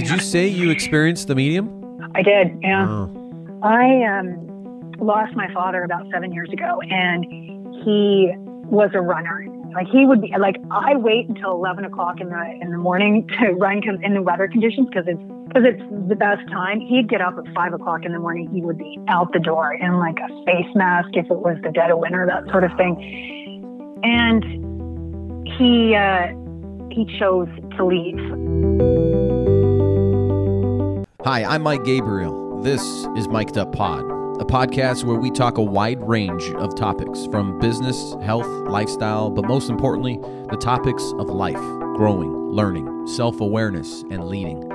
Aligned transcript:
Did 0.00 0.08
you 0.08 0.18
say 0.18 0.48
you 0.48 0.70
experienced 0.70 1.28
the 1.28 1.34
medium? 1.34 1.68
I 2.14 2.22
did, 2.22 2.58
yeah. 2.62 2.88
Oh. 2.88 3.60
I 3.62 4.02
um, 4.04 4.92
lost 4.98 5.36
my 5.36 5.52
father 5.52 5.82
about 5.84 6.06
seven 6.10 6.32
years 6.32 6.48
ago, 6.50 6.80
and 6.88 7.24
he 7.84 8.32
was 8.64 8.90
a 8.94 9.00
runner. 9.00 9.44
Like 9.74 9.86
he 9.88 10.06
would 10.06 10.22
be 10.22 10.32
like 10.38 10.56
I 10.70 10.96
wait 10.96 11.28
until 11.28 11.52
eleven 11.52 11.84
o'clock 11.84 12.20
in 12.20 12.30
the 12.30 12.58
in 12.62 12.70
the 12.70 12.78
morning 12.78 13.28
to 13.40 13.52
run 13.52 13.82
in 14.02 14.14
the 14.14 14.22
weather 14.22 14.48
conditions 14.48 14.88
because 14.88 15.04
it's 15.06 15.22
because 15.48 15.64
it's 15.66 16.08
the 16.08 16.16
best 16.16 16.48
time. 16.48 16.80
He'd 16.80 17.08
get 17.08 17.20
up 17.20 17.36
at 17.36 17.44
five 17.54 17.74
o'clock 17.74 18.04
in 18.04 18.12
the 18.12 18.18
morning. 18.18 18.48
He 18.52 18.62
would 18.62 18.78
be 18.78 18.98
out 19.08 19.32
the 19.32 19.38
door 19.38 19.74
in 19.74 19.98
like 19.98 20.16
a 20.18 20.28
face 20.44 20.74
mask 20.74 21.10
if 21.12 21.26
it 21.26 21.38
was 21.38 21.58
the 21.62 21.70
dead 21.70 21.90
of 21.90 21.98
winter, 21.98 22.24
that 22.26 22.50
sort 22.50 22.64
of 22.64 22.70
thing. 22.78 22.96
And 24.02 24.42
he 25.58 25.94
uh, 25.94 26.28
he 26.90 27.04
chose 27.18 27.48
to 27.76 27.84
leave. 27.84 29.09
Hi, 31.24 31.44
I'm 31.44 31.60
Mike 31.60 31.84
Gabriel. 31.84 32.62
This 32.62 32.80
is 33.14 33.28
Mic'd 33.28 33.58
Up 33.58 33.72
Pod, 33.72 34.00
a 34.40 34.44
podcast 34.46 35.04
where 35.04 35.18
we 35.18 35.30
talk 35.30 35.58
a 35.58 35.62
wide 35.62 36.00
range 36.00 36.50
of 36.52 36.74
topics 36.74 37.26
from 37.26 37.58
business, 37.58 38.14
health, 38.22 38.46
lifestyle, 38.46 39.28
but 39.28 39.46
most 39.46 39.68
importantly, 39.68 40.16
the 40.48 40.56
topics 40.56 41.12
of 41.18 41.28
life, 41.28 41.60
growing, 41.94 42.32
learning, 42.48 43.06
self 43.06 43.42
awareness, 43.42 44.00
and 44.10 44.28
leading. 44.28 44.66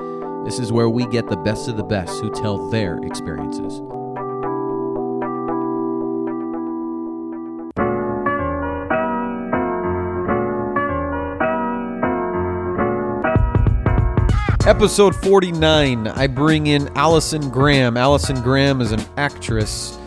This 0.44 0.59
is 0.59 0.71
where 0.71 0.88
we 0.88 1.08
get 1.08 1.30
the 1.30 1.38
best 1.38 1.68
of 1.68 1.77
the 1.77 1.84
best 1.84 2.21
who 2.21 2.30
tell 2.30 2.70
their 2.70 2.99
experiences. 2.99 3.82
Episode 14.67 15.15
49, 15.17 16.07
I 16.07 16.25
bring 16.25 16.65
in 16.65 16.90
Allison 16.98 17.51
Graham. 17.51 17.98
Allison 17.98 18.41
Graham 18.41 18.81
is 18.81 18.91
an 18.91 19.01
actress, 19.15 19.99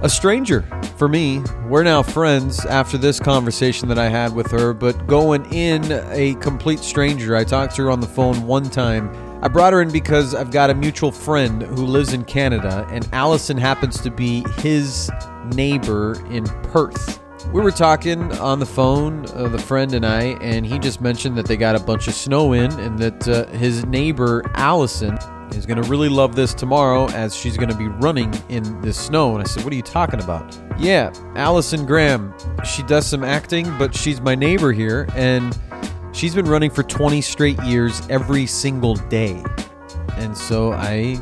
a 0.00 0.08
stranger 0.08 0.62
for 0.96 1.06
me. 1.06 1.42
We're 1.66 1.82
now 1.82 2.02
friends 2.02 2.64
after 2.64 2.96
this 2.96 3.20
conversation 3.20 3.88
that 3.88 3.98
I 3.98 4.08
had 4.08 4.34
with 4.34 4.50
her, 4.52 4.72
but 4.72 5.06
going 5.06 5.44
in 5.52 5.84
a 6.12 6.34
complete 6.36 6.78
stranger. 6.78 7.36
I 7.36 7.44
talked 7.44 7.76
to 7.76 7.82
her 7.82 7.90
on 7.90 8.00
the 8.00 8.06
phone 8.06 8.46
one 8.46 8.70
time. 8.70 9.14
I 9.44 9.48
brought 9.48 9.74
her 9.74 9.82
in 9.82 9.90
because 9.90 10.34
I've 10.34 10.50
got 10.50 10.70
a 10.70 10.74
mutual 10.74 11.12
friend 11.12 11.60
who 11.60 11.84
lives 11.84 12.14
in 12.14 12.24
Canada, 12.24 12.86
and 12.90 13.06
Allison 13.12 13.58
happens 13.58 14.00
to 14.00 14.10
be 14.10 14.46
his 14.60 15.10
neighbor 15.54 16.16
in 16.30 16.44
Perth. 16.62 17.20
We 17.46 17.60
were 17.60 17.72
talking 17.72 18.30
on 18.38 18.60
the 18.60 18.66
phone, 18.66 19.26
uh, 19.34 19.48
the 19.48 19.58
friend 19.58 19.92
and 19.94 20.06
I, 20.06 20.36
and 20.40 20.64
he 20.64 20.78
just 20.78 21.00
mentioned 21.00 21.36
that 21.36 21.46
they 21.46 21.56
got 21.56 21.74
a 21.74 21.80
bunch 21.80 22.06
of 22.06 22.14
snow 22.14 22.52
in 22.52 22.70
and 22.78 22.96
that 23.00 23.26
uh, 23.26 23.46
his 23.46 23.84
neighbor, 23.86 24.42
Allison, 24.54 25.18
is 25.52 25.66
going 25.66 25.82
to 25.82 25.88
really 25.88 26.08
love 26.08 26.36
this 26.36 26.54
tomorrow 26.54 27.08
as 27.08 27.34
she's 27.34 27.56
going 27.56 27.68
to 27.68 27.76
be 27.76 27.88
running 27.88 28.32
in 28.48 28.80
this 28.82 28.96
snow. 28.96 29.32
And 29.32 29.40
I 29.42 29.44
said, 29.46 29.64
What 29.64 29.72
are 29.72 29.76
you 29.76 29.82
talking 29.82 30.22
about? 30.22 30.56
Yeah, 30.78 31.12
Allison 31.34 31.86
Graham. 31.86 32.32
She 32.64 32.84
does 32.84 33.04
some 33.06 33.24
acting, 33.24 33.66
but 33.78 33.96
she's 33.96 34.20
my 34.20 34.36
neighbor 34.36 34.72
here, 34.72 35.08
and 35.14 35.58
she's 36.12 36.34
been 36.34 36.46
running 36.46 36.70
for 36.70 36.84
20 36.84 37.20
straight 37.20 37.58
years 37.62 38.00
every 38.08 38.46
single 38.46 38.94
day. 38.94 39.42
And 40.16 40.36
so 40.36 40.72
I 40.72 41.18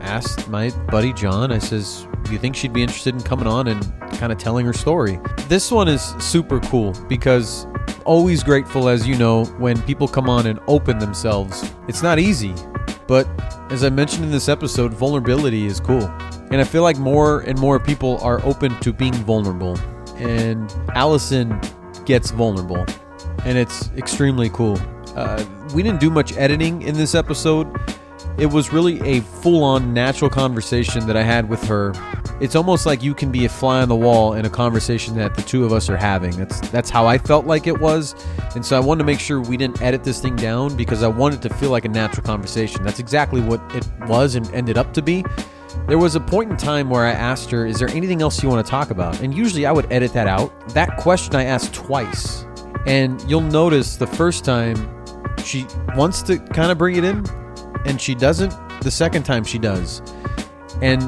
asked 0.00 0.48
my 0.48 0.70
buddy 0.90 1.14
John, 1.14 1.52
I 1.52 1.58
says, 1.58 2.06
Do 2.24 2.32
you 2.32 2.38
think 2.38 2.54
she'd 2.54 2.72
be 2.72 2.82
interested 2.82 3.14
in 3.14 3.22
coming 3.22 3.46
on 3.46 3.68
and 3.68 3.84
kind 4.20 4.30
of 4.30 4.38
telling 4.38 4.66
her 4.66 4.72
story? 4.74 5.18
This 5.48 5.72
one 5.72 5.88
is 5.88 6.14
super 6.18 6.60
cool 6.60 6.92
because 7.08 7.66
always 8.04 8.44
grateful, 8.44 8.88
as 8.88 9.08
you 9.08 9.16
know, 9.16 9.46
when 9.58 9.80
people 9.82 10.06
come 10.06 10.28
on 10.28 10.46
and 10.46 10.60
open 10.66 10.98
themselves. 10.98 11.68
It's 11.88 12.02
not 12.02 12.18
easy, 12.18 12.54
but 13.08 13.26
as 13.70 13.82
I 13.82 13.88
mentioned 13.88 14.24
in 14.24 14.30
this 14.30 14.48
episode, 14.48 14.92
vulnerability 14.92 15.64
is 15.66 15.80
cool. 15.80 16.04
And 16.50 16.56
I 16.60 16.64
feel 16.64 16.82
like 16.82 16.98
more 16.98 17.40
and 17.40 17.58
more 17.58 17.78
people 17.78 18.18
are 18.18 18.44
open 18.44 18.78
to 18.80 18.92
being 18.92 19.14
vulnerable. 19.14 19.78
And 20.16 20.70
Allison 20.94 21.58
gets 22.04 22.30
vulnerable, 22.30 22.84
and 23.44 23.56
it's 23.56 23.88
extremely 23.96 24.50
cool. 24.50 24.78
Uh, 25.16 25.42
we 25.74 25.82
didn't 25.82 26.00
do 26.00 26.10
much 26.10 26.36
editing 26.36 26.82
in 26.82 26.94
this 26.94 27.14
episode. 27.14 27.68
It 28.36 28.46
was 28.46 28.72
really 28.72 29.00
a 29.00 29.20
full 29.20 29.64
on 29.64 29.94
natural 29.94 30.30
conversation 30.30 31.06
that 31.06 31.16
I 31.16 31.22
had 31.22 31.48
with 31.48 31.62
her. 31.64 31.94
It's 32.40 32.56
almost 32.56 32.86
like 32.86 33.02
you 33.02 33.14
can 33.14 33.30
be 33.30 33.44
a 33.44 33.48
fly 33.48 33.82
on 33.82 33.88
the 33.88 33.96
wall 33.96 34.32
in 34.32 34.46
a 34.46 34.50
conversation 34.50 35.14
that 35.16 35.34
the 35.34 35.42
two 35.42 35.64
of 35.64 35.72
us 35.72 35.90
are 35.90 35.96
having. 35.96 36.30
That's 36.32 36.60
that's 36.70 36.88
how 36.88 37.06
I 37.06 37.18
felt 37.18 37.46
like 37.46 37.66
it 37.66 37.78
was. 37.78 38.14
And 38.54 38.64
so 38.64 38.76
I 38.76 38.80
wanted 38.80 39.00
to 39.00 39.04
make 39.04 39.20
sure 39.20 39.40
we 39.40 39.58
didn't 39.58 39.82
edit 39.82 40.04
this 40.04 40.20
thing 40.20 40.36
down 40.36 40.74
because 40.76 41.02
I 41.02 41.08
wanted 41.08 41.42
to 41.42 41.54
feel 41.54 41.70
like 41.70 41.84
a 41.84 41.88
natural 41.88 42.24
conversation. 42.24 42.82
That's 42.82 42.98
exactly 42.98 43.42
what 43.42 43.60
it 43.74 43.86
was 44.08 44.36
and 44.36 44.50
ended 44.54 44.78
up 44.78 44.94
to 44.94 45.02
be. 45.02 45.24
There 45.86 45.98
was 45.98 46.14
a 46.14 46.20
point 46.20 46.50
in 46.50 46.56
time 46.56 46.88
where 46.88 47.04
I 47.04 47.12
asked 47.12 47.50
her, 47.50 47.66
Is 47.66 47.78
there 47.78 47.88
anything 47.90 48.22
else 48.22 48.42
you 48.42 48.48
want 48.48 48.64
to 48.64 48.70
talk 48.70 48.90
about? 48.90 49.20
And 49.20 49.34
usually 49.34 49.66
I 49.66 49.72
would 49.72 49.90
edit 49.92 50.12
that 50.14 50.26
out. 50.26 50.68
That 50.70 50.96
question 50.96 51.34
I 51.34 51.44
asked 51.44 51.74
twice. 51.74 52.46
And 52.86 53.20
you'll 53.28 53.40
notice 53.42 53.96
the 53.96 54.06
first 54.06 54.44
time 54.44 54.76
she 55.44 55.66
wants 55.94 56.22
to 56.22 56.38
kind 56.38 56.70
of 56.70 56.78
bring 56.78 56.96
it 56.96 57.04
in, 57.04 57.24
and 57.84 58.00
she 58.00 58.14
doesn't. 58.14 58.54
The 58.80 58.90
second 58.90 59.24
time 59.24 59.44
she 59.44 59.58
does. 59.58 60.00
And 60.80 61.02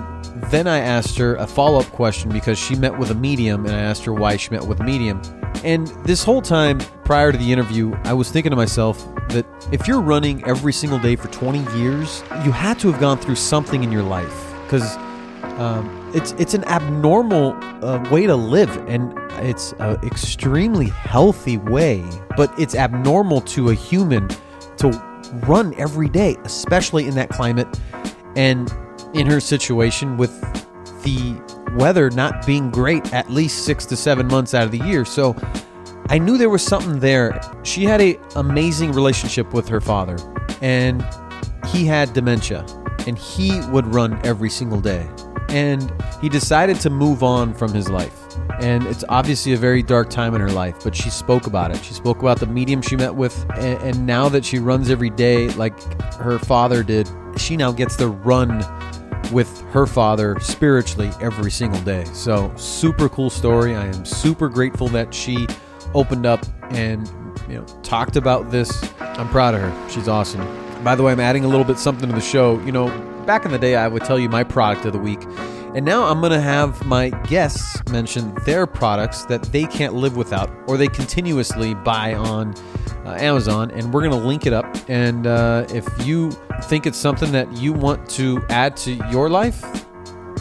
then 0.53 0.69
I 0.69 0.81
asked 0.81 1.17
her 1.17 1.35
a 1.37 1.47
follow 1.47 1.81
up 1.81 1.87
question 1.87 2.31
because 2.31 2.59
she 2.59 2.75
met 2.75 2.97
with 2.97 3.11
a 3.11 3.15
medium, 3.15 3.65
and 3.65 3.75
I 3.75 3.81
asked 3.81 4.05
her 4.05 4.13
why 4.13 4.37
she 4.37 4.51
met 4.51 4.63
with 4.63 4.81
a 4.81 4.85
medium. 4.85 5.23
And 5.65 5.87
this 6.05 6.23
whole 6.23 6.43
time 6.43 6.79
prior 7.05 7.33
to 7.33 7.39
the 7.39 7.51
interview, 7.51 7.95
I 8.05 8.13
was 8.13 8.31
thinking 8.31 8.51
to 8.51 8.57
myself 8.57 9.03
that 9.31 9.47
if 9.73 9.89
you're 9.89 10.03
running 10.03 10.45
every 10.45 10.75
single 10.75 10.99
day 10.99 11.17
for 11.17 11.29
20 11.29 11.79
years, 11.79 12.23
you 12.45 12.53
had 12.53 12.79
to 12.81 12.93
have 12.93 13.01
gone 13.01 13.17
through 13.17 13.37
something 13.37 13.83
in 13.83 13.91
your 13.91 14.03
life 14.03 14.53
because 14.65 14.97
um, 15.59 16.11
it's 16.15 16.33
it's 16.33 16.53
an 16.53 16.65
abnormal 16.65 17.53
uh, 17.83 18.07
way 18.11 18.27
to 18.27 18.37
live, 18.37 18.77
and 18.89 19.19
it's 19.39 19.73
an 19.79 19.97
extremely 20.05 20.89
healthy 20.89 21.57
way, 21.57 22.05
but 22.37 22.53
it's 22.59 22.75
abnormal 22.75 23.41
to 23.41 23.71
a 23.71 23.75
human 23.75 24.29
to 24.77 24.91
run 25.47 25.75
every 25.79 26.11
day, 26.11 26.37
especially 26.45 27.07
in 27.07 27.15
that 27.15 27.31
climate 27.31 27.69
and 28.37 28.71
in 29.15 29.27
her 29.27 29.41
situation 29.41 30.17
with 30.17 30.41
the 31.03 31.41
weather 31.77 32.11
not 32.11 32.47
being 32.47 32.71
great 32.71 33.13
at 33.13 33.31
least 33.31 33.65
six 33.65 33.87
to 33.87 33.97
seven 33.97 34.27
months 34.29 34.55
out 34.55 34.65
of 34.65 34.71
the 34.71 34.79
year. 34.87 35.05
So 35.05 35.37
I 36.09 36.19
knew 36.19 36.37
there 36.37 36.51
was 36.51 36.65
something 36.65 36.99
there. 37.01 37.41
She 37.63 37.85
had 37.85 38.01
an 38.01 38.17
amazing 38.37 38.93
relationship 38.93 39.53
with 39.55 39.69
her 39.69 39.81
father, 39.81 40.17
and 40.61 41.05
he 41.69 41.87
had 41.87 42.13
dementia, 42.13 42.67
and 43.07 43.19
he 43.19 43.61
would 43.71 43.87
run 43.95 44.21
every 44.25 44.51
single 44.51 44.81
day. 44.81 45.09
And 45.49 45.93
he 46.21 46.29
decided 46.29 46.81
to 46.81 46.91
move 46.91 47.23
on 47.23 47.55
from 47.55 47.73
his 47.73 47.89
life. 47.89 48.19
And 48.61 48.87
it's 48.87 49.05
obviously 49.09 49.53
a 49.53 49.57
very 49.57 49.83
dark 49.83 50.09
time 50.09 50.35
in 50.35 50.41
her 50.41 50.51
life, 50.51 50.77
but 50.85 50.95
she 50.95 51.11
spoke 51.11 51.47
about 51.47 51.71
it. 51.75 51.85
She 51.85 51.95
spoke 51.95 52.21
about 52.21 52.41
the 52.41 52.47
medium 52.47 52.81
she 52.81 52.97
met 52.97 53.15
with, 53.15 53.47
and, 53.59 54.07
now 54.07 54.29
that 54.29 54.45
she 54.45 54.59
runs 54.59 54.91
every 54.91 55.11
day 55.11 55.49
like 55.51 55.79
her 56.15 56.39
father 56.39 56.83
did, 56.83 57.09
she 57.37 57.57
now 57.57 57.73
gets 57.73 57.97
to 57.97 58.09
run 58.09 58.63
with 59.33 59.61
her 59.71 59.87
father 59.87 60.39
spiritually 60.41 61.11
every 61.21 61.51
single 61.51 61.81
day. 61.81 62.05
So, 62.13 62.53
super 62.57 63.09
cool 63.09 63.31
story. 63.31 63.75
I 63.75 63.87
am 63.87 64.05
super 64.05 64.49
grateful 64.49 64.89
that 64.89 65.13
she 65.13 65.47
opened 65.95 66.27
up 66.27 66.45
and 66.71 67.11
you 67.49 67.57
know 67.57 67.65
talked 67.83 68.17
about 68.17 68.51
this. 68.51 68.89
I'm 69.01 69.29
proud 69.29 69.55
of 69.55 69.61
her. 69.61 69.91
She's 69.91 70.09
awesome. 70.09 70.47
By 70.85 70.95
the 70.95 71.03
way, 71.03 71.13
I'm 71.13 71.21
adding 71.21 71.45
a 71.45 71.49
little 71.49 71.65
bit 71.65 71.79
something 71.79 72.09
to 72.09 72.15
the 72.15 72.21
show. 72.21 72.61
You 72.61 72.73
know, 72.73 72.89
back 73.27 73.45
in 73.45 73.53
the 73.53 73.59
day, 73.59 73.77
I 73.77 73.89
would 73.89 74.05
tell 74.05 74.19
you 74.19 74.29
my 74.29 74.45
product 74.45 74.85
of 74.87 74.93
the 74.93 74.99
week. 74.99 75.21
And 75.75 75.87
now 75.87 76.05
I'm 76.05 76.21
going 76.21 76.33
to 76.33 76.41
have 76.41 76.85
my 76.85 77.09
guests 77.29 77.83
mention 77.91 78.35
their 78.45 78.67
products 78.67 79.25
that 79.25 79.43
they 79.45 79.65
can't 79.65 79.95
live 79.95 80.19
without 80.19 80.51
or 80.67 80.77
they 80.77 80.89
continuously 80.89 81.75
buy 81.75 82.15
on 82.15 82.55
uh, 83.07 83.17
Amazon. 83.19 83.71
And 83.71 83.93
we're 83.93 84.03
going 84.03 84.13
to 84.13 84.27
link 84.27 84.45
it 84.45 84.53
up. 84.53 84.67
And 84.91 85.27
uh, 85.27 85.67
if 85.71 85.87
you 86.07 86.31
think 86.65 86.87
it's 86.87 86.99
something 86.99 87.33
that 87.33 87.51
you 87.57 87.73
want 87.73 88.07
to 88.11 88.45
add 88.51 88.77
to 88.79 88.93
your 89.11 89.31
life, 89.31 89.63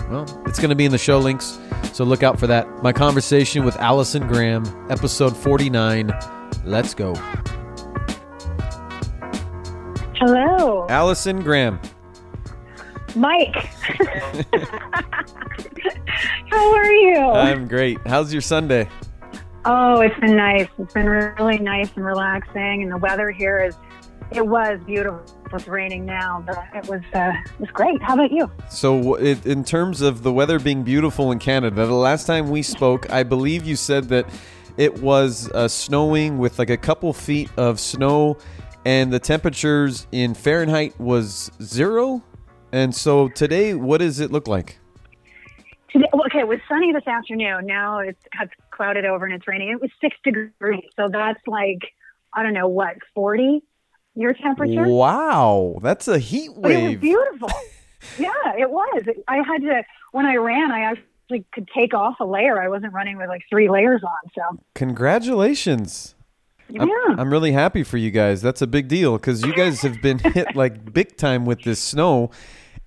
well, 0.10 0.26
it's 0.46 0.60
going 0.60 0.70
to 0.70 0.76
be 0.76 0.84
in 0.84 0.92
the 0.92 0.98
show 0.98 1.18
links. 1.18 1.58
So 1.94 2.04
look 2.04 2.24
out 2.24 2.38
for 2.38 2.48
that. 2.48 2.68
My 2.84 2.92
conversation 2.92 3.64
with 3.64 3.78
Allison 3.78 4.28
Graham, 4.28 4.66
episode 4.90 5.36
49. 5.38 6.12
Let's 6.66 6.94
go. 6.94 7.16
Hello, 10.16 10.88
Allison 10.90 11.42
Graham. 11.42 11.80
Mike. 13.16 13.56
How 16.50 16.74
are 16.74 16.92
you? 16.92 17.18
I'm 17.18 17.68
great. 17.68 18.00
How's 18.06 18.32
your 18.32 18.42
Sunday? 18.42 18.88
oh, 19.66 20.02
it's 20.02 20.20
been 20.20 20.36
nice. 20.36 20.68
It's 20.80 20.94
been 20.94 21.08
really 21.08 21.60
nice 21.60 21.90
and 21.96 22.06
relaxing, 22.06 22.84
and 22.84 22.92
the 22.92 22.98
weather 22.98 23.32
here 23.32 23.64
is. 23.64 23.76
It 24.32 24.48
was 24.48 24.80
beautiful. 24.86 25.22
It's 25.52 25.68
raining 25.68 26.06
now, 26.06 26.42
but 26.48 26.64
it 26.74 26.88
was 26.88 27.02
uh, 27.14 27.34
it 27.36 27.60
was 27.60 27.70
great. 27.72 28.02
How 28.02 28.14
about 28.14 28.32
you? 28.32 28.50
So, 28.70 29.16
it, 29.16 29.46
in 29.46 29.66
terms 29.66 30.00
of 30.00 30.24
the 30.24 30.32
weather 30.32 30.58
being 30.58 30.84
beautiful 30.84 31.34
in 31.34 31.40
Canada, 31.40 31.86
the 31.86 31.94
last 31.94 32.28
time 32.28 32.50
we 32.50 32.62
spoke, 32.62 33.12
I 33.12 33.24
believe 33.24 33.66
you 33.66 33.76
said 33.76 34.06
that 34.06 34.26
it 34.78 35.02
was 35.02 35.52
uh, 35.52 35.68
snowing 35.68 36.38
with 36.38 36.60
like 36.60 36.70
a 36.70 36.78
couple 36.78 37.12
feet 37.12 37.50
of 37.58 37.78
snow 37.78 38.38
and 38.86 39.12
the 39.12 39.20
temperatures 39.20 40.08
in 40.12 40.34
Fahrenheit 40.34 41.00
was 41.00 41.52
zero. 41.62 42.24
And 42.72 42.96
so 42.96 43.28
today, 43.28 43.74
what 43.74 44.00
does 44.00 44.20
it 44.20 44.32
look 44.32 44.48
like? 44.48 44.78
Today, 45.92 46.08
okay, 46.26 46.40
it 46.40 46.48
was 46.48 46.60
sunny 46.70 46.94
this 46.94 47.06
afternoon. 47.06 47.66
Now 47.66 48.00
it's, 48.00 48.20
clouded 48.72 49.06
over 49.06 49.26
and 49.26 49.36
it's 49.36 49.48
raining. 49.48 49.70
It 49.70 49.82
was 49.82 49.92
six 50.00 50.16
degrees. 50.24 50.90
So 50.96 51.10
that's 51.12 51.42
like, 51.46 51.80
I 52.34 52.44
don't 52.44 52.54
know, 52.54 52.68
what, 52.68 52.96
40 53.14 53.62
your 54.16 54.34
temperature? 54.34 54.88
Wow, 54.88 55.80
that's 55.82 56.08
a 56.08 56.20
heat 56.20 56.52
But 56.58 56.72
it 56.72 56.84
was 56.84 56.98
beautiful. 56.98 57.50
yeah, 58.20 58.56
it 58.58 58.70
was. 58.70 59.04
I 59.28 59.38
had 59.38 59.62
to, 59.62 59.84
when 60.12 60.26
I 60.26 60.36
ran, 60.36 60.72
I 60.72 60.82
actually 60.82 61.46
could 61.54 61.70
take 61.74 61.94
off 61.94 62.16
a 62.20 62.26
layer. 62.26 62.62
I 62.62 62.68
wasn't 62.68 62.94
running 62.94 63.18
with 63.18 63.30
like 63.30 63.44
three 63.50 63.70
layers 63.70 64.02
on. 64.04 64.32
So, 64.36 64.64
Congratulations. 64.76 66.16
Yeah. 66.74 66.86
I'm, 67.10 67.20
I'm 67.20 67.32
really 67.32 67.52
happy 67.52 67.84
for 67.84 67.98
you 67.98 68.12
guys. 68.12 68.42
That's 68.42 68.62
a 68.62 68.68
big 68.68 68.88
deal 68.88 69.18
because 69.18 69.44
you 69.44 69.54
guys 69.54 69.82
have 69.82 70.02
been 70.02 70.20
hit 70.34 70.56
like 70.56 70.94
big 70.94 71.18
time 71.18 71.46
with 71.46 71.64
this 71.64 71.82
snow, 71.82 72.32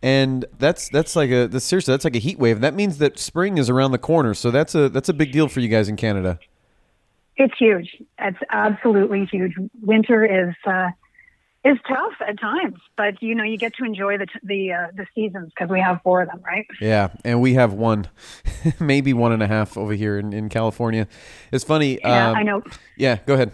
and 0.03 0.45
that's 0.59 0.89
that's 0.89 1.17
like 1.17 1.31
a 1.31 1.47
that's, 1.47 1.65
seriously 1.65 1.93
that's 1.93 2.05
like 2.05 2.17
a 2.17 2.21
heat 2.21 2.39
wave. 2.39 2.61
That 2.61 2.75
means 2.75 2.99
that 2.99 3.19
spring 3.19 3.59
is 3.59 3.71
around 3.71 3.93
the 3.93 3.99
corner. 3.99 4.35
So 4.35 4.51
that's 4.51 4.75
a 4.75 4.89
that's 4.89 5.09
a 5.09 5.15
big 5.15 5.33
deal 5.33 5.49
for 5.49 5.61
you 5.61 5.69
guys 5.69 5.89
in 5.89 5.97
Canada. 5.97 6.39
It's 7.37 7.55
huge. 7.59 7.97
It's 8.19 8.39
absolutely 8.51 9.27
huge. 9.27 9.55
Winter 9.83 10.25
is 10.25 10.55
uh, 10.67 10.91
is 11.65 11.79
tough 11.89 12.13
at 12.27 12.39
times, 12.39 12.79
but 12.97 13.23
you 13.23 13.35
know 13.35 13.43
you 13.43 13.57
get 13.57 13.75
to 13.75 13.85
enjoy 13.85 14.19
the 14.19 14.27
t- 14.27 14.41
the 14.43 14.73
uh, 14.73 14.87
the 14.95 15.07
seasons 15.15 15.51
because 15.55 15.71
we 15.71 15.81
have 15.81 16.01
four 16.03 16.23
of 16.23 16.29
them, 16.29 16.41
right? 16.45 16.67
Yeah, 16.81 17.09
and 17.25 17.41
we 17.41 17.55
have 17.55 17.73
one, 17.73 18.09
maybe 18.81 19.15
one 19.15 19.33
and 19.33 19.43
a 19.43 19.47
half 19.47 19.77
over 19.77 19.95
here 19.95 20.19
in, 20.19 20.33
in 20.33 20.49
California. 20.49 21.09
It's 21.51 21.65
funny. 21.65 21.99
Yeah, 22.01 22.31
um, 22.31 22.37
I 22.37 22.43
know. 22.43 22.63
Yeah, 22.97 23.19
go 23.27 23.35
ahead. 23.35 23.53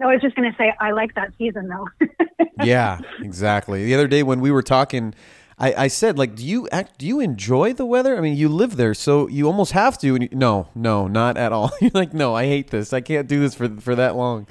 I 0.00 0.06
was 0.06 0.20
just 0.20 0.34
going 0.34 0.50
to 0.50 0.56
say 0.56 0.72
I 0.80 0.90
like 0.92 1.14
that 1.14 1.32
season 1.38 1.68
though. 1.68 2.06
Yeah, 2.62 3.00
exactly. 3.20 3.84
The 3.84 3.94
other 3.94 4.06
day 4.06 4.22
when 4.22 4.40
we 4.40 4.52
were 4.52 4.62
talking, 4.62 5.12
I, 5.58 5.74
I 5.74 5.88
said 5.88 6.16
like, 6.18 6.36
do 6.36 6.46
you 6.46 6.68
act? 6.70 6.98
Do 6.98 7.06
you 7.06 7.18
enjoy 7.18 7.72
the 7.72 7.84
weather? 7.84 8.16
I 8.16 8.20
mean, 8.20 8.36
you 8.36 8.48
live 8.48 8.76
there, 8.76 8.94
so 8.94 9.28
you 9.28 9.46
almost 9.48 9.72
have 9.72 9.98
to. 9.98 10.14
And 10.14 10.22
you, 10.22 10.28
no, 10.32 10.68
no, 10.74 11.08
not 11.08 11.36
at 11.36 11.52
all. 11.52 11.72
You're 11.80 11.90
like, 11.92 12.14
no, 12.14 12.32
I 12.34 12.46
hate 12.46 12.70
this. 12.70 12.92
I 12.92 13.00
can't 13.00 13.26
do 13.26 13.40
this 13.40 13.54
for 13.54 13.68
for 13.80 13.94
that 13.96 14.14
long. 14.16 14.46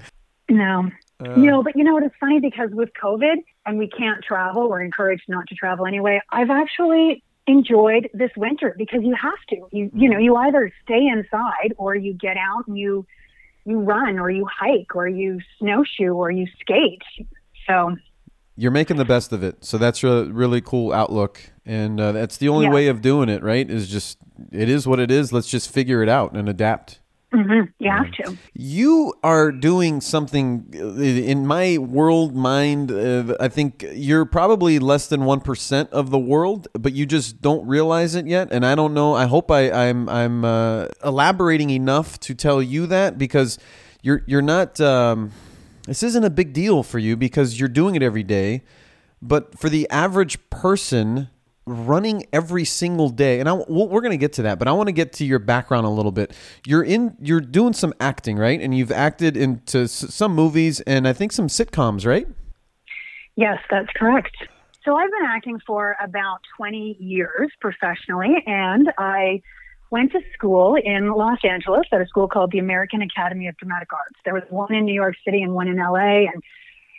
no. 0.50 0.92
Uh, 1.20 1.36
no, 1.38 1.64
but 1.64 1.78
you 1.78 1.86
know 1.86 1.94
what? 1.94 2.04
It's 2.04 2.16
funny 2.20 2.42
because 2.42 2.72
with 2.74 2.90
COVID 3.02 3.38
and 3.66 3.78
we 3.78 3.88
can't 3.88 4.22
travel, 4.22 4.70
we're 4.70 4.82
encouraged 4.84 5.24
not 5.30 5.48
to 5.48 5.56
travel 5.56 5.86
anyway. 5.86 6.20
I've 6.30 6.50
actually 6.50 7.24
enjoyed 7.48 8.10
this 8.14 8.32
winter 8.36 8.76
because 8.78 9.02
you 9.04 9.16
have 9.16 9.40
to. 9.50 9.68
You 9.72 9.90
you 9.94 10.10
know 10.10 10.18
you 10.18 10.36
either 10.36 10.72
stay 10.84 11.08
inside 11.08 11.74
or 11.78 11.96
you 11.96 12.14
get 12.14 12.36
out 12.36 12.68
and 12.68 12.78
you 12.78 13.06
you 13.66 13.80
run 13.80 14.20
or 14.20 14.30
you 14.30 14.46
hike 14.52 14.96
or 14.96 15.08
you 15.08 15.40
snowshoe 15.60 16.14
or 16.14 16.32
you 16.32 16.48
skate. 16.60 17.02
So 17.68 17.96
You're 18.58 18.72
making 18.72 18.98
the 18.98 19.06
best 19.06 19.32
of 19.34 19.42
it, 19.44 19.64
so 19.64 19.78
that's 19.78 20.04
a 20.04 20.26
really 20.26 20.62
cool 20.62 20.92
outlook, 20.94 21.40
and 21.66 22.00
uh, 22.00 22.12
that's 22.12 22.38
the 22.38 22.50
only 22.50 22.66
Yeah. 22.66 22.74
way 22.74 22.88
of 22.88 23.02
doing 23.02 23.30
it. 23.30 23.42
Right? 23.42 23.70
Is 23.70 23.90
just 23.90 24.18
it 24.52 24.70
is 24.70 24.86
what 24.88 25.00
it 25.00 25.10
is. 25.10 25.32
Let's 25.34 25.50
just 25.50 25.72
figure 25.72 26.04
it 26.04 26.10
out 26.10 26.34
and 26.36 26.48
adapt. 26.50 27.00
Mhm, 27.34 27.74
you 27.80 27.90
have 27.90 28.12
to. 28.14 28.38
You 28.54 29.14
are 29.24 29.52
doing 29.52 30.02
something 30.02 30.74
uh, 30.76 31.02
in 31.02 31.46
my 31.48 31.78
world 31.78 32.36
mind. 32.36 32.92
Uh, 32.92 33.36
I 33.40 33.48
think 33.48 33.86
you're 33.94 34.26
probably 34.26 34.80
less 34.80 35.08
than 35.08 35.26
one 35.26 35.42
percent 35.42 35.90
of 35.92 36.10
the 36.10 36.20
world, 36.20 36.68
but 36.74 36.94
you 36.94 37.06
just 37.06 37.42
don't 37.42 37.68
realize 37.68 38.16
it 38.16 38.28
yet. 38.28 38.50
And 38.52 38.66
I 38.66 38.76
don't 38.76 38.94
know. 38.94 39.14
I 39.14 39.26
hope 39.26 39.52
I, 39.52 39.72
I'm 39.72 40.08
I'm 40.10 40.46
uh, 40.46 40.88
elaborating 41.04 41.70
enough 41.70 42.20
to 42.22 42.36
tell 42.36 42.62
you 42.62 42.86
that 42.88 43.18
because 43.18 43.58
you're 44.02 44.24
you're 44.28 44.42
not. 44.42 44.80
Um, 44.80 45.32
this 45.88 46.04
isn't 46.04 46.24
a 46.24 46.30
big 46.30 46.54
deal 46.54 46.82
for 46.84 47.00
you 47.00 47.18
because 47.18 47.60
you're 47.60 47.68
doing 47.70 47.96
it 47.96 48.04
every 48.04 48.24
day. 48.24 48.64
But 49.22 49.58
for 49.58 49.70
the 49.70 49.90
average 49.90 50.38
person 50.50 51.30
running 51.66 52.26
every 52.34 52.66
single 52.66 53.10
day, 53.10 53.40
and 53.40 53.48
I, 53.48 53.54
we're 53.54 54.02
going 54.02 54.12
to 54.12 54.18
get 54.18 54.34
to 54.34 54.44
that, 54.44 54.60
but 54.60 54.68
I 54.68 54.72
want 54.74 54.88
to 54.88 54.94
get 54.94 55.14
to 55.14 55.26
your 55.26 55.40
background 55.40 55.86
a 55.86 55.90
little 55.90 56.12
bit. 56.12 56.36
You're 56.66 56.84
in, 56.84 57.16
you're 57.22 57.42
doing 57.42 57.74
some 57.74 57.94
acting, 58.00 58.38
right? 58.38 58.60
And 58.60 58.76
you've 58.76 58.92
acted 58.92 59.38
into 59.38 59.88
some 59.88 60.36
movies 60.36 60.82
and 60.82 61.08
I 61.08 61.14
think 61.14 61.32
some 61.32 61.48
sitcoms, 61.48 62.06
right? 62.06 62.28
Yes, 63.36 63.60
that's 63.70 63.90
correct. 63.96 64.36
So 64.86 64.98
I've 64.98 65.10
been 65.10 65.26
acting 65.26 65.60
for 65.66 65.96
about 66.04 66.40
20 66.58 66.98
years 67.00 67.52
professionally, 67.62 68.44
and 68.46 68.92
I 68.98 69.42
went 69.90 70.12
to 70.12 70.20
school 70.34 70.76
in 70.76 71.12
Los 71.12 71.40
Angeles 71.44 71.88
at 71.92 72.02
a 72.02 72.06
school 72.08 72.28
called 72.28 72.52
the 72.52 72.60
American 72.60 73.02
Academy 73.02 73.48
of 73.48 73.56
Dramatic 73.58 73.94
Arts. 73.94 74.20
There 74.26 74.34
was 74.34 74.44
one 74.50 74.74
in 74.74 74.86
New 74.86 74.94
York 74.94 75.16
City 75.24 75.42
and 75.42 75.54
one 75.54 75.68
in 75.68 75.78
LA, 75.78 76.28
and 76.28 76.44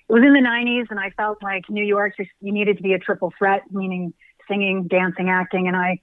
it 0.09 0.13
was 0.13 0.23
in 0.23 0.33
the 0.33 0.41
90s, 0.41 0.87
and 0.91 0.99
I 0.99 1.11
felt 1.11 1.43
like 1.43 1.69
New 1.69 1.85
York, 1.85 2.17
just- 2.17 2.31
you 2.41 2.53
needed 2.53 2.79
to 2.79 2.83
be 2.83 2.95
a 2.95 2.99
triple 2.99 3.33
threat, 3.37 3.63
meaning 3.71 4.15
singing, 4.49 4.89
dancing, 4.89 5.29
acting, 5.29 5.69
and 5.69 5.77
I 5.77 6.01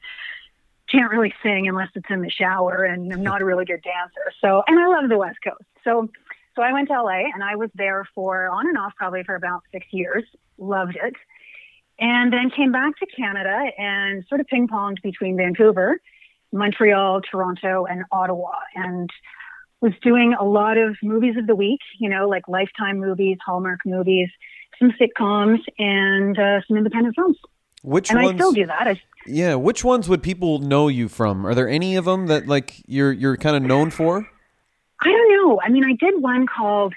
can't 0.91 1.11
really 1.11 1.33
sing 1.41 1.67
unless 1.67 1.89
it's 1.95 2.09
in 2.09 2.21
the 2.21 2.29
shower, 2.29 2.83
and 2.83 3.11
I'm 3.13 3.23
not 3.23 3.41
a 3.41 3.45
really 3.45 3.65
good 3.65 3.81
dancer. 3.81 4.33
So, 4.41 4.63
and 4.67 4.77
I 4.77 4.87
love 4.87 5.09
the 5.09 5.17
West 5.17 5.37
Coast. 5.43 5.63
So, 5.83 6.09
so 6.55 6.61
I 6.61 6.73
went 6.73 6.89
to 6.89 7.01
LA, 7.01 7.29
and 7.33 7.43
I 7.43 7.55
was 7.55 7.69
there 7.75 8.07
for 8.13 8.49
on 8.49 8.67
and 8.67 8.77
off 8.77 8.93
probably 8.97 9.23
for 9.23 9.35
about 9.35 9.61
six 9.71 9.85
years. 9.91 10.23
Loved 10.57 10.97
it, 11.01 11.15
and 11.99 12.31
then 12.33 12.49
came 12.49 12.71
back 12.71 12.97
to 12.99 13.05
Canada 13.05 13.71
and 13.77 14.25
sort 14.27 14.41
of 14.41 14.47
ping 14.47 14.67
ponged 14.67 15.01
between 15.01 15.37
Vancouver, 15.37 15.99
Montreal, 16.51 17.21
Toronto, 17.21 17.85
and 17.85 18.03
Ottawa, 18.11 18.51
and 18.75 19.09
was 19.79 19.93
doing 20.03 20.35
a 20.39 20.43
lot 20.43 20.77
of 20.77 20.97
movies 21.01 21.35
of 21.37 21.47
the 21.47 21.55
week. 21.55 21.79
You 21.99 22.09
know, 22.09 22.27
like 22.27 22.47
Lifetime 22.47 22.99
movies, 22.99 23.37
Hallmark 23.45 23.79
movies, 23.85 24.29
some 24.77 24.91
sitcoms, 24.99 25.59
and 25.79 26.37
uh, 26.37 26.59
some 26.67 26.77
independent 26.77 27.15
films. 27.15 27.37
Which 27.83 28.09
And 28.09 28.21
ones? 28.21 28.33
I 28.33 28.35
still 28.35 28.51
do 28.53 28.65
that. 28.67 28.87
I, 28.87 29.01
Yeah, 29.25 29.55
which 29.55 29.83
ones 29.83 30.07
would 30.07 30.23
people 30.23 30.59
know 30.59 30.87
you 30.87 31.09
from? 31.09 31.45
Are 31.45 31.55
there 31.55 31.69
any 31.69 31.95
of 31.95 32.05
them 32.05 32.27
that 32.27 32.47
like 32.47 32.81
you're 32.87 33.11
you're 33.11 33.37
kind 33.37 33.55
of 33.55 33.63
known 33.63 33.89
for? 33.89 34.27
I 35.03 35.09
don't 35.09 35.31
know. 35.31 35.59
I 35.63 35.69
mean, 35.69 35.83
I 35.83 35.93
did 35.93 36.21
one 36.21 36.45
called, 36.45 36.93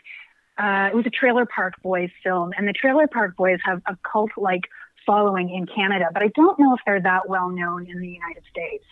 uh, 0.59 0.91
it 0.93 0.95
was 0.95 1.07
a 1.07 1.11
Trailer 1.11 1.47
Park 1.47 1.75
Boys 1.83 2.11
film, 2.23 2.53
and 2.57 2.69
the 2.69 2.75
Trailer 2.75 3.07
Park 3.07 3.35
Boys 3.35 3.59
have 3.65 3.81
a 3.87 3.97
cult 4.11 4.31
like 4.37 4.63
following 5.07 5.49
in 5.51 5.67
Canada, 5.67 6.07
but 6.13 6.23
I 6.23 6.29
don't 6.35 6.59
know 6.59 6.75
if 6.75 6.81
they're 6.85 7.01
that 7.01 7.29
well 7.29 7.49
known 7.49 7.87
in 7.87 8.01
the 8.01 8.09
United 8.09 8.43
States. 8.51 8.85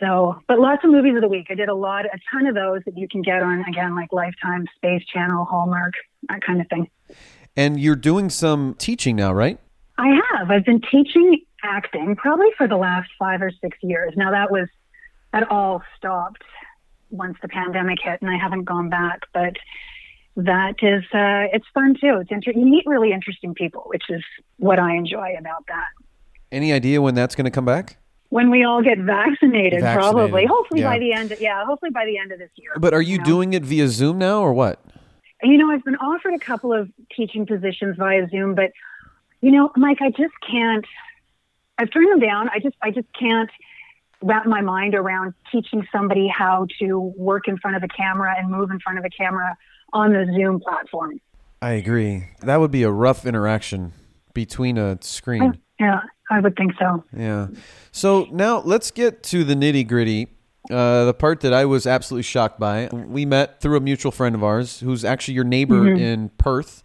So, 0.00 0.40
but 0.48 0.58
lots 0.58 0.84
of 0.84 0.90
movies 0.90 1.14
of 1.14 1.22
the 1.22 1.28
week. 1.28 1.46
I 1.50 1.54
did 1.54 1.68
a 1.68 1.74
lot, 1.74 2.04
a 2.04 2.18
ton 2.32 2.46
of 2.46 2.54
those 2.54 2.82
that 2.84 2.98
you 2.98 3.06
can 3.08 3.22
get 3.22 3.42
on, 3.42 3.64
again, 3.68 3.94
like 3.94 4.12
Lifetime, 4.12 4.66
Space 4.76 5.04
Channel, 5.12 5.44
Hallmark, 5.44 5.94
that 6.28 6.42
kind 6.44 6.60
of 6.60 6.68
thing. 6.68 6.88
And 7.56 7.78
you're 7.78 7.94
doing 7.94 8.28
some 8.28 8.74
teaching 8.74 9.14
now, 9.14 9.32
right? 9.32 9.58
I 9.96 10.08
have. 10.32 10.50
I've 10.50 10.64
been 10.64 10.80
teaching 10.80 11.40
acting 11.62 12.16
probably 12.16 12.48
for 12.56 12.68
the 12.68 12.76
last 12.76 13.10
five 13.18 13.40
or 13.40 13.50
six 13.60 13.78
years. 13.82 14.12
Now 14.16 14.30
that 14.30 14.50
was 14.50 14.68
that 15.32 15.50
all 15.50 15.82
stopped 15.96 16.42
once 17.10 17.36
the 17.42 17.48
pandemic 17.48 17.98
hit, 18.02 18.20
and 18.20 18.30
I 18.30 18.36
haven't 18.36 18.64
gone 18.64 18.88
back. 18.88 19.20
But 19.32 19.56
that 20.36 20.74
is, 20.82 21.04
uh, 21.12 21.50
it's 21.52 21.66
fun 21.72 21.94
too. 22.00 22.18
It's 22.20 22.30
inter- 22.30 22.52
you 22.52 22.64
meet 22.64 22.84
really 22.86 23.12
interesting 23.12 23.54
people, 23.54 23.84
which 23.86 24.04
is 24.08 24.22
what 24.58 24.78
I 24.78 24.94
enjoy 24.94 25.34
about 25.38 25.66
that. 25.68 25.86
Any 26.50 26.72
idea 26.72 27.00
when 27.00 27.14
that's 27.14 27.34
going 27.34 27.44
to 27.44 27.50
come 27.50 27.64
back? 27.64 27.98
When 28.30 28.50
we 28.50 28.64
all 28.64 28.82
get 28.82 28.98
vaccinated, 28.98 29.80
Vaccinated, 29.80 30.00
probably, 30.00 30.46
hopefully 30.46 30.80
yeah. 30.80 30.90
by 30.90 30.98
the 30.98 31.12
end, 31.12 31.30
Of, 31.30 31.40
yeah, 31.40 31.64
hopefully 31.64 31.92
by 31.92 32.04
the 32.04 32.18
end 32.18 32.32
of 32.32 32.38
this 32.40 32.50
year. 32.56 32.72
But 32.78 32.92
are 32.92 33.02
you 33.02 33.18
know? 33.18 33.24
doing 33.24 33.52
it 33.54 33.62
via 33.62 33.86
Zoom 33.86 34.18
now 34.18 34.40
or 34.40 34.52
what? 34.52 34.80
You 35.42 35.56
know, 35.56 35.70
I've 35.70 35.84
been 35.84 35.96
offered 35.96 36.34
a 36.34 36.38
couple 36.38 36.72
of 36.72 36.90
teaching 37.14 37.46
positions 37.46 37.96
via 37.96 38.26
Zoom, 38.30 38.54
but 38.54 38.72
you 39.44 39.50
know, 39.50 39.70
Mike, 39.76 39.98
I 40.00 40.08
just 40.08 40.32
can't. 40.50 40.86
I've 41.76 41.92
turned 41.92 42.10
them 42.10 42.20
down. 42.20 42.48
I 42.48 42.60
just, 42.60 42.76
I 42.80 42.90
just 42.90 43.08
can't 43.18 43.50
wrap 44.22 44.46
my 44.46 44.62
mind 44.62 44.94
around 44.94 45.34
teaching 45.52 45.86
somebody 45.92 46.28
how 46.28 46.66
to 46.80 47.12
work 47.18 47.46
in 47.46 47.58
front 47.58 47.76
of 47.76 47.82
a 47.82 47.88
camera 47.88 48.34
and 48.38 48.50
move 48.50 48.70
in 48.70 48.80
front 48.80 48.98
of 48.98 49.04
a 49.04 49.10
camera 49.10 49.54
on 49.92 50.12
the 50.12 50.24
Zoom 50.34 50.60
platform. 50.60 51.20
I 51.60 51.72
agree. 51.72 52.28
That 52.40 52.56
would 52.56 52.70
be 52.70 52.84
a 52.84 52.90
rough 52.90 53.26
interaction 53.26 53.92
between 54.32 54.78
a 54.78 54.96
screen. 55.02 55.60
Yeah, 55.78 56.00
I 56.30 56.40
would 56.40 56.56
think 56.56 56.72
so. 56.78 57.04
Yeah. 57.14 57.48
So 57.92 58.26
now 58.30 58.60
let's 58.60 58.90
get 58.90 59.22
to 59.24 59.44
the 59.44 59.54
nitty 59.54 59.86
gritty. 59.86 60.28
Uh, 60.70 61.04
the 61.04 61.12
part 61.12 61.40
that 61.40 61.52
I 61.52 61.66
was 61.66 61.86
absolutely 61.86 62.22
shocked 62.22 62.58
by. 62.58 62.88
We 62.90 63.26
met 63.26 63.60
through 63.60 63.76
a 63.76 63.80
mutual 63.80 64.10
friend 64.10 64.34
of 64.34 64.42
ours 64.42 64.80
who's 64.80 65.04
actually 65.04 65.34
your 65.34 65.44
neighbor 65.44 65.92
in 65.92 66.30
Perth, 66.38 66.82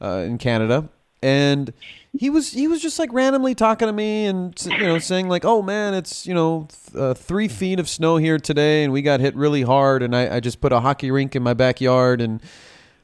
uh, 0.00 0.24
in 0.26 0.38
Canada. 0.38 0.88
And 1.22 1.72
he 2.16 2.28
was 2.28 2.52
he 2.52 2.68
was 2.68 2.82
just 2.82 2.98
like 2.98 3.12
randomly 3.12 3.54
talking 3.54 3.86
to 3.86 3.92
me 3.92 4.26
and 4.26 4.54
you 4.66 4.78
know 4.78 4.98
saying 4.98 5.28
like 5.28 5.44
oh 5.44 5.62
man 5.62 5.94
it's 5.94 6.26
you 6.26 6.34
know 6.34 6.68
uh, 6.94 7.14
three 7.14 7.48
feet 7.48 7.80
of 7.80 7.88
snow 7.88 8.18
here 8.18 8.38
today 8.38 8.84
and 8.84 8.92
we 8.92 9.00
got 9.00 9.20
hit 9.20 9.34
really 9.34 9.62
hard 9.62 10.02
and 10.02 10.14
I, 10.14 10.36
I 10.36 10.40
just 10.40 10.60
put 10.60 10.72
a 10.72 10.80
hockey 10.80 11.10
rink 11.10 11.34
in 11.34 11.42
my 11.42 11.54
backyard 11.54 12.20
and 12.20 12.42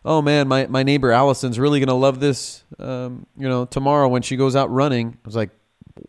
oh 0.04 0.20
man 0.20 0.46
my, 0.46 0.66
my 0.66 0.82
neighbor 0.82 1.10
Allison's 1.10 1.58
really 1.58 1.80
gonna 1.80 1.94
love 1.94 2.20
this 2.20 2.64
um, 2.78 3.26
you 3.36 3.48
know 3.48 3.64
tomorrow 3.64 4.08
when 4.08 4.22
she 4.22 4.36
goes 4.36 4.54
out 4.54 4.70
running. 4.70 5.16
I 5.24 5.26
was 5.26 5.36
like 5.36 5.50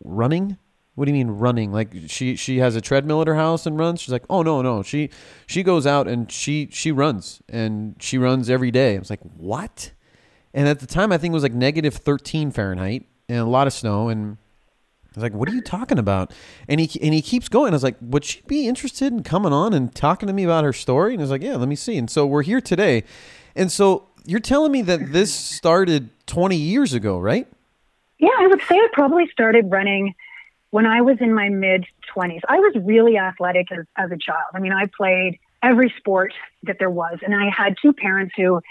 running? 0.03 0.57
What 0.95 1.05
do 1.05 1.11
you 1.11 1.17
mean 1.17 1.29
running? 1.29 1.71
Like 1.71 1.93
she 2.07 2.35
she 2.35 2.57
has 2.57 2.75
a 2.75 2.81
treadmill 2.81 3.21
at 3.21 3.27
her 3.27 3.35
house 3.35 3.65
and 3.65 3.79
runs? 3.79 4.01
She's 4.01 4.11
like 4.11 4.25
oh 4.29 4.41
no 4.41 4.61
no 4.61 4.83
she 4.83 5.09
she 5.47 5.63
goes 5.63 5.87
out 5.87 6.09
and 6.09 6.29
she 6.29 6.67
she 6.71 6.91
runs 6.91 7.41
and 7.47 7.95
she 7.99 8.17
runs 8.17 8.49
every 8.49 8.71
day. 8.71 8.97
I 8.97 8.99
was 8.99 9.09
like 9.09 9.21
what 9.21 9.91
And 10.53 10.67
at 10.67 10.79
the 10.79 10.87
time, 10.87 11.11
I 11.11 11.17
think 11.17 11.31
it 11.31 11.35
was 11.35 11.43
like 11.43 11.53
negative 11.53 11.93
13 11.93 12.51
Fahrenheit 12.51 13.05
and 13.27 13.39
a 13.39 13.45
lot 13.45 13.67
of 13.67 13.73
snow. 13.73 14.09
And 14.09 14.37
I 15.05 15.11
was 15.15 15.23
like, 15.23 15.33
"What 15.33 15.47
are 15.49 15.53
you 15.53 15.61
talking 15.61 15.99
about?" 15.99 16.33
And 16.67 16.79
he 16.79 16.99
and 17.01 17.13
he 17.13 17.21
keeps 17.21 17.49
going. 17.49 17.73
I 17.73 17.75
was 17.75 17.83
like, 17.83 17.97
"Would 18.01 18.25
she 18.25 18.41
be 18.47 18.67
interested 18.67 19.13
in 19.13 19.23
coming 19.23 19.53
on 19.53 19.73
and 19.73 19.93
talking 19.93 20.27
to 20.27 20.33
me 20.33 20.43
about 20.43 20.63
her 20.63 20.73
story?" 20.73 21.13
And 21.13 21.21
he's 21.21 21.31
like, 21.31 21.43
"Yeah, 21.43 21.55
let 21.55 21.67
me 21.67 21.75
see." 21.75 21.97
And 21.97 22.09
so 22.09 22.25
we're 22.25 22.43
here 22.43 22.61
today. 22.61 23.03
And 23.55 23.71
so 23.71 24.07
you're 24.25 24.39
telling 24.39 24.71
me 24.71 24.81
that 24.83 25.11
this 25.11 25.33
started 25.33 26.09
20 26.27 26.55
years 26.55 26.93
ago, 26.93 27.19
right? 27.19 27.47
Yeah, 28.19 28.29
I 28.37 28.47
would 28.47 28.61
say 28.61 28.75
it 28.75 28.91
probably 28.93 29.27
started 29.31 29.71
running 29.71 30.13
when 30.71 30.85
I 30.85 31.01
was 31.01 31.17
in 31.19 31.33
my 31.33 31.49
mid 31.49 31.85
20s. 32.15 32.41
I 32.47 32.59
was 32.59 32.75
really 32.83 33.17
athletic 33.17 33.71
as, 33.71 33.85
as 33.95 34.11
a 34.11 34.17
child. 34.17 34.51
I 34.53 34.59
mean, 34.59 34.73
I 34.73 34.85
played 34.95 35.39
every 35.63 35.93
sport 35.97 36.33
that 36.63 36.77
there 36.79 36.89
was, 36.89 37.19
and 37.23 37.33
I 37.33 37.49
had 37.49 37.75
two 37.81 37.93
parents 37.93 38.33
who 38.35 38.61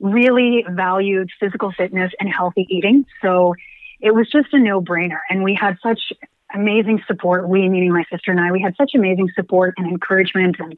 really 0.00 0.64
valued 0.68 1.30
physical 1.40 1.72
fitness 1.72 2.12
and 2.20 2.28
healthy 2.28 2.66
eating. 2.68 3.06
So 3.22 3.54
it 4.00 4.14
was 4.14 4.30
just 4.30 4.48
a 4.52 4.58
no 4.58 4.80
brainer. 4.80 5.20
And 5.30 5.42
we 5.42 5.54
had 5.54 5.78
such 5.82 6.12
amazing 6.54 7.02
support. 7.06 7.48
We, 7.48 7.68
meaning 7.68 7.92
my 7.92 8.04
sister 8.10 8.30
and 8.30 8.40
I, 8.40 8.52
we 8.52 8.60
had 8.60 8.76
such 8.76 8.92
amazing 8.94 9.30
support 9.34 9.74
and 9.78 9.86
encouragement. 9.86 10.56
And, 10.58 10.76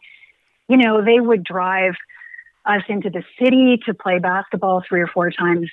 you 0.69 0.77
know, 0.77 1.05
they 1.05 1.21
would 1.21 1.45
drive 1.45 1.95
us 2.65 2.83
into 2.89 3.11
the 3.11 3.25
city 3.43 3.81
to 3.87 3.95
play 3.95 4.19
basketball 4.19 4.83
three 4.89 5.01
or 5.01 5.07
four 5.07 5.31
times 5.31 5.71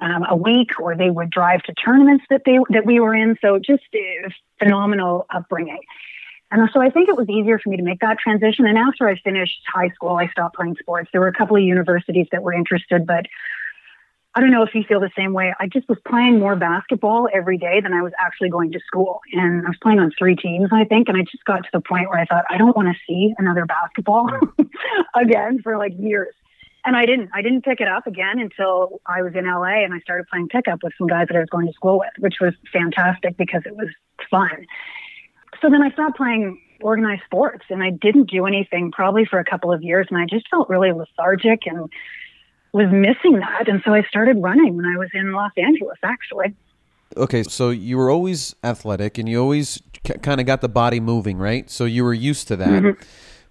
um, 0.00 0.24
a 0.28 0.36
week, 0.36 0.78
or 0.78 0.96
they 0.96 1.10
would 1.10 1.30
drive 1.30 1.62
to 1.62 1.74
tournaments 1.74 2.24
that 2.30 2.42
they 2.44 2.58
that 2.70 2.86
we 2.86 3.00
were 3.00 3.14
in. 3.14 3.36
So 3.40 3.58
just 3.58 3.82
a 3.94 4.30
phenomenal 4.58 5.26
upbringing. 5.30 5.80
And 6.50 6.68
so 6.72 6.80
I 6.80 6.90
think 6.90 7.08
it 7.08 7.16
was 7.16 7.28
easier 7.28 7.58
for 7.58 7.68
me 7.68 7.76
to 7.76 7.82
make 7.82 8.00
that 8.00 8.18
transition. 8.18 8.66
And 8.66 8.76
after 8.76 9.08
I 9.08 9.16
finished 9.20 9.60
high 9.72 9.90
school, 9.90 10.16
I 10.16 10.28
stopped 10.28 10.56
playing 10.56 10.76
sports. 10.80 11.08
There 11.12 11.20
were 11.20 11.28
a 11.28 11.32
couple 11.32 11.56
of 11.56 11.62
universities 11.62 12.26
that 12.32 12.42
were 12.42 12.52
interested, 12.52 13.06
but 13.06 13.26
I 14.34 14.40
don't 14.40 14.50
know 14.50 14.62
if 14.62 14.74
you 14.74 14.84
feel 14.84 15.00
the 15.00 15.10
same 15.16 15.32
way. 15.32 15.52
I 15.58 15.66
just 15.66 15.88
was 15.88 15.98
playing 16.06 16.38
more 16.38 16.54
basketball 16.54 17.28
every 17.32 17.58
day 17.58 17.80
than 17.80 17.92
I 17.92 18.02
was 18.02 18.12
actually 18.18 18.48
going 18.48 18.70
to 18.72 18.80
school. 18.86 19.20
And 19.32 19.66
I 19.66 19.70
was 19.70 19.78
playing 19.82 19.98
on 19.98 20.12
three 20.16 20.36
teams, 20.36 20.70
I 20.72 20.84
think. 20.84 21.08
And 21.08 21.16
I 21.16 21.22
just 21.22 21.44
got 21.44 21.64
to 21.64 21.68
the 21.72 21.80
point 21.80 22.08
where 22.08 22.18
I 22.18 22.26
thought, 22.26 22.44
I 22.48 22.56
don't 22.56 22.76
want 22.76 22.88
to 22.88 22.94
see 23.06 23.34
another 23.38 23.66
basketball 23.66 24.28
hmm. 24.28 24.62
again 25.20 25.60
for 25.62 25.76
like 25.78 25.92
years. 25.98 26.34
And 26.84 26.96
I 26.96 27.06
didn't. 27.06 27.30
I 27.34 27.42
didn't 27.42 27.62
pick 27.62 27.80
it 27.80 27.88
up 27.88 28.06
again 28.06 28.38
until 28.38 29.00
I 29.04 29.22
was 29.22 29.34
in 29.34 29.46
LA 29.46 29.84
and 29.84 29.92
I 29.92 30.00
started 30.00 30.26
playing 30.28 30.48
pickup 30.48 30.82
with 30.82 30.94
some 30.96 31.08
guys 31.08 31.26
that 31.28 31.36
I 31.36 31.40
was 31.40 31.50
going 31.50 31.66
to 31.66 31.72
school 31.74 31.98
with, 31.98 32.12
which 32.18 32.36
was 32.40 32.54
fantastic 32.72 33.36
because 33.36 33.62
it 33.66 33.76
was 33.76 33.88
fun. 34.30 34.66
So 35.60 35.68
then 35.70 35.82
I 35.82 35.90
stopped 35.90 36.16
playing 36.16 36.60
organized 36.80 37.22
sports 37.24 37.64
and 37.68 37.82
I 37.82 37.90
didn't 37.90 38.30
do 38.30 38.46
anything 38.46 38.90
probably 38.92 39.24
for 39.24 39.38
a 39.38 39.44
couple 39.44 39.72
of 39.72 39.82
years 39.82 40.06
and 40.10 40.18
I 40.18 40.26
just 40.26 40.48
felt 40.48 40.68
really 40.68 40.92
lethargic 40.92 41.66
and 41.66 41.90
was 42.72 42.90
missing 42.90 43.40
that. 43.40 43.68
And 43.68 43.82
so 43.84 43.92
I 43.92 44.02
started 44.04 44.42
running 44.42 44.76
when 44.76 44.86
I 44.86 44.96
was 44.96 45.08
in 45.12 45.32
Los 45.32 45.52
Angeles, 45.56 45.98
actually. 46.02 46.54
Okay, 47.16 47.42
so 47.42 47.70
you 47.70 47.98
were 47.98 48.10
always 48.10 48.54
athletic 48.62 49.18
and 49.18 49.28
you 49.28 49.40
always 49.40 49.82
c- 50.06 50.14
kind 50.22 50.40
of 50.40 50.46
got 50.46 50.60
the 50.60 50.68
body 50.68 51.00
moving, 51.00 51.38
right? 51.38 51.68
So 51.68 51.84
you 51.84 52.04
were 52.04 52.14
used 52.14 52.48
to 52.48 52.56
that. 52.56 52.68
Mm-hmm. 52.68 53.02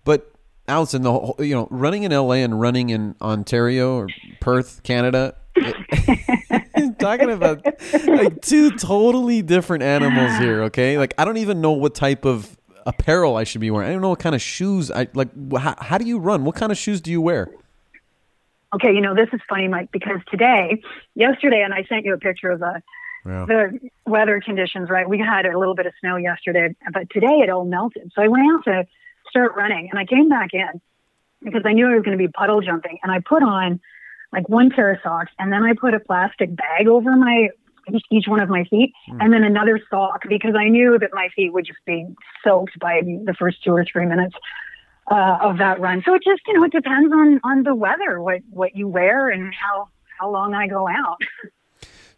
But 0.06 0.32
Allison, 0.68 1.02
the 1.02 1.12
whole, 1.12 1.36
you 1.40 1.56
know, 1.56 1.68
running 1.70 2.04
in 2.04 2.12
LA 2.12 2.36
and 2.36 2.60
running 2.60 2.90
in 2.90 3.16
Ontario 3.22 3.98
or 3.98 4.08
Perth, 4.40 4.82
Canada, 4.84 5.36
talking 7.00 7.32
about 7.32 7.66
like 8.08 8.42
two 8.42 8.72
totally 8.72 9.42
different 9.42 9.84
animals 9.84 10.38
here. 10.38 10.64
Okay, 10.64 10.98
like 10.98 11.14
I 11.18 11.26
don't 11.26 11.38
even 11.38 11.62
know 11.62 11.72
what 11.72 11.96
type 11.96 12.26
of 12.26 12.58
apparel 12.86 13.36
I 13.36 13.44
should 13.44 13.62
be 13.62 13.72
wearing. 13.72 13.90
I 13.90 13.94
don't 13.94 14.02
know 14.02 14.10
what 14.10 14.20
kind 14.20 14.36
of 14.36 14.42
shoes 14.42 14.92
I 14.92 15.08
like. 15.14 15.30
How, 15.58 15.76
how 15.80 15.98
do 15.98 16.06
you 16.06 16.20
run? 16.20 16.44
What 16.46 16.56
kind 16.56 16.72
of 16.72 16.78
shoes 16.78 17.02
do 17.02 17.12
you 17.12 17.22
wear? 17.22 17.50
Okay, 18.74 18.94
you 18.94 19.02
know, 19.02 19.16
this 19.16 19.30
is 19.34 19.42
funny, 19.50 19.68
Mike, 19.68 19.92
because 19.92 20.20
today, 20.30 20.82
yesterday, 21.16 21.64
and 21.64 21.74
I 21.74 21.84
sent 21.90 22.06
you 22.06 22.14
a 22.14 22.20
picture 22.20 22.52
of 22.52 22.60
the 22.60 22.82
yeah. 23.26 23.46
the 23.48 23.80
weather 24.06 24.42
conditions, 24.44 24.90
right? 24.90 25.08
We 25.08 25.20
had 25.20 25.46
a 25.46 25.58
little 25.58 25.76
bit 25.76 25.86
of 25.86 25.94
snow 26.00 26.16
yesterday, 26.16 26.76
but 26.94 27.10
today 27.10 27.42
it 27.44 27.50
all 27.50 27.66
melted. 27.66 28.12
So 28.16 28.22
I 28.22 28.28
went 28.28 28.46
out 28.52 28.64
to 28.66 28.88
start 29.30 29.56
running 29.56 29.90
and 29.92 30.00
I 30.00 30.06
came 30.06 30.30
back 30.30 30.54
in 30.54 30.82
because 31.44 31.64
I 31.66 31.74
knew 31.74 31.88
I 31.88 31.96
was 31.96 32.04
going 32.04 32.18
to 32.18 32.24
be 32.24 32.28
puddle 32.28 32.62
jumping 32.62 32.98
and 33.04 33.12
I 33.12 33.20
put 33.20 33.44
on 33.44 33.80
like 34.32 34.48
one 34.50 34.70
pair 34.70 34.92
of 34.92 35.00
socks 35.02 35.32
and 35.40 35.52
then 35.52 35.64
I 35.64 35.74
put 35.74 35.94
a 35.94 36.00
plastic 36.00 36.56
bag 36.56 36.88
over 36.88 37.16
my 37.16 37.50
each 38.12 38.28
one 38.28 38.40
of 38.40 38.50
my 38.50 38.66
feet 38.66 38.94
mm. 39.10 39.18
and 39.20 39.34
then 39.34 39.44
another 39.44 39.80
sock 39.90 40.22
because 40.30 40.54
I 40.56 40.70
knew 40.70 41.00
that 41.00 41.10
my 41.12 41.30
feet 41.36 41.52
would 41.54 41.66
just 41.66 41.80
be 41.86 42.06
soaked 42.44 42.78
by 42.80 43.02
the 43.04 43.34
first 43.38 43.64
two 43.64 43.72
or 43.72 43.84
three 43.84 44.06
minutes 44.06 44.36
uh, 45.10 45.40
of 45.42 45.58
that 45.58 45.80
run. 45.80 46.04
So 46.06 46.14
it 46.14 46.22
just, 46.24 46.42
you 46.48 46.54
know, 46.54 46.64
it 46.64 46.72
depends 46.72 47.12
on 47.12 47.40
on 47.44 47.64
the 47.64 47.74
weather, 47.74 48.22
what 48.22 48.42
what 48.52 48.76
you 48.76 48.88
wear, 48.88 49.30
and 49.30 49.54
how 49.54 49.90
how 50.20 50.30
long 50.30 50.54
I 50.54 50.68
go 50.68 50.88
out. 50.88 51.20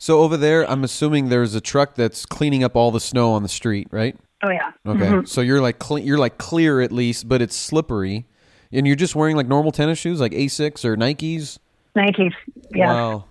So 0.02 0.22
over 0.22 0.36
there, 0.36 0.68
I'm 0.68 0.84
assuming 0.84 1.30
there's 1.30 1.54
a 1.54 1.62
truck 1.62 1.94
that's 1.94 2.26
cleaning 2.26 2.64
up 2.64 2.76
all 2.76 2.90
the 2.90 3.00
snow 3.00 3.34
on 3.34 3.44
the 3.44 3.50
street, 3.50 3.88
right? 3.92 4.18
Oh 4.42 4.50
yeah. 4.50 4.72
Okay. 4.84 5.00
Mm-hmm. 5.00 5.26
So 5.26 5.42
you're 5.42 5.62
like 5.62 5.78
cle- 5.78 6.00
you're 6.00 6.18
like 6.18 6.40
clear 6.40 6.82
at 6.82 6.92
least, 6.92 7.30
but 7.30 7.40
it's 7.40 7.56
slippery, 7.56 8.26
and 8.72 8.88
you're 8.88 8.96
just 8.96 9.16
wearing 9.16 9.36
like 9.36 9.48
normal 9.48 9.72
tennis 9.72 10.00
shoes, 10.00 10.20
like 10.20 10.32
Asics 10.32 10.84
or 10.84 10.98
Nikes. 10.98 11.60
Nikes. 11.96 12.34
Yeah. 12.74 12.94
Wow. 12.94 13.26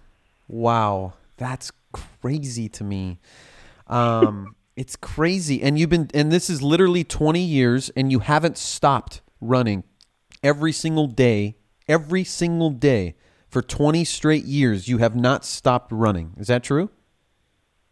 Wow. 0.48 1.12
That's 1.36 1.72
crazy 1.92 2.68
to 2.68 2.84
me. 2.84 3.18
Um, 3.86 4.54
it's 4.76 4.96
crazy, 4.96 5.62
and 5.62 5.78
you've 5.78 5.90
been, 5.90 6.08
and 6.14 6.30
this 6.30 6.48
is 6.50 6.62
literally 6.62 7.04
20 7.04 7.40
years, 7.40 7.90
and 7.90 8.10
you 8.10 8.20
haven't 8.20 8.56
stopped 8.58 9.22
running 9.40 9.84
every 10.42 10.72
single 10.72 11.06
day, 11.06 11.56
every 11.88 12.24
single 12.24 12.70
day 12.70 13.14
for 13.48 13.62
20 13.62 14.04
straight 14.04 14.44
years. 14.44 14.88
You 14.88 14.98
have 14.98 15.16
not 15.16 15.44
stopped 15.44 15.92
running. 15.92 16.34
Is 16.38 16.46
that 16.46 16.62
true? 16.62 16.90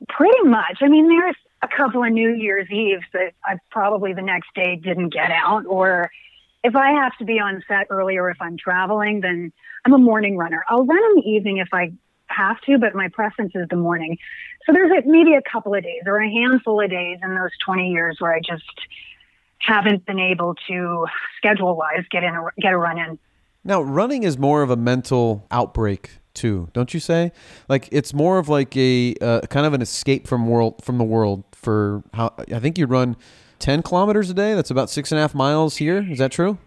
Pretty 0.08 0.44
much. 0.44 0.78
I 0.80 0.88
mean, 0.88 1.08
there's 1.08 1.36
a 1.62 1.68
couple 1.68 2.04
of 2.04 2.12
New 2.12 2.30
Year's 2.34 2.70
Eves 2.70 3.02
that 3.12 3.32
I 3.44 3.56
probably 3.70 4.12
the 4.12 4.22
next 4.22 4.48
day 4.54 4.76
didn't 4.76 5.12
get 5.12 5.30
out, 5.30 5.66
or 5.66 6.10
if 6.64 6.74
I 6.74 6.92
have 6.92 7.16
to 7.18 7.24
be 7.24 7.38
on 7.40 7.62
set 7.68 7.86
earlier, 7.90 8.30
if 8.30 8.36
I'm 8.40 8.56
traveling, 8.56 9.20
then 9.20 9.52
I'm 9.84 9.92
a 9.92 9.98
morning 9.98 10.36
runner. 10.36 10.64
I'll 10.68 10.84
run 10.84 10.98
in 10.98 11.16
the 11.16 11.28
evening 11.28 11.58
if 11.58 11.68
I 11.72 11.92
have 12.26 12.60
to, 12.62 12.78
but 12.78 12.94
my 12.94 13.08
preference 13.08 13.52
is 13.54 13.66
the 13.68 13.76
morning. 13.76 14.18
So 14.66 14.72
there's 14.72 14.90
maybe 15.06 15.34
a 15.34 15.42
couple 15.42 15.74
of 15.74 15.82
days 15.82 16.02
or 16.06 16.20
a 16.20 16.30
handful 16.30 16.80
of 16.80 16.90
days 16.90 17.18
in 17.22 17.34
those 17.34 17.50
20 17.64 17.90
years 17.90 18.16
where 18.18 18.34
I 18.34 18.40
just 18.40 18.64
haven't 19.58 20.04
been 20.06 20.18
able 20.18 20.54
to 20.68 21.06
schedule 21.36 21.76
wise 21.76 22.04
get 22.10 22.22
in 22.22 22.34
a, 22.34 22.42
get 22.60 22.72
a 22.72 22.78
run 22.78 22.98
in. 22.98 23.18
Now, 23.64 23.82
running 23.82 24.22
is 24.22 24.38
more 24.38 24.62
of 24.62 24.70
a 24.70 24.76
mental 24.76 25.46
outbreak 25.50 26.18
too, 26.34 26.68
don't 26.72 26.94
you 26.94 27.00
say? 27.00 27.32
Like 27.68 27.88
it's 27.90 28.14
more 28.14 28.38
of 28.38 28.48
like 28.48 28.76
a 28.76 29.14
uh, 29.20 29.40
kind 29.42 29.66
of 29.66 29.72
an 29.72 29.82
escape 29.82 30.26
from 30.26 30.46
world 30.46 30.82
from 30.84 30.98
the 30.98 31.04
world. 31.04 31.44
For 31.52 32.04
how 32.14 32.32
I 32.52 32.60
think 32.60 32.78
you 32.78 32.86
run 32.86 33.16
ten 33.58 33.82
kilometers 33.82 34.30
a 34.30 34.34
day. 34.34 34.54
That's 34.54 34.70
about 34.70 34.90
six 34.90 35.12
and 35.12 35.18
a 35.18 35.22
half 35.22 35.34
miles 35.34 35.76
here. 35.76 36.06
Is 36.10 36.18
that 36.18 36.32
true? 36.32 36.58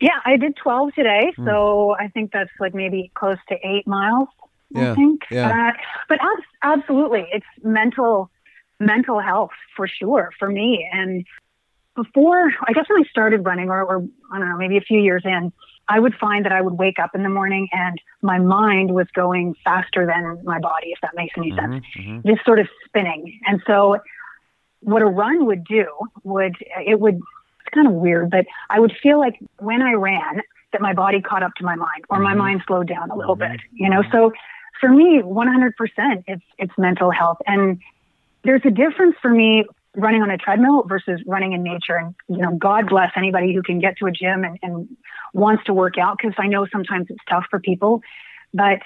Yeah, 0.00 0.20
I 0.24 0.36
did 0.36 0.56
twelve 0.56 0.94
today, 0.94 1.32
mm. 1.36 1.44
so 1.44 1.96
I 1.98 2.08
think 2.08 2.32
that's 2.32 2.50
like 2.60 2.74
maybe 2.74 3.10
close 3.14 3.38
to 3.48 3.56
eight 3.66 3.86
miles. 3.86 4.28
Yeah, 4.70 4.92
I 4.92 4.94
think. 4.94 5.22
Yeah. 5.30 5.48
Uh, 5.48 5.78
but 6.08 6.18
ab- 6.20 6.78
absolutely, 6.78 7.26
it's 7.32 7.46
mental 7.62 8.30
mental 8.80 9.20
health 9.20 9.50
for 9.76 9.88
sure 9.88 10.30
for 10.38 10.48
me. 10.48 10.88
And 10.92 11.24
before, 11.96 12.52
I 12.66 12.72
guess 12.72 12.84
when 12.88 13.02
I 13.02 13.08
started 13.10 13.44
running, 13.44 13.70
or, 13.70 13.82
or 13.82 14.04
I 14.32 14.38
don't 14.38 14.48
know, 14.48 14.56
maybe 14.56 14.76
a 14.76 14.80
few 14.82 15.00
years 15.00 15.22
in, 15.24 15.52
I 15.88 15.98
would 15.98 16.14
find 16.14 16.44
that 16.44 16.52
I 16.52 16.60
would 16.60 16.74
wake 16.74 16.98
up 16.98 17.14
in 17.14 17.22
the 17.22 17.28
morning 17.28 17.68
and 17.72 18.00
my 18.22 18.38
mind 18.38 18.94
was 18.94 19.06
going 19.14 19.54
faster 19.64 20.06
than 20.06 20.40
my 20.44 20.58
body, 20.58 20.88
if 20.88 21.00
that 21.00 21.12
makes 21.16 21.34
any 21.36 21.50
mm-hmm, 21.50 21.72
sense, 21.72 21.84
mm-hmm. 21.98 22.28
just 22.28 22.44
sort 22.44 22.60
of 22.60 22.68
spinning. 22.84 23.40
And 23.46 23.62
so, 23.66 23.96
what 24.80 25.02
a 25.02 25.06
run 25.06 25.46
would 25.46 25.64
do 25.64 25.86
would 26.24 26.56
it 26.86 27.00
would 27.00 27.16
it's 27.16 27.74
kind 27.74 27.86
of 27.86 27.94
weird, 27.94 28.30
but 28.30 28.46
I 28.70 28.80
would 28.80 28.92
feel 29.02 29.18
like 29.18 29.38
when 29.58 29.82
I 29.82 29.92
ran 29.92 30.42
that 30.72 30.80
my 30.80 30.92
body 30.92 31.20
caught 31.20 31.42
up 31.42 31.54
to 31.56 31.64
my 31.64 31.74
mind, 31.74 32.04
or 32.08 32.18
my 32.18 32.30
mm-hmm. 32.30 32.38
mind 32.38 32.62
slowed 32.66 32.88
down 32.88 33.10
a 33.10 33.16
little 33.16 33.36
mm-hmm. 33.36 33.52
bit. 33.52 33.60
You 33.72 33.88
know, 33.88 34.02
so 34.12 34.32
for 34.80 34.88
me, 34.88 35.20
100% 35.22 35.72
it's 36.26 36.42
it's 36.58 36.72
mental 36.78 37.10
health, 37.10 37.38
and 37.46 37.80
there's 38.44 38.62
a 38.64 38.70
difference 38.70 39.16
for 39.20 39.30
me 39.30 39.64
running 39.96 40.22
on 40.22 40.30
a 40.30 40.38
treadmill 40.38 40.84
versus 40.84 41.20
running 41.26 41.52
in 41.52 41.62
nature. 41.62 41.96
And, 41.96 42.14
you 42.28 42.38
know, 42.38 42.54
God 42.56 42.88
bless 42.88 43.10
anybody 43.16 43.52
who 43.52 43.62
can 43.62 43.80
get 43.80 43.96
to 43.98 44.06
a 44.06 44.12
gym 44.12 44.44
and, 44.44 44.58
and 44.62 44.96
wants 45.32 45.64
to 45.64 45.74
work 45.74 45.98
out 45.98 46.18
because 46.18 46.34
I 46.38 46.46
know 46.46 46.66
sometimes 46.70 47.06
it's 47.10 47.18
tough 47.28 47.46
for 47.50 47.58
people. 47.58 48.02
But 48.54 48.80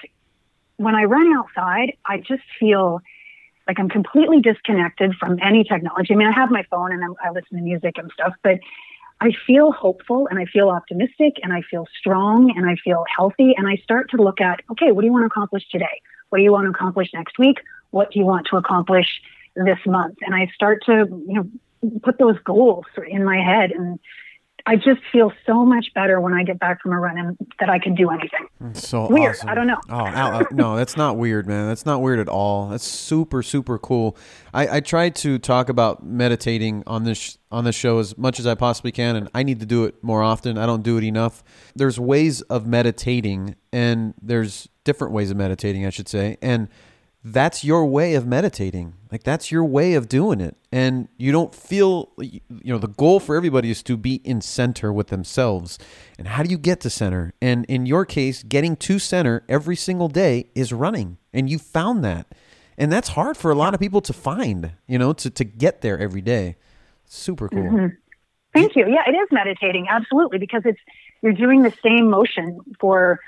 when 0.77 0.95
I 0.95 1.03
run 1.03 1.31
outside, 1.33 1.95
I 2.05 2.17
just 2.17 2.43
feel 2.59 2.99
like 3.67 3.79
I'm 3.79 3.89
completely 3.89 4.41
disconnected 4.41 5.15
from 5.15 5.39
any 5.41 5.63
technology. 5.63 6.13
I 6.13 6.17
mean, 6.17 6.27
I 6.27 6.31
have 6.31 6.51
my 6.51 6.63
phone 6.69 6.91
and 6.91 7.03
I'm, 7.03 7.15
I 7.23 7.31
listen 7.31 7.57
to 7.57 7.63
music 7.63 7.97
and 7.97 8.11
stuff, 8.13 8.33
but 8.43 8.59
I 9.21 9.31
feel 9.47 9.71
hopeful 9.71 10.27
and 10.29 10.37
I 10.37 10.45
feel 10.45 10.69
optimistic 10.69 11.37
and 11.43 11.53
I 11.53 11.61
feel 11.61 11.87
strong 11.97 12.53
and 12.57 12.69
I 12.69 12.75
feel 12.83 13.05
healthy. 13.15 13.53
And 13.57 13.67
I 13.67 13.77
start 13.77 14.09
to 14.11 14.17
look 14.17 14.41
at, 14.41 14.61
okay, 14.71 14.91
what 14.91 15.01
do 15.01 15.07
you 15.07 15.13
want 15.13 15.23
to 15.23 15.27
accomplish 15.27 15.67
today? 15.69 16.01
What 16.29 16.39
do 16.39 16.43
you 16.43 16.51
want 16.51 16.65
to 16.65 16.71
accomplish 16.71 17.09
next 17.13 17.39
week? 17.39 17.59
What 17.91 18.11
do 18.11 18.19
you 18.19 18.25
want 18.25 18.47
to 18.47 18.57
accomplish 18.57 19.21
this 19.55 19.79
month. 19.85 20.17
And 20.21 20.33
I 20.35 20.51
start 20.53 20.83
to, 20.85 21.05
you 21.27 21.33
know, 21.33 21.99
put 22.01 22.17
those 22.17 22.37
goals 22.39 22.85
in 23.07 23.23
my 23.23 23.37
head 23.37 23.71
and 23.71 23.99
I 24.65 24.77
just 24.77 25.01
feel 25.11 25.31
so 25.45 25.65
much 25.65 25.87
better 25.93 26.21
when 26.21 26.33
I 26.33 26.43
get 26.43 26.57
back 26.57 26.81
from 26.81 26.93
a 26.93 26.99
run 26.99 27.17
and 27.17 27.37
that 27.59 27.69
I 27.69 27.79
can 27.79 27.95
do 27.95 28.09
anything. 28.09 28.47
So 28.73 29.09
Weird. 29.09 29.35
awesome. 29.35 29.49
I 29.49 29.55
don't 29.55 29.67
know. 29.67 29.79
Oh, 29.89 30.05
Al, 30.07 30.35
uh, 30.37 30.43
no, 30.51 30.77
that's 30.77 30.95
not 30.95 31.17
weird, 31.17 31.47
man. 31.47 31.67
That's 31.67 31.85
not 31.85 32.01
weird 32.01 32.19
at 32.19 32.29
all. 32.29 32.69
That's 32.69 32.85
super, 32.85 33.43
super 33.43 33.77
cool. 33.77 34.15
I, 34.53 34.77
I 34.77 34.79
try 34.79 35.09
to 35.09 35.37
talk 35.37 35.67
about 35.67 36.05
meditating 36.05 36.83
on 36.87 37.03
this 37.03 37.37
on 37.51 37.65
this 37.65 37.75
show 37.75 37.99
as 37.99 38.17
much 38.17 38.39
as 38.39 38.47
I 38.47 38.55
possibly 38.55 38.93
can, 38.93 39.15
and 39.17 39.29
I 39.35 39.43
need 39.43 39.59
to 39.59 39.65
do 39.65 39.83
it 39.83 40.01
more 40.01 40.23
often. 40.23 40.57
I 40.57 40.65
don't 40.65 40.81
do 40.81 40.97
it 40.97 41.03
enough. 41.03 41.43
There's 41.75 41.99
ways 41.99 42.41
of 42.43 42.65
meditating, 42.65 43.55
and 43.73 44.13
there's 44.21 44.69
different 44.85 45.13
ways 45.13 45.29
of 45.29 45.35
meditating, 45.37 45.85
I 45.85 45.89
should 45.89 46.07
say, 46.07 46.37
and 46.41 46.69
that's 47.23 47.63
your 47.63 47.85
way 47.85 48.15
of 48.15 48.27
meditating. 48.27 48.93
Like 49.11 49.23
that's 49.23 49.51
your 49.51 49.63
way 49.63 49.93
of 49.93 50.09
doing 50.09 50.41
it. 50.41 50.57
And 50.71 51.07
you 51.17 51.31
don't 51.31 51.55
feel 51.55 52.11
you 52.17 52.41
know 52.49 52.77
the 52.77 52.87
goal 52.87 53.19
for 53.19 53.35
everybody 53.35 53.69
is 53.69 53.83
to 53.83 53.95
be 53.95 54.15
in 54.23 54.41
center 54.41 54.91
with 54.91 55.07
themselves. 55.07 55.79
And 56.17 56.27
how 56.27 56.43
do 56.43 56.49
you 56.49 56.57
get 56.57 56.81
to 56.81 56.89
center? 56.89 57.33
And 57.41 57.65
in 57.65 57.85
your 57.85 58.05
case, 58.05 58.43
getting 58.43 58.75
to 58.77 58.99
center 58.99 59.43
every 59.47 59.75
single 59.75 60.09
day 60.09 60.49
is 60.53 60.73
running. 60.73 61.17
And 61.31 61.49
you 61.49 61.59
found 61.59 62.03
that. 62.03 62.27
And 62.77 62.91
that's 62.91 63.09
hard 63.09 63.37
for 63.37 63.51
a 63.51 63.55
lot 63.55 63.73
of 63.73 63.79
people 63.79 64.01
to 64.01 64.13
find, 64.13 64.71
you 64.87 64.97
know, 64.97 65.13
to 65.13 65.29
to 65.29 65.43
get 65.43 65.81
there 65.81 65.97
every 65.99 66.21
day. 66.21 66.55
Super 67.05 67.47
cool. 67.47 67.63
Mm-hmm. 67.63 67.95
Thank 68.53 68.75
you. 68.75 68.85
Yeah, 68.87 69.03
it 69.07 69.15
is 69.15 69.27
meditating, 69.31 69.87
absolutely, 69.89 70.37
because 70.37 70.61
it's 70.65 70.79
you're 71.21 71.33
doing 71.33 71.63
the 71.63 71.73
same 71.83 72.09
motion 72.09 72.59
for, 72.79 73.19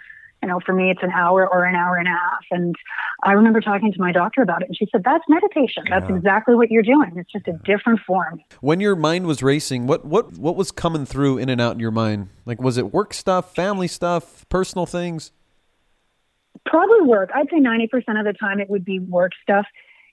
you 0.46 0.52
know, 0.52 0.60
for 0.64 0.74
me 0.74 0.92
it's 0.92 1.02
an 1.02 1.10
hour 1.10 1.48
or 1.52 1.66
an 1.66 1.76
hour 1.76 1.98
and 1.98 2.08
a 2.08 2.12
half. 2.12 2.44
And 2.52 2.76
I 3.24 3.32
remember 3.32 3.62
talking 3.62 3.92
to 3.92 4.00
my 4.00 4.12
doctor 4.12 4.44
about 4.44 4.62
it, 4.62 4.68
and 4.68 4.78
she 4.78 4.88
said 4.92 5.02
that's 5.04 5.24
meditation. 5.28 5.84
That's 5.90 6.08
exactly 6.08 6.54
what 6.54 6.70
you're 6.70 6.84
doing. 6.84 7.14
It's 7.16 7.32
just 7.32 7.48
a 7.48 7.54
different 7.66 8.02
form. 8.06 8.42
When 8.62 8.80
your 8.80 8.96
mind 8.96 9.26
was 9.26 9.42
racing, 9.42 9.88
what 9.88 10.06
what 10.06 10.38
what 10.38 10.56
was 10.56 10.72
coming 10.72 11.06
through 11.06 11.40
in 11.40 11.50
and 11.50 11.60
out 11.60 11.74
in 11.74 11.80
your 11.80 11.90
mind? 11.90 12.30
Like 12.46 12.62
was 12.62 12.78
it 12.78 12.94
work 12.94 13.12
stuff, 13.16 13.56
family 13.56 13.88
stuff, 13.88 14.48
personal 14.48 14.86
things? 14.86 15.32
Probably 16.68 17.02
work. 17.02 17.32
I'd 17.34 17.50
say 17.50 17.58
ninety 17.58 17.88
percent 17.88 18.20
of 18.20 18.26
the 18.26 18.34
time 18.34 18.60
it 18.60 18.70
would 18.70 18.86
be 18.86 19.00
work 19.00 19.32
stuff, 19.42 19.66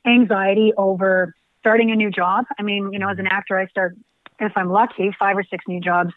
anxiety 0.06 0.72
over 0.78 1.34
starting 1.60 1.90
a 1.90 1.94
new 1.94 2.10
job. 2.10 2.46
I 2.58 2.62
mean, 2.62 2.90
you 2.90 2.98
know, 2.98 3.10
as 3.10 3.18
an 3.18 3.26
mm-hmm. 3.26 3.36
actor, 3.36 3.58
I 3.58 3.66
start 3.66 3.96
if 4.40 4.52
I'm 4.56 4.70
lucky 4.70 5.10
five 5.18 5.36
or 5.36 5.44
six 5.44 5.62
new 5.68 5.80
jobs 5.80 6.14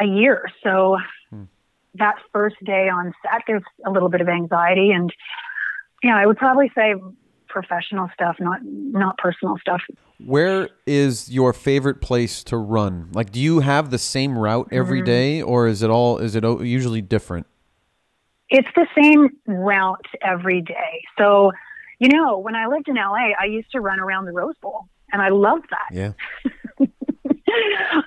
a 0.00 0.06
year. 0.06 0.46
So 0.62 0.96
that 1.96 2.16
first 2.32 2.56
day 2.64 2.88
on 2.88 3.12
set, 3.22 3.42
there's 3.46 3.62
a 3.86 3.90
little 3.90 4.08
bit 4.08 4.20
of 4.20 4.28
anxiety, 4.28 4.90
and 4.90 5.12
yeah, 6.02 6.16
I 6.16 6.26
would 6.26 6.36
probably 6.36 6.70
say 6.74 6.94
professional 7.54 8.10
stuff, 8.12 8.36
not 8.40 8.60
not 8.64 9.16
personal 9.16 9.56
stuff. 9.58 9.80
Where 10.18 10.68
is 10.86 11.30
your 11.30 11.52
favorite 11.52 12.00
place 12.00 12.42
to 12.44 12.56
run? 12.56 13.10
Like, 13.12 13.30
do 13.30 13.40
you 13.40 13.60
have 13.60 13.90
the 13.90 13.98
same 13.98 14.36
route 14.36 14.68
every 14.72 15.02
day, 15.02 15.40
or 15.40 15.68
is 15.68 15.82
it 15.82 15.90
all 15.90 16.18
is 16.18 16.34
it 16.34 16.44
usually 16.44 17.00
different? 17.00 17.46
It's 18.50 18.68
the 18.76 18.86
same 19.00 19.30
route 19.46 20.06
every 20.20 20.60
day. 20.60 21.02
So, 21.16 21.52
you 21.98 22.08
know, 22.08 22.38
when 22.38 22.54
I 22.54 22.66
lived 22.66 22.88
in 22.88 22.96
LA, 22.96 23.30
I 23.40 23.46
used 23.46 23.70
to 23.72 23.80
run 23.80 24.00
around 24.00 24.26
the 24.26 24.32
Rose 24.32 24.56
Bowl, 24.60 24.86
and 25.12 25.22
I 25.22 25.30
loved 25.30 25.66
that. 25.70 25.88
Yeah, 25.92 26.12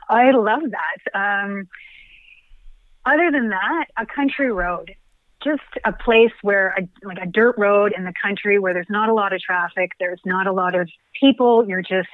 I 0.10 0.32
love 0.32 0.62
that. 0.72 1.18
Um, 1.18 1.68
other 3.08 3.32
than 3.32 3.50
that, 3.50 3.86
a 3.98 4.06
country 4.06 4.52
road, 4.52 4.94
just 5.44 5.62
a 5.86 5.94
place 5.94 6.32
where, 6.42 6.76
a, 6.78 7.08
like 7.08 7.18
a 7.22 7.26
dirt 7.28 7.56
road 7.58 7.94
in 7.98 8.04
the 8.04 8.14
country 8.22 8.60
where 8.60 8.74
there's 8.74 8.90
not 8.90 9.10
a 9.10 9.14
lot 9.14 9.34
of 9.34 9.40
traffic, 9.42 9.92
there's 10.00 10.22
not 10.26 10.48
a 10.48 10.52
lot 10.52 10.76
of 10.76 10.90
people. 11.20 11.68
You're 11.68 11.82
just 11.82 12.10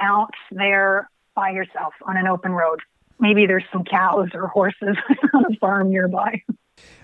out 0.00 0.30
there 0.50 1.10
by 1.34 1.50
yourself 1.50 1.94
on 2.06 2.16
an 2.16 2.26
open 2.26 2.52
road. 2.52 2.80
Maybe 3.18 3.46
there's 3.46 3.64
some 3.72 3.84
cows 3.84 4.28
or 4.34 4.46
horses 4.48 4.96
on 5.34 5.44
a 5.52 5.56
farm 5.56 5.90
nearby. 5.90 6.42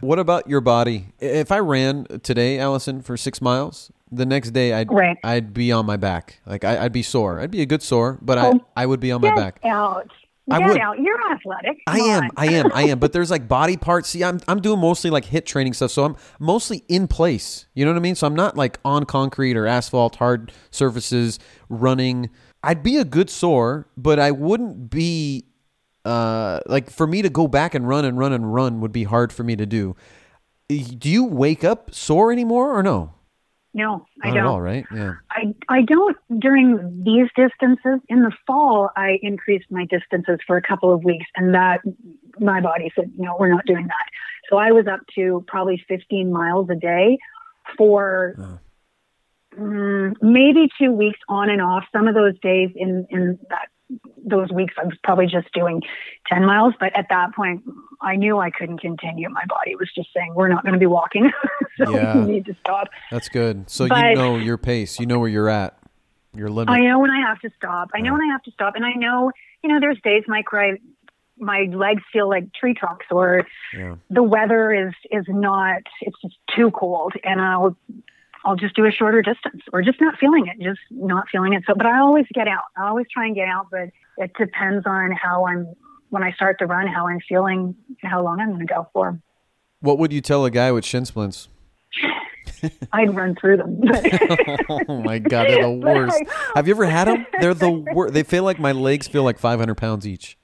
What 0.01 0.19
about 0.19 0.49
your 0.49 0.61
body? 0.61 1.07
If 1.19 1.51
I 1.51 1.59
ran 1.59 2.05
today, 2.23 2.59
Allison, 2.59 3.01
for 3.01 3.17
six 3.17 3.41
miles, 3.41 3.91
the 4.11 4.27
next 4.27 4.51
day 4.51 4.75
I'd 4.75 4.93
Right. 4.93 5.17
I'd 5.25 5.55
be 5.55 5.73
on 5.73 5.87
my 5.87 5.97
back. 5.97 6.41
Like 6.47 6.65
I, 6.65 6.85
I'd 6.85 6.93
be 6.93 7.03
sore. 7.03 7.41
I'd 7.41 7.51
be 7.51 7.63
a 7.63 7.67
good 7.67 7.83
sore, 7.83 8.19
but 8.21 8.37
I 8.37 8.49
Oh. 8.51 8.61
I 8.77 8.85
would 8.85 9.01
be 9.01 9.11
on 9.11 9.23
my 9.23 9.35
back. 9.35 9.59
out. 9.65 10.11
I 10.53 10.59
Get 10.59 10.69
would. 10.69 10.79
out. 10.81 10.99
You're 11.01 11.33
athletic. 11.33 11.83
I 11.87 11.99
am, 11.99 12.25
on. 12.25 12.31
I 12.37 12.47
am, 12.53 12.73
I 12.75 12.83
am. 12.85 12.99
But 13.03 13.13
there's 13.13 13.31
like 13.31 13.49
body 13.49 13.77
parts. 13.77 14.11
See, 14.11 14.23
I'm 14.23 14.39
I'm 14.47 14.61
doing 14.61 14.79
mostly 14.79 15.11
like 15.11 15.25
HIIT 15.25 15.47
training 15.47 15.73
stuff, 15.73 15.91
so 15.91 16.05
I'm 16.05 16.17
mostly 16.39 16.85
in 16.89 17.09
place. 17.09 17.67
You 17.75 17.85
know 17.85 17.91
what 17.93 17.97
I 17.97 18.01
mean? 18.03 18.15
So 18.15 18.27
I'm 18.27 18.37
not 18.37 18.57
like 18.57 18.79
on 18.85 19.05
concrete 19.05 19.57
or 19.57 19.67
asphalt, 19.67 20.17
hard 20.17 20.53
surfaces, 20.71 21.39
running. 21.69 22.31
I'd 22.63 22.83
be 22.83 22.97
a 22.99 23.05
good 23.05 23.31
sore, 23.31 23.89
but 23.97 24.19
I 24.19 24.31
wouldn't 24.31 24.91
be 24.91 25.47
uh 26.05 26.61
like 26.67 26.91
for 26.91 27.07
me 27.07 27.23
to 27.23 27.31
go 27.31 27.47
back 27.49 27.75
and 27.75 27.89
run 27.89 28.05
and 28.05 28.19
run 28.19 28.33
and 28.33 28.53
run 28.53 28.81
would 28.81 28.93
be 28.93 29.05
hard 29.05 29.33
for 29.33 29.43
me 29.45 29.57
to 29.57 29.67
do. 29.67 29.97
Do 30.69 31.11
you 31.11 31.25
wake 31.25 31.65
up 31.65 31.95
sore 31.95 32.33
anymore 32.33 32.77
or 32.77 32.83
no? 32.83 33.13
No, 33.75 34.07
I 34.23 34.29
Not 34.29 34.35
don't. 34.35 34.45
at 34.45 34.49
all, 34.49 34.61
right? 34.61 34.85
Yeah. 34.95 35.15
I, 35.31 35.55
I 35.69 35.83
don't 35.83 36.17
during 36.39 37.03
these 37.05 37.29
distances. 37.35 38.01
In 38.09 38.23
the 38.23 38.33
fall, 38.47 38.91
I 38.97 39.19
increased 39.23 39.67
my 39.71 39.87
distances 39.87 40.41
for 40.47 40.59
a 40.59 40.63
couple 40.63 40.93
of 40.93 41.05
weeks, 41.05 41.25
and 41.37 41.55
that 41.55 41.81
my 42.39 42.61
body 42.61 42.93
said, 42.95 43.13
no, 43.17 43.35
we're 43.39 43.53
not 43.53 43.65
doing 43.65 43.87
that. 43.87 44.07
So 44.51 44.59
I 44.59 44.73
was 44.73 44.87
up 44.87 45.01
to 45.15 45.43
probably 45.49 45.83
15 45.89 46.31
miles 46.31 46.69
a 46.69 46.75
day 46.75 47.17
for 47.79 48.61
mm, 49.59 50.15
maybe 50.21 50.69
two 50.79 50.93
weeks 50.93 51.19
on 51.29 51.49
and 51.49 51.63
off. 51.63 51.85
Some 51.93 52.09
of 52.09 52.15
those 52.15 52.39
days 52.41 52.71
in 52.77 53.07
in 53.09 53.39
that 53.49 53.69
those 54.25 54.51
weeks, 54.51 54.75
I 54.81 54.85
was 54.85 54.97
probably 55.05 55.27
just 55.27 55.53
doing 55.53 55.83
10 56.33 56.45
miles. 56.45 56.75
But 56.79 56.97
at 56.97 57.07
that 57.11 57.35
point, 57.35 57.63
I 58.01 58.17
knew 58.17 58.39
I 58.39 58.51
couldn't 58.51 58.79
continue. 58.81 59.29
My 59.29 59.45
body 59.49 59.75
was 59.77 59.91
just 59.95 60.09
saying, 60.15 60.35
we're 60.35 60.49
not 60.49 60.63
going 60.63 60.75
to 60.75 60.79
be 60.79 60.87
walking, 60.87 61.31
so 61.79 61.91
Yeah. 61.95 62.17
you 62.17 62.25
need 62.25 62.47
to 62.47 62.55
stop. 62.61 62.89
That's 63.11 63.29
good. 63.29 63.69
So 63.71 63.85
you 63.85 64.15
know 64.15 64.37
your 64.37 64.59
pace. 64.59 64.99
You 65.01 65.07
know 65.07 65.19
where 65.19 65.29
you're 65.29 65.49
at. 65.49 65.79
Your 66.35 66.49
limit. 66.49 66.73
I 66.73 66.81
know 66.81 66.99
when 66.99 67.11
I 67.11 67.21
have 67.21 67.41
to 67.41 67.51
stop. 67.57 67.91
I 67.95 68.01
know 68.01 68.13
when 68.13 68.23
I 68.23 68.33
have 68.33 68.43
to 68.45 68.51
stop, 68.53 68.75
and 68.75 68.85
I 68.87 68.93
know, 68.95 69.33
you 69.63 69.69
know, 69.69 69.79
there's 69.81 69.99
days, 70.03 70.25
Mike, 70.27 70.51
where 70.51 70.63
I, 70.73 70.79
my 71.39 71.69
legs 71.71 72.03
feel 72.11 72.27
like 72.29 72.53
tree 72.55 72.73
trunks, 72.73 73.05
or 73.11 73.47
Yeah. 73.77 73.97
the 74.09 74.23
weather 74.23 74.73
is 74.73 74.95
is 75.11 75.27
not. 75.29 75.83
It's 76.01 76.17
just 76.23 76.37
too 76.57 76.71
cold, 76.71 77.13
and 77.23 77.39
I'll 77.41 77.77
I'll 78.45 78.57
just 78.57 78.75
do 78.75 78.85
a 78.87 78.91
shorter 78.91 79.23
distance, 79.23 79.63
or 79.73 79.83
just 79.83 80.01
not 80.01 80.19
feeling 80.19 80.47
it, 80.49 80.63
just 80.63 80.81
not 80.91 81.25
feeling 81.31 81.53
it. 81.53 81.63
So, 81.67 81.75
but 81.75 81.87
I 81.87 81.99
always 82.01 82.27
get 82.35 82.49
out. 82.49 82.65
I 82.77 82.89
always 82.89 83.07
try 83.13 83.27
and 83.27 83.35
get 83.35 83.47
out, 83.49 83.67
but 83.71 83.91
it 84.19 84.33
depends 84.39 84.85
on 84.87 85.13
how 85.13 85.47
I'm 85.47 85.67
when 86.11 86.23
I 86.23 86.33
start 86.33 86.59
to 86.59 86.67
run, 86.67 86.87
how 86.89 87.07
I'm 87.09 87.21
feeling, 87.29 87.75
how 88.03 88.23
long 88.23 88.41
I'm 88.41 88.49
going 88.49 88.67
to 88.67 88.67
go 88.67 88.89
for. 88.93 89.19
What 89.81 89.99
would 89.99 90.13
you 90.13 90.21
tell 90.21 90.45
a 90.45 90.51
guy 90.51 90.71
with 90.73 90.85
shin 90.85 91.05
splints? 91.05 91.49
I'd 92.93 93.15
run 93.15 93.35
through 93.41 93.57
them. 93.59 93.81
Oh 94.69 95.03
my 95.03 95.19
god, 95.19 95.49
they're 95.49 95.63
the 95.63 95.71
worst. 95.85 96.23
Have 96.55 96.67
you 96.69 96.75
ever 96.75 96.85
had 96.87 97.07
them? 97.09 97.27
They're 97.41 97.55
the 97.55 97.71
worst. 97.71 98.15
They 98.15 98.23
feel 98.23 98.45
like 98.45 98.59
my 98.59 98.73
legs 98.73 99.07
feel 99.09 99.23
like 99.23 99.39
500 99.39 99.75
pounds 99.75 100.07
each. 100.07 100.37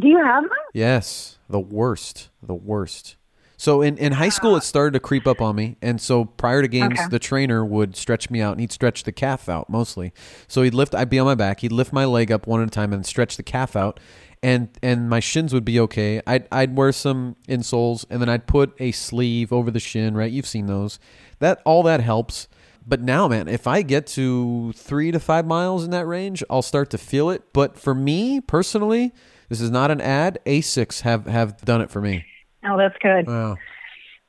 do 0.00 0.08
you 0.08 0.18
have 0.22 0.42
them? 0.44 0.50
Yes, 0.74 1.38
the 1.48 1.60
worst, 1.60 2.30
the 2.42 2.54
worst. 2.54 3.16
So 3.62 3.80
in, 3.80 3.96
in 3.96 4.14
high 4.14 4.28
school, 4.28 4.56
it 4.56 4.64
started 4.64 4.92
to 4.94 4.98
creep 4.98 5.24
up 5.24 5.40
on 5.40 5.54
me, 5.54 5.76
and 5.80 6.00
so 6.00 6.24
prior 6.24 6.62
to 6.62 6.66
games, 6.66 6.98
Okay. 6.98 7.08
the 7.10 7.20
trainer 7.20 7.64
would 7.64 7.94
stretch 7.94 8.28
me 8.28 8.40
out, 8.40 8.50
and 8.50 8.60
he'd 8.60 8.72
stretch 8.72 9.04
the 9.04 9.12
calf 9.12 9.48
out 9.48 9.70
mostly. 9.70 10.12
So 10.48 10.62
he'd 10.62 10.74
lift, 10.74 10.96
I'd 10.96 11.08
be 11.08 11.20
on 11.20 11.26
my 11.26 11.36
back, 11.36 11.60
he'd 11.60 11.70
lift 11.70 11.92
my 11.92 12.04
leg 12.04 12.32
up 12.32 12.48
one 12.48 12.60
at 12.60 12.66
a 12.66 12.70
time, 12.72 12.92
and 12.92 13.06
stretch 13.06 13.36
the 13.36 13.44
calf 13.44 13.76
out, 13.76 14.00
and 14.42 14.68
and 14.82 15.08
my 15.08 15.20
shins 15.20 15.54
would 15.54 15.64
be 15.64 15.78
okay. 15.78 16.20
I'd 16.26 16.48
I'd 16.50 16.76
wear 16.76 16.90
some 16.90 17.36
insoles, 17.48 18.04
and 18.10 18.20
then 18.20 18.28
I'd 18.28 18.48
put 18.48 18.74
a 18.80 18.90
sleeve 18.90 19.52
over 19.52 19.70
the 19.70 19.78
shin. 19.78 20.16
Right, 20.16 20.32
you've 20.32 20.44
seen 20.44 20.66
those. 20.66 20.98
That 21.38 21.62
all 21.64 21.84
that 21.84 22.00
helps. 22.00 22.48
But 22.84 23.00
now, 23.00 23.28
man, 23.28 23.46
if 23.46 23.68
I 23.68 23.82
get 23.82 24.08
to 24.18 24.72
three 24.72 25.12
to 25.12 25.20
five 25.20 25.46
miles 25.46 25.84
in 25.84 25.92
that 25.92 26.08
range, 26.08 26.42
I'll 26.50 26.62
start 26.62 26.90
to 26.90 26.98
feel 26.98 27.30
it. 27.30 27.44
But 27.52 27.78
for 27.78 27.94
me 27.94 28.40
personally, 28.40 29.12
this 29.48 29.60
is 29.60 29.70
not 29.70 29.92
an 29.92 30.00
ad. 30.00 30.40
Asics 30.46 31.02
have 31.02 31.26
have 31.26 31.58
done 31.64 31.80
it 31.80 31.92
for 31.92 32.00
me. 32.00 32.24
Oh, 32.64 32.76
that's 32.76 32.96
good. 32.98 33.26
Wow. 33.26 33.56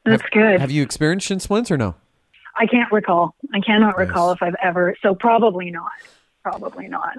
That's 0.06 0.24
good. 0.32 0.60
Have 0.60 0.72
you 0.72 0.84
experienced 0.84 1.28
shin 1.28 1.40
splints 1.40 1.72
or 1.72 1.78
no? 1.78 1.96
I 2.56 2.68
can't 2.68 2.92
recall. 2.92 3.36
I 3.54 3.60
cannot 3.62 3.98
recall 3.98 4.32
if 4.32 4.44
I've 4.44 4.56
ever. 4.62 4.96
So 5.02 5.16
probably 5.16 5.72
not. 5.72 5.92
Probably 6.44 6.88
not. 6.88 7.18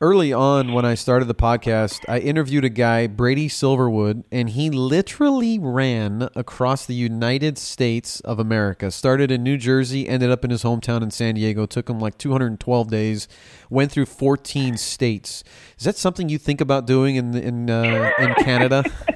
Early 0.00 0.32
on, 0.32 0.72
when 0.72 0.84
I 0.84 0.96
started 0.96 1.26
the 1.26 1.34
podcast, 1.34 2.00
I 2.08 2.18
interviewed 2.18 2.64
a 2.64 2.68
guy, 2.68 3.06
Brady 3.06 3.48
Silverwood, 3.48 4.24
and 4.30 4.50
he 4.50 4.68
literally 4.68 5.58
ran 5.58 6.28
across 6.34 6.84
the 6.84 6.94
United 6.96 7.56
States 7.56 8.20
of 8.20 8.40
America. 8.40 8.90
Started 8.90 9.30
in 9.30 9.44
New 9.44 9.56
Jersey, 9.56 10.08
ended 10.08 10.30
up 10.30 10.44
in 10.44 10.50
his 10.50 10.64
hometown 10.64 11.00
in 11.02 11.12
San 11.12 11.36
Diego. 11.36 11.64
Took 11.64 11.88
him 11.88 12.00
like 12.00 12.18
212 12.18 12.90
days. 12.90 13.28
Went 13.70 13.92
through 13.92 14.06
14 14.06 14.76
states. 14.76 15.44
Is 15.78 15.84
that 15.84 15.96
something 15.96 16.28
you 16.28 16.38
think 16.38 16.60
about 16.60 16.86
doing 16.86 17.14
in 17.16 17.34
in 17.34 17.70
uh, 17.70 18.10
in 18.18 18.34
Canada? 18.44 18.84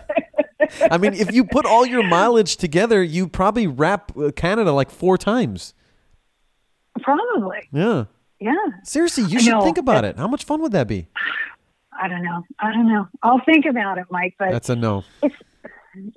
I 0.91 0.99
mean, 0.99 1.15
if 1.15 1.33
you 1.33 1.45
put 1.45 1.67
all 1.67 1.87
your 1.87 2.03
mileage 2.07 2.57
together, 2.57 3.03
you 3.03 3.29
probably 3.29 3.67
wrap 3.67 4.17
uh, 4.17 4.31
Canada 4.35 4.73
like 4.73 4.91
four 4.91 5.19
times. 5.19 5.75
Probably. 7.01 7.69
Yeah. 7.73 8.05
Yeah. 8.41 8.55
Seriously, 8.85 9.25
you 9.25 9.41
should 9.41 9.63
think 9.63 9.79
about 9.79 10.05
it. 10.05 10.17
How 10.17 10.29
much 10.29 10.45
fun 10.45 10.61
would 10.63 10.73
that 10.73 10.87
be? 10.89 11.09
I 12.01 12.09
don't 12.09 12.23
know. 12.23 12.45
I 12.61 12.73
don't 12.73 12.87
know. 12.87 13.09
I'll 13.23 13.41
think 13.45 13.65
about 13.67 13.99
it, 13.99 14.07
Mike. 14.11 14.35
But 14.39 14.53
That's 14.53 14.69
a 14.69 14.77
no. 14.77 15.05
it's 15.23 15.35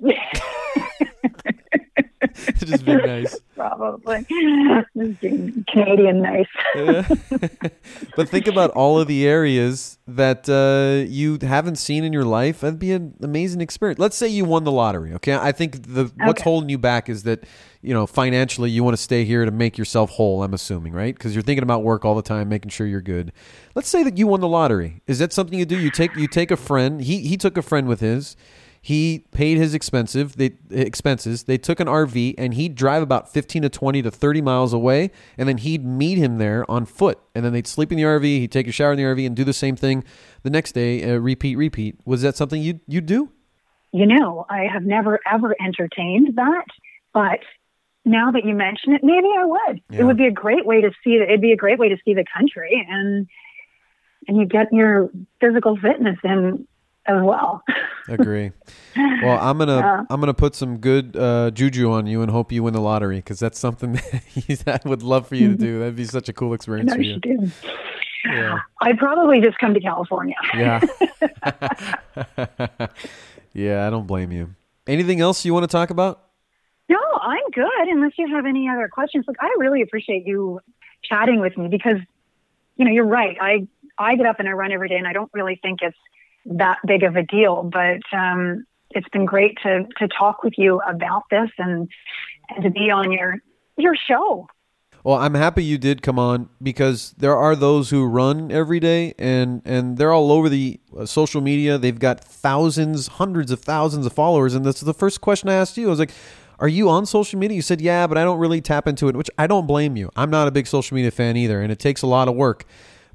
It's 2.22 2.60
just 2.64 2.84
be 2.84 2.94
nice. 2.94 3.38
probably 3.56 4.26
being 5.20 5.64
Canadian 5.70 6.22
nice. 6.22 6.46
Yeah. 6.74 7.08
but 8.16 8.28
think 8.28 8.46
about 8.46 8.70
all 8.70 8.98
of 8.98 9.08
the 9.08 9.26
areas 9.26 9.98
that 10.06 10.48
uh, 10.48 11.08
you 11.08 11.38
haven't 11.42 11.76
seen 11.76 12.04
in 12.04 12.12
your 12.12 12.24
life. 12.24 12.60
That'd 12.60 12.78
be 12.78 12.92
an 12.92 13.14
amazing 13.22 13.60
experience. 13.60 13.98
Let's 13.98 14.16
say 14.16 14.28
you 14.28 14.44
won 14.44 14.64
the 14.64 14.72
lottery. 14.72 15.12
Okay, 15.14 15.34
I 15.34 15.52
think 15.52 15.82
the 15.82 16.12
what's 16.18 16.42
holding 16.42 16.68
you 16.68 16.78
back 16.78 17.08
is 17.08 17.24
that 17.24 17.44
you 17.80 17.92
know 17.92 18.06
financially 18.06 18.70
you 18.70 18.84
want 18.84 18.96
to 18.96 19.02
stay 19.02 19.24
here 19.24 19.44
to 19.44 19.50
make 19.50 19.76
yourself 19.76 20.10
whole. 20.10 20.42
I'm 20.42 20.54
assuming, 20.54 20.92
right? 20.92 21.14
Because 21.14 21.34
you're 21.34 21.42
thinking 21.42 21.62
about 21.62 21.82
work 21.82 22.04
all 22.04 22.14
the 22.14 22.22
time, 22.22 22.48
making 22.48 22.70
sure 22.70 22.86
you're 22.86 23.00
good. 23.00 23.32
Let's 23.74 23.88
say 23.88 24.02
that 24.02 24.16
you 24.18 24.26
won 24.26 24.40
the 24.40 24.48
lottery. 24.48 25.02
Is 25.06 25.18
that 25.18 25.32
something 25.32 25.58
you 25.58 25.64
do? 25.66 25.78
You 25.78 25.90
take 25.90 26.14
you 26.16 26.28
take 26.28 26.50
a 26.50 26.56
friend. 26.56 27.00
He 27.02 27.20
he 27.20 27.36
took 27.36 27.56
a 27.56 27.62
friend 27.62 27.88
with 27.88 28.00
his. 28.00 28.36
He 28.84 29.26
paid 29.30 29.58
his 29.58 29.74
expensive 29.74 30.36
they, 30.36 30.50
expenses. 30.68 31.44
They 31.44 31.56
took 31.56 31.78
an 31.78 31.86
RV 31.86 32.34
and 32.36 32.54
he'd 32.54 32.74
drive 32.74 33.00
about 33.00 33.32
15 33.32 33.62
to 33.62 33.68
20 33.68 34.02
to 34.02 34.10
30 34.10 34.42
miles 34.42 34.72
away, 34.72 35.12
and 35.38 35.48
then 35.48 35.58
he'd 35.58 35.84
meet 35.86 36.18
him 36.18 36.38
there 36.38 36.68
on 36.68 36.84
foot. 36.84 37.20
And 37.32 37.44
then 37.44 37.52
they'd 37.52 37.68
sleep 37.68 37.92
in 37.92 37.96
the 37.96 38.02
RV. 38.02 38.24
He'd 38.24 38.50
take 38.50 38.66
a 38.66 38.72
shower 38.72 38.90
in 38.90 38.98
the 38.98 39.04
RV 39.04 39.24
and 39.24 39.36
do 39.36 39.44
the 39.44 39.52
same 39.52 39.76
thing 39.76 40.02
the 40.42 40.50
next 40.50 40.72
day. 40.72 41.08
Uh, 41.08 41.18
repeat, 41.18 41.54
repeat. 41.54 42.00
Was 42.04 42.22
that 42.22 42.36
something 42.36 42.60
you 42.60 42.80
you 42.88 43.00
do? 43.00 43.30
You 43.92 44.04
know, 44.04 44.46
I 44.50 44.66
have 44.72 44.82
never 44.82 45.20
ever 45.30 45.54
entertained 45.64 46.34
that, 46.34 46.64
but 47.14 47.38
now 48.04 48.32
that 48.32 48.44
you 48.44 48.54
mention 48.54 48.94
it, 48.94 49.04
maybe 49.04 49.28
I 49.38 49.44
would. 49.44 49.80
Yeah. 49.90 50.00
It 50.00 50.04
would 50.04 50.16
be 50.16 50.26
a 50.26 50.32
great 50.32 50.66
way 50.66 50.80
to 50.80 50.90
see. 51.04 51.22
It'd 51.22 51.40
be 51.40 51.52
a 51.52 51.56
great 51.56 51.78
way 51.78 51.88
to 51.88 51.96
see 52.04 52.14
the 52.14 52.24
country, 52.36 52.84
and 52.90 53.28
and 54.26 54.36
you 54.38 54.44
get 54.44 54.72
your 54.72 55.08
physical 55.40 55.76
fitness 55.76 56.18
in 56.24 56.66
as 57.06 57.20
well. 57.22 57.62
Agree. 58.08 58.52
Well, 58.96 59.38
I'm 59.40 59.58
gonna 59.58 59.76
Yeah. 59.78 60.04
I'm 60.10 60.20
gonna 60.20 60.34
put 60.34 60.54
some 60.54 60.78
good 60.78 61.16
uh, 61.16 61.50
juju 61.52 61.90
on 61.92 62.06
you 62.06 62.22
and 62.22 62.30
hope 62.30 62.52
you 62.52 62.62
win 62.62 62.74
the 62.74 62.80
lottery 62.80 63.16
because 63.16 63.38
that's 63.38 63.58
something 63.58 63.92
that 64.12 64.22
he's- 64.24 64.64
I 64.66 64.78
would 64.84 65.02
love 65.02 65.26
for 65.28 65.34
you 65.36 65.48
to 65.48 65.56
do. 65.56 65.78
That'd 65.80 65.96
be 65.96 66.04
such 66.04 66.28
a 66.28 66.32
cool 66.32 66.54
experience 66.54 66.92
for 66.94 67.00
you. 67.00 67.20
Yeah. 68.24 68.58
I'd 68.80 68.98
probably 68.98 69.40
just 69.40 69.58
come 69.58 69.74
to 69.74 69.80
California. 69.80 70.36
Yeah. 70.56 70.80
yeah, 73.52 73.86
I 73.86 73.90
don't 73.90 74.06
blame 74.06 74.32
you. 74.32 74.54
Anything 74.86 75.20
else 75.20 75.44
you 75.44 75.52
want 75.54 75.64
to 75.64 75.68
talk 75.68 75.90
about? 75.90 76.22
No, 76.88 76.98
I'm 77.20 77.48
good. 77.52 77.88
Unless 77.88 78.12
you 78.18 78.28
have 78.34 78.46
any 78.46 78.68
other 78.68 78.88
questions, 78.88 79.24
look, 79.26 79.36
I 79.40 79.54
really 79.58 79.82
appreciate 79.82 80.26
you 80.26 80.60
chatting 81.04 81.40
with 81.40 81.56
me 81.56 81.68
because, 81.68 81.98
you 82.76 82.84
know, 82.84 82.90
you're 82.90 83.06
right. 83.06 83.36
I 83.40 83.66
I 83.98 84.16
get 84.16 84.26
up 84.26 84.40
and 84.40 84.48
I 84.48 84.52
run 84.52 84.72
every 84.72 84.88
day, 84.88 84.96
and 84.96 85.06
I 85.06 85.12
don't 85.12 85.30
really 85.32 85.58
think 85.62 85.80
it's 85.82 85.96
that 86.46 86.78
big 86.86 87.02
of 87.02 87.16
a 87.16 87.22
deal. 87.22 87.62
But 87.62 88.00
um, 88.16 88.64
it's 88.90 89.08
been 89.08 89.24
great 89.24 89.58
to 89.62 89.84
to 89.98 90.08
talk 90.08 90.42
with 90.42 90.54
you 90.56 90.80
about 90.88 91.22
this 91.30 91.50
and 91.58 91.88
and 92.50 92.64
to 92.64 92.70
be 92.70 92.90
on 92.90 93.12
your 93.12 93.36
your 93.76 93.94
show. 93.96 94.46
Well, 95.04 95.16
I'm 95.16 95.34
happy 95.34 95.64
you 95.64 95.78
did 95.78 96.00
come 96.00 96.16
on 96.16 96.48
because 96.62 97.12
there 97.18 97.36
are 97.36 97.56
those 97.56 97.90
who 97.90 98.06
run 98.06 98.52
every 98.52 98.78
day 98.78 99.14
and 99.18 99.60
and 99.64 99.98
they're 99.98 100.12
all 100.12 100.30
over 100.30 100.48
the 100.48 100.78
uh, 100.96 101.06
social 101.06 101.40
media. 101.40 101.76
They've 101.76 101.98
got 101.98 102.22
thousands, 102.22 103.08
hundreds 103.08 103.50
of 103.50 103.60
thousands 103.60 104.06
of 104.06 104.12
followers 104.12 104.54
and 104.54 104.64
this 104.64 104.76
is 104.76 104.82
the 104.82 104.94
first 104.94 105.20
question 105.20 105.48
I 105.48 105.54
asked 105.54 105.76
you. 105.76 105.88
I 105.88 105.90
was 105.90 105.98
like, 105.98 106.12
"Are 106.60 106.68
you 106.68 106.88
on 106.88 107.06
social 107.06 107.38
media?" 107.38 107.56
You 107.56 107.62
said, 107.62 107.80
"Yeah, 107.80 108.06
but 108.06 108.16
I 108.16 108.22
don't 108.22 108.38
really 108.38 108.60
tap 108.60 108.86
into 108.86 109.08
it," 109.08 109.16
which 109.16 109.30
I 109.36 109.48
don't 109.48 109.66
blame 109.66 109.96
you. 109.96 110.08
I'm 110.14 110.30
not 110.30 110.46
a 110.46 110.52
big 110.52 110.68
social 110.68 110.94
media 110.94 111.10
fan 111.10 111.36
either 111.36 111.60
and 111.60 111.72
it 111.72 111.80
takes 111.80 112.02
a 112.02 112.06
lot 112.06 112.28
of 112.28 112.36
work. 112.36 112.64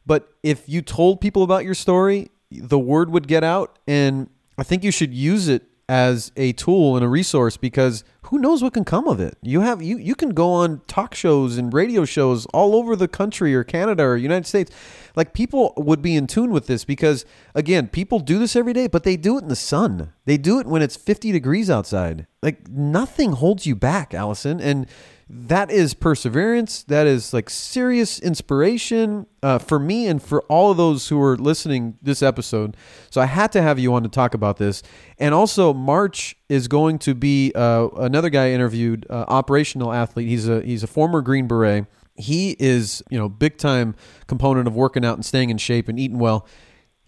But 0.06 0.30
if 0.44 0.68
you 0.68 0.82
told 0.82 1.22
people 1.22 1.44
about 1.44 1.64
your 1.64 1.74
story, 1.74 2.32
the 2.52 2.80
word 2.80 3.10
would 3.10 3.28
get 3.28 3.44
out 3.44 3.80
and 3.88 4.30
I 4.58 4.64
think 4.64 4.84
you 4.84 4.92
should 4.92 5.14
use 5.14 5.48
it 5.48 5.64
as 5.90 6.32
a 6.36 6.52
tool 6.54 6.98
and 6.98 7.06
a 7.06 7.08
resource 7.08 7.56
because 7.56 8.04
who 8.24 8.40
knows 8.40 8.62
what 8.62 8.74
can 8.74 8.84
come 8.84 9.08
of 9.08 9.22
it. 9.22 9.38
You 9.42 9.62
have 9.62 9.82
you 9.82 9.98
you 9.98 10.16
can 10.16 10.32
go 10.32 10.52
on 10.52 10.82
talk 10.88 11.16
shows 11.16 11.58
and 11.58 11.74
radio 11.74 12.04
shows 12.04 12.46
all 12.48 12.76
over 12.76 12.96
the 12.96 13.08
country 13.08 13.56
or 13.56 13.64
Canada 13.64 14.04
or 14.04 14.18
United 14.18 14.46
States. 14.46 14.70
Like 15.16 15.34
people 15.34 15.74
would 15.78 16.02
be 16.02 16.16
in 16.16 16.28
tune 16.28 16.52
with 16.52 16.68
this 16.68 16.84
because 16.84 17.26
again, 17.56 17.88
people 17.88 18.20
do 18.20 18.38
this 18.38 18.56
every 18.56 18.74
day, 18.74 18.88
but 18.88 19.04
they 19.04 19.16
do 19.16 19.38
it 19.38 19.44
in 19.44 19.48
the 19.48 19.56
sun. 19.56 20.12
They 20.26 20.38
do 20.38 20.60
it 20.60 20.68
when 20.68 20.82
it's 20.82 20.98
50 20.98 21.32
degrees 21.32 21.70
outside. 21.70 22.28
Like 22.44 22.68
nothing 22.68 23.34
holds 23.34 23.66
you 23.66 23.76
back, 23.76 24.14
Allison, 24.14 24.60
and 24.60 24.88
that 25.30 25.70
is 25.70 25.94
perseverance. 25.94 26.84
That 26.84 27.06
is 27.06 27.34
like 27.34 27.50
serious 27.50 28.18
inspiration 28.20 29.26
uh, 29.44 29.60
for 29.60 29.78
me 29.78 30.08
and 30.08 30.24
for 30.24 30.44
all 30.44 30.72
of 30.72 30.78
those 30.78 31.10
who 31.10 31.22
are 31.22 31.36
listening 31.36 31.98
this 32.02 32.22
episode. 32.24 32.78
So 33.10 33.20
I 33.20 33.26
had 33.26 33.52
to 33.52 33.62
have 33.62 33.78
you 33.78 33.94
on 33.94 34.04
to 34.04 34.10
talk 34.10 34.34
about 34.34 34.58
this. 34.58 34.84
And 35.20 35.34
also, 35.34 35.74
March 35.74 36.38
is 36.48 36.70
going 36.70 37.00
to 37.00 37.14
be 37.14 37.52
uh, 37.56 37.90
another 37.98 38.30
guy 38.30 38.48
I 38.48 38.52
interviewed, 38.52 39.06
uh, 39.10 39.26
operational 39.28 39.92
athlete. 39.92 40.30
He's 40.30 40.48
a 40.48 40.62
he's 40.62 40.84
a 40.84 40.88
former 40.88 41.22
Green 41.22 41.48
Beret. 41.48 41.88
He 42.16 42.56
is 42.58 43.04
you 43.10 43.20
know 43.20 43.28
big 43.28 43.58
time 43.58 43.96
component 44.28 44.68
of 44.68 44.76
working 44.76 45.04
out 45.04 45.16
and 45.16 45.26
staying 45.26 45.50
in 45.50 45.58
shape 45.58 45.90
and 45.90 46.00
eating 46.00 46.20
well 46.20 46.48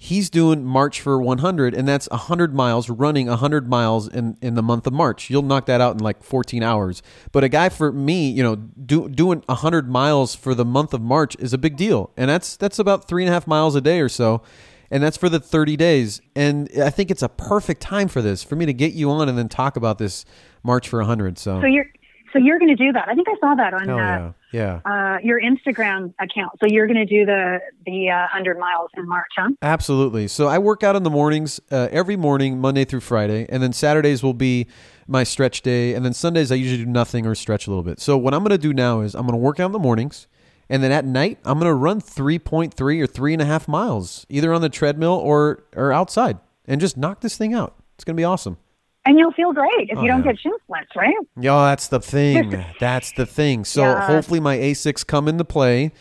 he's 0.01 0.29
doing 0.29 0.63
March 0.63 1.01
for 1.01 1.21
100, 1.21 1.73
and 1.73 1.85
that's 1.85 2.07
100 2.09 2.55
miles, 2.55 2.89
running 2.89 3.27
100 3.27 3.67
miles 3.67 4.07
in, 4.07 4.37
in 4.41 4.55
the 4.55 4.63
month 4.63 4.87
of 4.87 4.93
March. 4.93 5.29
You'll 5.29 5.41
knock 5.41 5.65
that 5.65 5.81
out 5.81 5.93
in 5.93 5.99
like 5.99 6.23
14 6.23 6.63
hours. 6.63 7.03
But 7.33 7.43
a 7.43 7.49
guy 7.49 7.67
for 7.67 7.91
me, 7.91 8.31
you 8.31 8.41
know, 8.41 8.55
do, 8.55 9.09
doing 9.09 9.43
100 9.47 9.89
miles 9.89 10.35
for 10.35 10.55
the 10.55 10.63
month 10.63 10.93
of 10.93 11.01
March 11.01 11.35
is 11.37 11.51
a 11.51 11.57
big 11.57 11.75
deal. 11.75 12.11
And 12.15 12.29
that's, 12.29 12.55
that's 12.55 12.79
about 12.79 13.09
three 13.09 13.23
and 13.23 13.29
a 13.29 13.33
half 13.33 13.45
miles 13.45 13.75
a 13.75 13.81
day 13.81 13.99
or 13.99 14.07
so. 14.07 14.41
And 14.89 15.03
that's 15.03 15.17
for 15.17 15.27
the 15.27 15.39
30 15.39 15.75
days. 15.75 16.21
And 16.33 16.69
I 16.81 16.89
think 16.89 17.11
it's 17.11 17.21
a 17.21 17.29
perfect 17.29 17.81
time 17.81 18.07
for 18.07 18.21
this, 18.21 18.41
for 18.41 18.55
me 18.55 18.65
to 18.65 18.73
get 18.73 18.93
you 18.93 19.11
on 19.11 19.27
and 19.27 19.37
then 19.37 19.49
talk 19.49 19.75
about 19.75 19.97
this 19.97 20.23
March 20.63 20.87
for 20.87 20.99
100. 20.99 21.37
So, 21.37 21.59
So 21.59 21.67
you're 21.67 21.85
so 22.31 22.39
you're 22.39 22.59
going 22.59 22.75
to 22.75 22.75
do 22.75 22.91
that. 22.93 23.07
I 23.09 23.15
think 23.15 23.27
I 23.27 23.35
saw 23.39 23.55
that 23.55 23.73
on 23.73 23.87
hell 23.87 23.97
uh, 23.99 24.31
yeah. 24.51 24.81
Uh, 24.85 25.17
your 25.23 25.39
Instagram 25.41 26.13
account. 26.19 26.59
So 26.59 26.65
you're 26.67 26.87
going 26.87 26.97
to 26.97 27.05
do 27.05 27.25
the 27.25 27.59
the 27.85 28.09
uh, 28.09 28.27
hundred 28.27 28.57
miles 28.57 28.89
in 28.97 29.07
March, 29.07 29.29
huh? 29.37 29.49
Absolutely. 29.61 30.27
So 30.27 30.47
I 30.47 30.57
work 30.57 30.83
out 30.83 30.95
in 30.95 31.03
the 31.03 31.09
mornings, 31.09 31.59
uh, 31.71 31.87
every 31.91 32.15
morning, 32.15 32.59
Monday 32.59 32.85
through 32.85 33.01
Friday, 33.01 33.45
and 33.49 33.61
then 33.61 33.73
Saturdays 33.73 34.23
will 34.23 34.33
be 34.33 34.67
my 35.07 35.23
stretch 35.23 35.61
day, 35.61 35.93
and 35.93 36.05
then 36.05 36.13
Sundays 36.13 36.51
I 36.51 36.55
usually 36.55 36.83
do 36.83 36.89
nothing 36.89 37.25
or 37.25 37.35
stretch 37.35 37.67
a 37.67 37.69
little 37.69 37.83
bit. 37.83 37.99
So 37.99 38.17
what 38.17 38.33
I'm 38.33 38.41
going 38.41 38.51
to 38.51 38.57
do 38.57 38.73
now 38.73 39.01
is 39.01 39.15
I'm 39.15 39.23
going 39.23 39.33
to 39.33 39.37
work 39.37 39.59
out 39.59 39.67
in 39.67 39.71
the 39.71 39.79
mornings, 39.79 40.27
and 40.69 40.83
then 40.83 40.91
at 40.91 41.05
night 41.05 41.39
I'm 41.45 41.59
going 41.59 41.69
to 41.69 41.73
run 41.73 42.01
3.3 42.01 43.01
or 43.01 43.07
three 43.07 43.33
and 43.33 43.41
a 43.41 43.45
half 43.45 43.67
miles, 43.67 44.25
either 44.29 44.53
on 44.53 44.61
the 44.61 44.69
treadmill 44.69 45.13
or 45.13 45.63
or 45.75 45.91
outside, 45.91 46.39
and 46.65 46.81
just 46.81 46.97
knock 46.97 47.21
this 47.21 47.37
thing 47.37 47.53
out. 47.53 47.75
It's 47.95 48.03
going 48.03 48.15
to 48.15 48.19
be 48.19 48.25
awesome. 48.25 48.57
And 49.05 49.17
you'll 49.17 49.31
feel 49.31 49.53
great 49.53 49.89
if 49.89 49.97
Oh, 49.97 50.01
you 50.01 50.07
don't 50.07 50.23
yeah. 50.25 50.31
get 50.33 50.39
shin 50.41 50.51
splints, 50.65 50.91
right? 50.95 51.15
Yeah, 51.39 51.55
that's 51.69 51.87
the 51.87 51.99
thing. 51.99 52.63
That's 52.79 53.11
the 53.13 53.25
thing. 53.25 53.65
So 53.65 53.81
Yeah. 53.81 54.01
hopefully 54.05 54.39
my 54.39 54.57
Asics 54.57 55.05
come 55.07 55.27
into 55.27 55.45
play, 55.45 55.91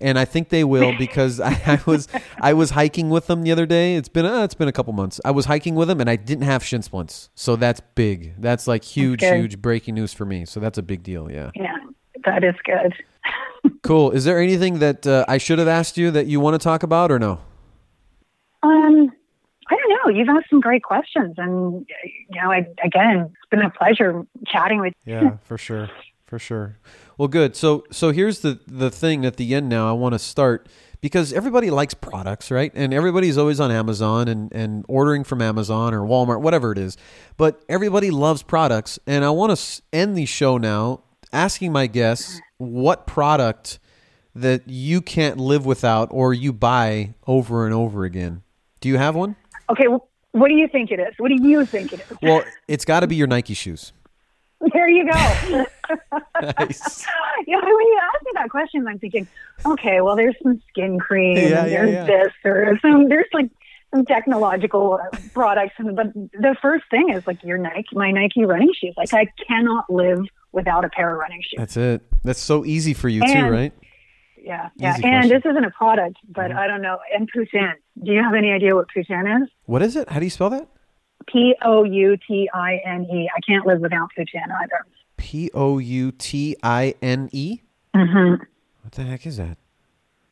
and 0.00 0.18
I 0.18 0.24
think 0.24 0.48
they 0.48 0.64
will 0.64 0.92
because 0.98 1.38
I, 1.38 1.52
I 1.66 1.80
was 1.86 2.08
I 2.40 2.54
was 2.54 2.70
hiking 2.70 3.10
with 3.10 3.26
them 3.26 3.42
the 3.42 3.52
other 3.52 3.66
day. 3.66 3.94
It's 3.94 4.08
been 4.08 4.24
uh, 4.26 4.42
it's 4.42 4.54
been 4.54 4.68
a 4.68 4.72
couple 4.72 4.92
months. 4.94 5.20
I 5.24 5.30
was 5.32 5.44
hiking 5.46 5.74
with 5.74 5.88
them 5.88 6.00
and 6.00 6.08
I 6.10 6.16
didn't 6.16 6.44
have 6.44 6.64
shin 6.64 6.82
splints. 6.82 7.28
So 7.34 7.56
that's 7.56 7.80
big. 7.94 8.34
That's 8.40 8.66
like 8.66 8.84
huge, 8.84 9.20
good. 9.20 9.36
huge 9.36 9.62
breaking 9.62 9.94
news 9.94 10.12
for 10.14 10.24
me. 10.24 10.44
So 10.46 10.58
that's 10.58 10.78
a 10.78 10.82
big 10.82 11.02
deal. 11.02 11.30
Yeah. 11.30 11.50
Yeah, 11.54 11.76
that 12.24 12.42
is 12.42 12.54
good. 12.64 12.94
Cool. 13.82 14.12
Is 14.12 14.24
there 14.24 14.38
anything 14.40 14.78
that 14.78 15.06
uh, 15.06 15.24
I 15.28 15.38
should 15.38 15.58
have 15.58 15.66
asked 15.68 15.96
you 15.96 16.10
that 16.12 16.26
you 16.26 16.38
want 16.40 16.54
to 16.54 16.58
talk 16.62 16.82
about 16.84 17.10
or 17.10 17.18
no? 17.18 17.40
Um, 18.62 19.12
I 19.68 19.76
don't 19.76 19.90
know. 19.90 20.18
You've 20.18 20.28
asked 20.28 20.50
some 20.50 20.60
great 20.60 20.82
questions, 20.82 21.34
and 21.38 21.86
you 22.30 22.40
know, 22.40 22.52
I, 22.52 22.66
again, 22.84 23.32
it's 23.32 23.50
been 23.50 23.62
a 23.62 23.70
pleasure 23.70 24.24
chatting 24.46 24.80
with. 24.80 24.92
Yeah, 25.04 25.38
for 25.42 25.58
sure. 25.58 25.90
For 26.26 26.38
sure. 26.40 26.78
Well, 27.18 27.28
good. 27.28 27.54
So 27.54 27.84
so 27.90 28.10
here's 28.10 28.40
the 28.40 28.58
the 28.66 28.90
thing 28.90 29.24
at 29.24 29.36
the 29.36 29.54
end 29.54 29.68
now 29.68 29.88
I 29.88 29.92
want 29.92 30.14
to 30.14 30.18
start 30.18 30.68
because 31.00 31.32
everybody 31.32 31.70
likes 31.70 31.94
products, 31.94 32.50
right? 32.50 32.72
And 32.74 32.92
everybody's 32.92 33.38
always 33.38 33.60
on 33.60 33.70
Amazon 33.70 34.26
and 34.26 34.52
and 34.52 34.84
ordering 34.88 35.22
from 35.22 35.40
Amazon 35.40 35.94
or 35.94 36.00
Walmart, 36.00 36.40
whatever 36.40 36.72
it 36.72 36.78
is. 36.78 36.96
But 37.36 37.62
everybody 37.68 38.10
loves 38.10 38.42
products, 38.42 38.98
and 39.06 39.24
I 39.24 39.30
want 39.30 39.56
to 39.56 39.82
end 39.92 40.16
the 40.16 40.26
show 40.26 40.58
now 40.58 41.04
asking 41.32 41.72
my 41.72 41.86
guests 41.86 42.40
what 42.58 43.06
product 43.06 43.78
that 44.34 44.68
you 44.68 45.00
can't 45.00 45.38
live 45.38 45.64
without 45.64 46.08
or 46.10 46.34
you 46.34 46.52
buy 46.52 47.14
over 47.26 47.64
and 47.64 47.74
over 47.74 48.04
again. 48.04 48.42
Do 48.80 48.88
you 48.88 48.98
have 48.98 49.14
one? 49.14 49.36
Okay, 49.70 49.88
well, 49.88 50.08
what 50.32 50.48
do 50.48 50.54
you 50.54 50.68
think 50.68 50.90
it 50.90 51.00
is? 51.00 51.14
What 51.18 51.28
do 51.28 51.36
you 51.40 51.64
think 51.64 51.92
it 51.92 52.00
is? 52.00 52.16
Well, 52.22 52.44
it's 52.68 52.84
got 52.84 53.00
to 53.00 53.06
be 53.06 53.16
your 53.16 53.26
Nike 53.26 53.54
shoes. 53.54 53.92
There 54.72 54.88
you 54.88 55.10
go. 55.10 55.64
Nice. 56.58 57.06
yeah, 57.46 57.56
when 57.58 57.64
you 57.64 58.00
ask 58.12 58.24
me 58.24 58.30
that 58.34 58.50
question, 58.50 58.86
I'm 58.88 58.98
thinking, 58.98 59.28
okay, 59.64 60.00
well, 60.00 60.16
there's 60.16 60.34
some 60.42 60.60
skin 60.68 60.98
cream, 60.98 61.36
Yeah, 61.36 61.48
yeah, 61.48 61.64
there's 61.66 61.90
yeah. 61.90 62.04
this, 62.06 62.32
or 62.44 62.76
some, 62.82 63.08
there's 63.08 63.28
like 63.32 63.48
some 63.94 64.04
technological 64.04 64.94
uh, 65.00 65.16
products, 65.32 65.74
and 65.78 65.94
but 65.94 66.12
the 66.14 66.56
first 66.60 66.84
thing 66.90 67.10
is 67.10 67.24
like 67.26 67.42
your 67.44 67.56
Nike, 67.56 67.86
my 67.92 68.10
Nike 68.10 68.44
running 68.44 68.72
shoes. 68.74 68.94
Like 68.96 69.14
I 69.14 69.28
cannot 69.46 69.88
live 69.88 70.26
without 70.50 70.84
a 70.84 70.88
pair 70.88 71.12
of 71.12 71.18
running 71.18 71.40
shoes. 71.42 71.58
That's 71.58 71.76
it. 71.76 72.02
That's 72.24 72.40
so 72.40 72.64
easy 72.64 72.94
for 72.94 73.08
you 73.08 73.24
too, 73.24 73.46
right? 73.46 73.72
Yeah, 74.46 74.68
yeah. 74.76 74.94
Easy 74.94 75.02
and 75.04 75.12
question. 75.28 75.28
this 75.42 75.50
isn't 75.50 75.64
a 75.64 75.70
product, 75.70 76.16
but 76.28 76.50
Mhm. 76.52 76.56
I 76.56 76.66
don't 76.68 76.80
know. 76.80 76.98
And 77.14 77.28
poutine. 77.32 77.74
Do 78.02 78.12
you 78.12 78.22
have 78.22 78.34
any 78.34 78.52
idea 78.52 78.74
what 78.76 78.86
poutine 78.94 79.42
is? 79.42 79.48
What 79.64 79.82
is 79.82 79.96
it? 79.96 80.08
How 80.08 80.20
do 80.20 80.24
you 80.24 80.30
spell 80.30 80.50
that? 80.50 80.68
P 81.26 81.56
O 81.62 81.82
U 81.84 82.16
T 82.16 82.48
I 82.54 82.76
N 82.84 83.04
E. 83.10 83.28
I 83.36 83.40
can't 83.48 83.66
live 83.66 83.80
without 83.80 84.08
poutine 84.16 84.50
either. 84.62 84.80
P 85.16 85.50
O 85.52 85.78
U 85.78 86.12
T 86.12 86.56
I 86.62 86.94
N 87.02 87.28
E. 87.32 87.60
Mm-hmm. 87.94 88.44
What 88.82 88.92
the 88.92 89.02
heck 89.02 89.26
is 89.26 89.36
that? 89.38 89.58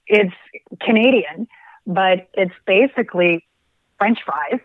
It's 0.06 0.34
Canadian, 0.80 1.48
but 1.86 2.28
it's 2.34 2.54
basically 2.66 3.44
French 3.98 4.18
fries 4.24 4.60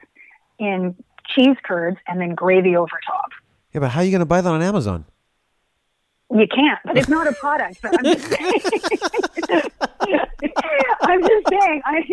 in 0.59 0.95
cheese 1.33 1.57
curds 1.63 1.97
and 2.07 2.21
then 2.21 2.35
gravy 2.35 2.75
over 2.75 2.99
top. 3.07 3.31
Yeah, 3.73 3.79
but 3.79 3.89
how 3.89 4.01
are 4.01 4.03
you 4.03 4.11
going 4.11 4.19
to 4.19 4.25
buy 4.25 4.41
that 4.41 4.49
on 4.49 4.61
Amazon? 4.61 5.05
You 6.31 6.45
can't, 6.53 6.79
but 6.85 6.95
it's 6.97 7.09
not 7.09 7.27
a 7.27 7.31
product. 7.33 7.81
But 7.81 7.97
I'm 7.97 8.03
just 8.05 8.27
saying. 8.27 8.61
I'm 11.01 11.21
just 11.21 11.49
saying. 11.49 11.81
I 11.85 12.07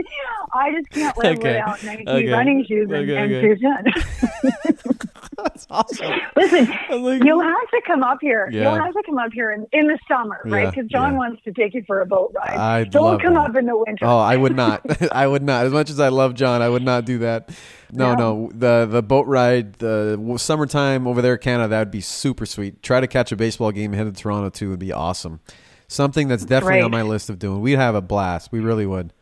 I 0.54 0.72
just 0.72 0.90
can't 0.90 1.16
live 1.18 1.38
Okay. 1.38 1.52
without 1.52 1.82
Nike 1.84 2.08
Okay. 2.08 2.28
running 2.30 2.64
shoes 2.64 2.88
and, 2.90 3.10
Okay, 3.10 3.16
and 3.16 3.34
okay. 3.34 3.54
poutine. 3.60 5.02
That's 5.42 5.66
awesome. 5.70 6.12
Listen, 6.36 6.66
like- 7.02 7.22
you'll 7.24 7.42
have 7.42 7.68
to 7.70 7.80
come 7.86 8.02
up 8.02 8.18
here. 8.20 8.48
Yeah. 8.52 8.62
You'll 8.62 8.82
have 8.84 8.92
to 8.94 9.02
come 9.04 9.18
up 9.18 9.32
here 9.32 9.50
in, 9.52 9.66
in 9.72 9.86
the 9.86 9.98
summer, 10.08 10.40
right? 10.44 10.72
Because 10.72 10.88
John 10.90 11.12
yeah. 11.12 11.18
wants 11.18 11.42
to 11.44 11.52
take 11.52 11.74
you 11.74 11.84
for 11.86 12.00
a 12.00 12.06
boat 12.06 12.32
ride. 12.34 12.56
I'd 12.56 12.90
Don't 12.90 13.20
come 13.20 13.34
that. 13.34 13.50
up 13.50 13.56
in 13.56 13.66
the 13.66 13.76
winter. 13.76 14.04
Oh, 14.06 14.18
I 14.18 14.36
would 14.36 14.56
not. 14.64 14.82
I 15.12 15.26
would 15.26 15.42
not. 15.42 15.66
As 15.66 15.72
much 15.72 15.90
as 15.90 16.00
I 16.00 16.08
love 16.08 16.34
John, 16.34 16.62
I 16.62 16.68
would 16.68 16.82
not 16.82 17.04
do 17.04 17.18
that. 17.18 17.50
No, 17.92 18.10
Yeah. 18.10 18.14
no. 18.16 18.50
The 18.54 18.86
the 18.90 19.02
boat 19.02 19.26
ride, 19.26 19.74
the 19.74 20.34
summertime 20.38 21.06
over 21.06 21.22
there 21.22 21.34
in 21.34 21.40
Canada, 21.40 21.68
that 21.68 21.78
would 21.80 21.90
be 21.90 22.00
super 22.00 22.46
sweet. 22.46 22.82
Try 22.82 23.00
to 23.00 23.06
catch 23.06 23.30
a 23.32 23.36
baseball 23.36 23.70
game 23.72 23.92
headed 23.92 24.16
to 24.16 24.22
Toronto 24.22 24.50
too 24.50 24.70
would 24.70 24.78
be 24.80 24.92
awesome. 24.92 25.40
Something 25.88 26.26
that's 26.26 26.44
definitely 26.44 26.80
on 26.80 26.90
my 26.90 27.02
list 27.02 27.30
of 27.30 27.38
doing. 27.38 27.60
We'd 27.60 27.78
have 27.78 27.94
a 27.94 28.00
blast. 28.02 28.50
We 28.50 28.58
really 28.58 28.86
would. 28.86 29.12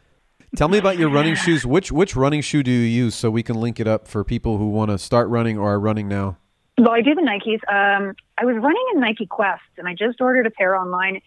Tell 0.56 0.68
me 0.68 0.78
about 0.78 0.98
your 0.98 1.10
running 1.10 1.34
shoes. 1.34 1.66
Which 1.66 1.90
which 1.90 2.14
running 2.16 2.40
shoe 2.40 2.62
do 2.62 2.70
you 2.70 2.78
use 2.86 3.14
so 3.14 3.30
we 3.30 3.42
can 3.42 3.56
link 3.60 3.80
it 3.80 3.86
up 3.88 4.06
for 4.06 4.22
people 4.24 4.58
who 4.58 4.68
want 4.68 4.90
to 4.90 4.98
start 4.98 5.28
running 5.28 5.58
or 5.58 5.72
are 5.74 5.80
running 5.80 6.08
now? 6.08 6.36
Well, 6.78 6.90
I 6.90 7.00
do 7.02 7.14
the 7.14 7.22
Nikes. 7.22 7.60
Um, 7.72 8.14
I 8.38 8.44
was 8.44 8.56
running 8.56 8.84
in 8.94 9.00
Nike 9.00 9.26
Quest, 9.26 9.62
and 9.78 9.86
I 9.86 9.94
just 9.94 10.20
ordered 10.20 10.46
a 10.46 10.50
pair 10.50 10.74
online 10.76 11.20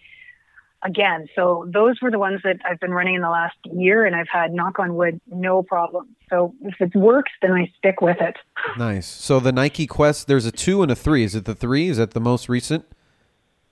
again. 0.83 1.27
So 1.35 1.65
those 1.73 2.01
were 2.01 2.11
the 2.11 2.19
ones 2.19 2.41
that 2.43 2.57
I've 2.69 2.79
been 2.79 2.91
running 2.91 3.15
in 3.15 3.21
the 3.21 3.29
last 3.29 3.55
year, 3.65 4.05
and 4.05 4.15
I've 4.15 4.27
had 4.31 4.53
knock 4.53 4.77
on 4.77 4.95
wood, 4.95 5.19
no 5.27 5.63
problem. 5.63 6.09
So 6.29 6.53
if 6.61 6.75
it 6.81 6.95
works, 6.95 7.31
then 7.41 7.53
I 7.53 7.71
stick 7.77 8.01
with 8.01 8.17
it. 8.19 8.35
Nice. 8.77 9.07
So 9.07 9.39
the 9.39 9.51
Nike 9.53 9.87
Quest, 9.87 10.27
there's 10.27 10.45
a 10.45 10.51
two 10.51 10.81
and 10.83 10.91
a 10.91 10.95
three. 10.95 11.23
Is 11.23 11.33
it 11.33 11.45
the 11.45 11.55
three? 11.55 11.87
Is 11.89 11.97
that 11.97 12.11
the 12.11 12.19
most 12.19 12.49
recent? 12.49 12.85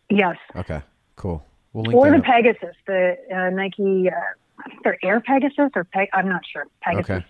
Yes, 0.09 0.37
Okay, 0.55 0.81
cool. 1.15 1.43
We'll 1.73 1.83
link 1.85 1.95
or 1.95 2.09
the 2.11 2.17
up. 2.17 2.23
Pegasus, 2.23 2.75
the 2.87 3.17
uh, 3.35 3.49
Nike. 3.49 4.09
Uh, 4.09 4.19
I 4.65 4.69
think 4.69 4.83
they're 4.83 4.97
Air 5.03 5.19
Pegasus 5.21 5.71
or 5.75 5.83
Peg. 5.83 6.09
I'm 6.13 6.27
not 6.27 6.41
sure. 6.51 6.65
Pegasus. 6.81 7.09
Okay. 7.09 7.25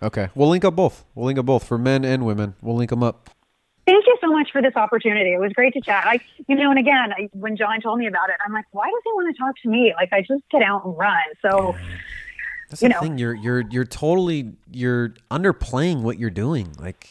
Okay. 0.00 0.28
We'll 0.34 0.48
link 0.48 0.64
up 0.64 0.76
both. 0.76 1.04
We'll 1.14 1.26
link 1.26 1.38
up 1.38 1.46
both 1.46 1.64
for 1.64 1.78
men 1.78 2.04
and 2.04 2.24
women. 2.24 2.54
We'll 2.62 2.76
link 2.76 2.90
them 2.90 3.02
up. 3.02 3.30
Thank 3.86 4.06
you 4.06 4.16
so 4.20 4.28
much 4.30 4.52
for 4.52 4.60
this 4.60 4.76
opportunity. 4.76 5.32
It 5.32 5.40
was 5.40 5.52
great 5.54 5.72
to 5.72 5.80
chat. 5.80 6.04
I, 6.06 6.20
you 6.46 6.54
know, 6.54 6.68
and 6.70 6.78
again, 6.78 7.12
I, 7.16 7.30
when 7.32 7.56
John 7.56 7.80
told 7.80 7.98
me 7.98 8.06
about 8.06 8.28
it, 8.28 8.36
I'm 8.46 8.52
like, 8.52 8.66
why 8.70 8.84
does 8.84 9.00
he 9.02 9.10
want 9.12 9.34
to 9.34 9.42
talk 9.42 9.54
to 9.62 9.68
me? 9.68 9.94
Like, 9.96 10.12
I 10.12 10.20
just 10.20 10.44
get 10.50 10.62
out 10.62 10.84
and 10.84 10.96
run. 10.96 11.16
So, 11.40 11.74
That's 12.68 12.82
You 12.82 12.88
the 12.88 12.94
know. 12.94 13.00
thing. 13.00 13.16
You're 13.18 13.34
you're 13.34 13.64
you're 13.70 13.84
totally 13.86 14.52
you're 14.70 15.14
underplaying 15.30 16.02
what 16.02 16.18
you're 16.18 16.28
doing. 16.28 16.74
Like 16.78 17.08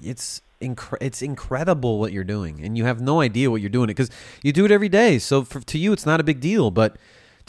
it's 0.00 0.40
incre- 0.62 0.98
it's 1.00 1.20
incredible 1.20 1.98
what 1.98 2.12
you're 2.12 2.22
doing, 2.22 2.64
and 2.64 2.78
you 2.78 2.84
have 2.84 3.00
no 3.00 3.20
idea 3.20 3.50
what 3.50 3.60
you're 3.60 3.70
doing 3.70 3.90
it 3.90 3.94
because 3.96 4.10
you 4.44 4.52
do 4.52 4.64
it 4.64 4.70
every 4.70 4.88
day. 4.88 5.18
So 5.18 5.42
for, 5.42 5.58
to 5.60 5.78
you, 5.78 5.92
it's 5.92 6.06
not 6.06 6.20
a 6.20 6.22
big 6.24 6.38
deal, 6.38 6.70
but 6.70 6.96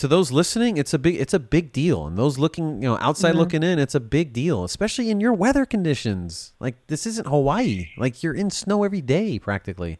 to 0.02 0.08
those 0.08 0.32
listening, 0.32 0.78
it's 0.78 0.94
a 0.94 1.00
big 1.00 1.16
it's 1.16 1.34
a 1.34 1.40
big 1.40 1.72
deal, 1.72 2.06
and 2.08 2.18
those 2.18 2.38
looking 2.38 2.82
you 2.82 2.90
know 2.90 2.98
outside 3.00 3.30
Mm-hmm. 3.30 3.38
looking 3.40 3.64
in, 3.64 3.80
it's 3.80 3.96
a 3.96 4.00
big 4.00 4.34
deal, 4.34 4.64
especially 4.64 5.10
in 5.10 5.22
your 5.22 5.34
weather 5.34 5.66
conditions. 5.66 6.54
Like 6.60 6.76
this 6.88 7.06
isn't 7.06 7.28
Hawaii. 7.28 7.90
Like 7.98 8.24
you're 8.24 8.34
in 8.34 8.50
snow 8.50 8.84
every 8.84 9.02
day 9.02 9.40
practically, 9.40 10.00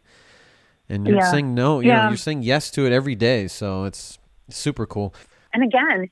and 0.88 1.06
you're 1.06 1.16
Yeah. 1.18 1.30
saying 1.30 1.54
no. 1.54 1.80
you 1.80 1.88
know, 1.92 2.08
you're 2.08 2.16
saying 2.16 2.42
yes 2.42 2.70
to 2.72 2.84
it 2.86 2.92
every 2.92 3.14
day. 3.14 3.46
So 3.48 3.84
it's 3.84 4.18
super 4.50 4.86
cool. 4.86 5.14
and 5.54 5.62
again, 5.62 6.08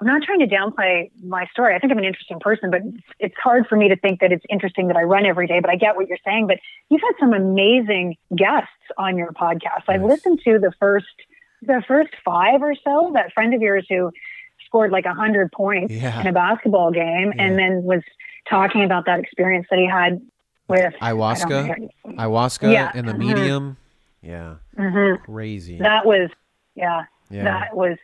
I'm 0.00 0.06
not 0.08 0.22
trying 0.24 0.40
to 0.40 0.46
downplay 0.48 1.10
my 1.22 1.46
story. 1.52 1.76
I 1.76 1.78
think 1.78 1.92
I'm 1.92 1.98
an 1.98 2.04
interesting 2.04 2.40
person, 2.40 2.72
but 2.72 2.80
it's, 2.84 3.06
it's 3.20 3.34
hard 3.40 3.66
for 3.68 3.76
me 3.76 3.88
to 3.88 3.94
think 3.96 4.18
that 4.18 4.32
it's 4.32 4.44
interesting 4.50 4.88
that 4.88 4.96
I 4.96 5.02
run 5.04 5.26
every 5.26 5.46
day. 5.46 5.60
But 5.60 5.70
I 5.70 5.76
get 5.76 5.94
what 5.94 6.08
you're 6.08 6.18
saying. 6.24 6.48
But 6.48 6.58
you've 6.90 7.00
had 7.02 7.14
some 7.20 7.32
amazing 7.32 8.16
guests 8.36 8.68
on 8.98 9.16
your 9.16 9.30
podcast. 9.32 9.84
I've 9.86 10.02
listened 10.02 10.40
to 10.44 10.58
the 10.58 10.72
first, 10.80 11.06
the 11.62 11.82
first 11.86 12.10
five 12.24 12.62
or 12.62 12.74
so. 12.84 13.10
That 13.14 13.32
friend 13.32 13.54
of 13.54 13.62
yours 13.62 13.86
who 13.88 14.10
scored 14.66 14.90
like 14.90 15.04
a 15.06 15.14
hundred 15.14 15.50
points 15.52 15.92
Yeah. 15.94 16.20
in 16.20 16.26
a 16.26 16.32
basketball 16.32 16.90
game, 16.90 17.32
Yeah. 17.36 17.42
and 17.44 17.58
then 17.58 17.82
was 17.84 18.02
talking 18.48 18.84
about 18.84 19.06
that 19.06 19.20
experience 19.20 19.66
that 19.70 19.78
he 19.78 19.86
had 19.86 20.20
with 20.68 20.94
Ayahuasca, 21.00 21.88
ayahuasca, 22.06 22.72
Yeah. 22.72 22.90
and 22.94 23.06
the 23.08 23.12
Mhm. 23.12 23.18
medium. 23.18 23.76
Yeah, 24.22 24.54
hmm 24.76 25.14
crazy. 25.24 25.78
That 25.78 26.06
was, 26.06 26.30
yeah, 26.74 27.02
yeah, 27.30 27.42
that 27.44 27.74
was 27.76 27.98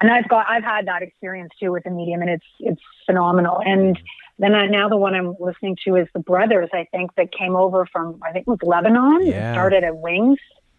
and 0.00 0.10
i've 0.10 0.26
got 0.28 0.46
i've 0.48 0.64
had 0.64 0.86
that 0.86 1.02
experience 1.02 1.50
too 1.60 1.70
with 1.72 1.84
the 1.84 1.90
medium 1.90 2.22
and 2.22 2.30
it's 2.30 2.46
it's 2.60 2.80
phenomenal 3.04 3.60
and 3.64 3.98
then 4.38 4.54
I, 4.54 4.66
now 4.66 4.88
the 4.88 4.96
one 4.96 5.14
i'm 5.14 5.36
listening 5.38 5.76
to 5.84 5.96
is 5.96 6.08
the 6.14 6.20
brothers 6.20 6.70
i 6.72 6.86
think 6.90 7.14
that 7.16 7.30
came 7.32 7.54
over 7.54 7.84
from 7.92 8.18
i 8.24 8.32
think 8.32 8.46
it 8.46 8.50
was 8.50 8.58
lebanon 8.62 9.26
Yeah. 9.26 9.52
started 9.52 9.84
at 9.84 9.94
wings 9.98 10.38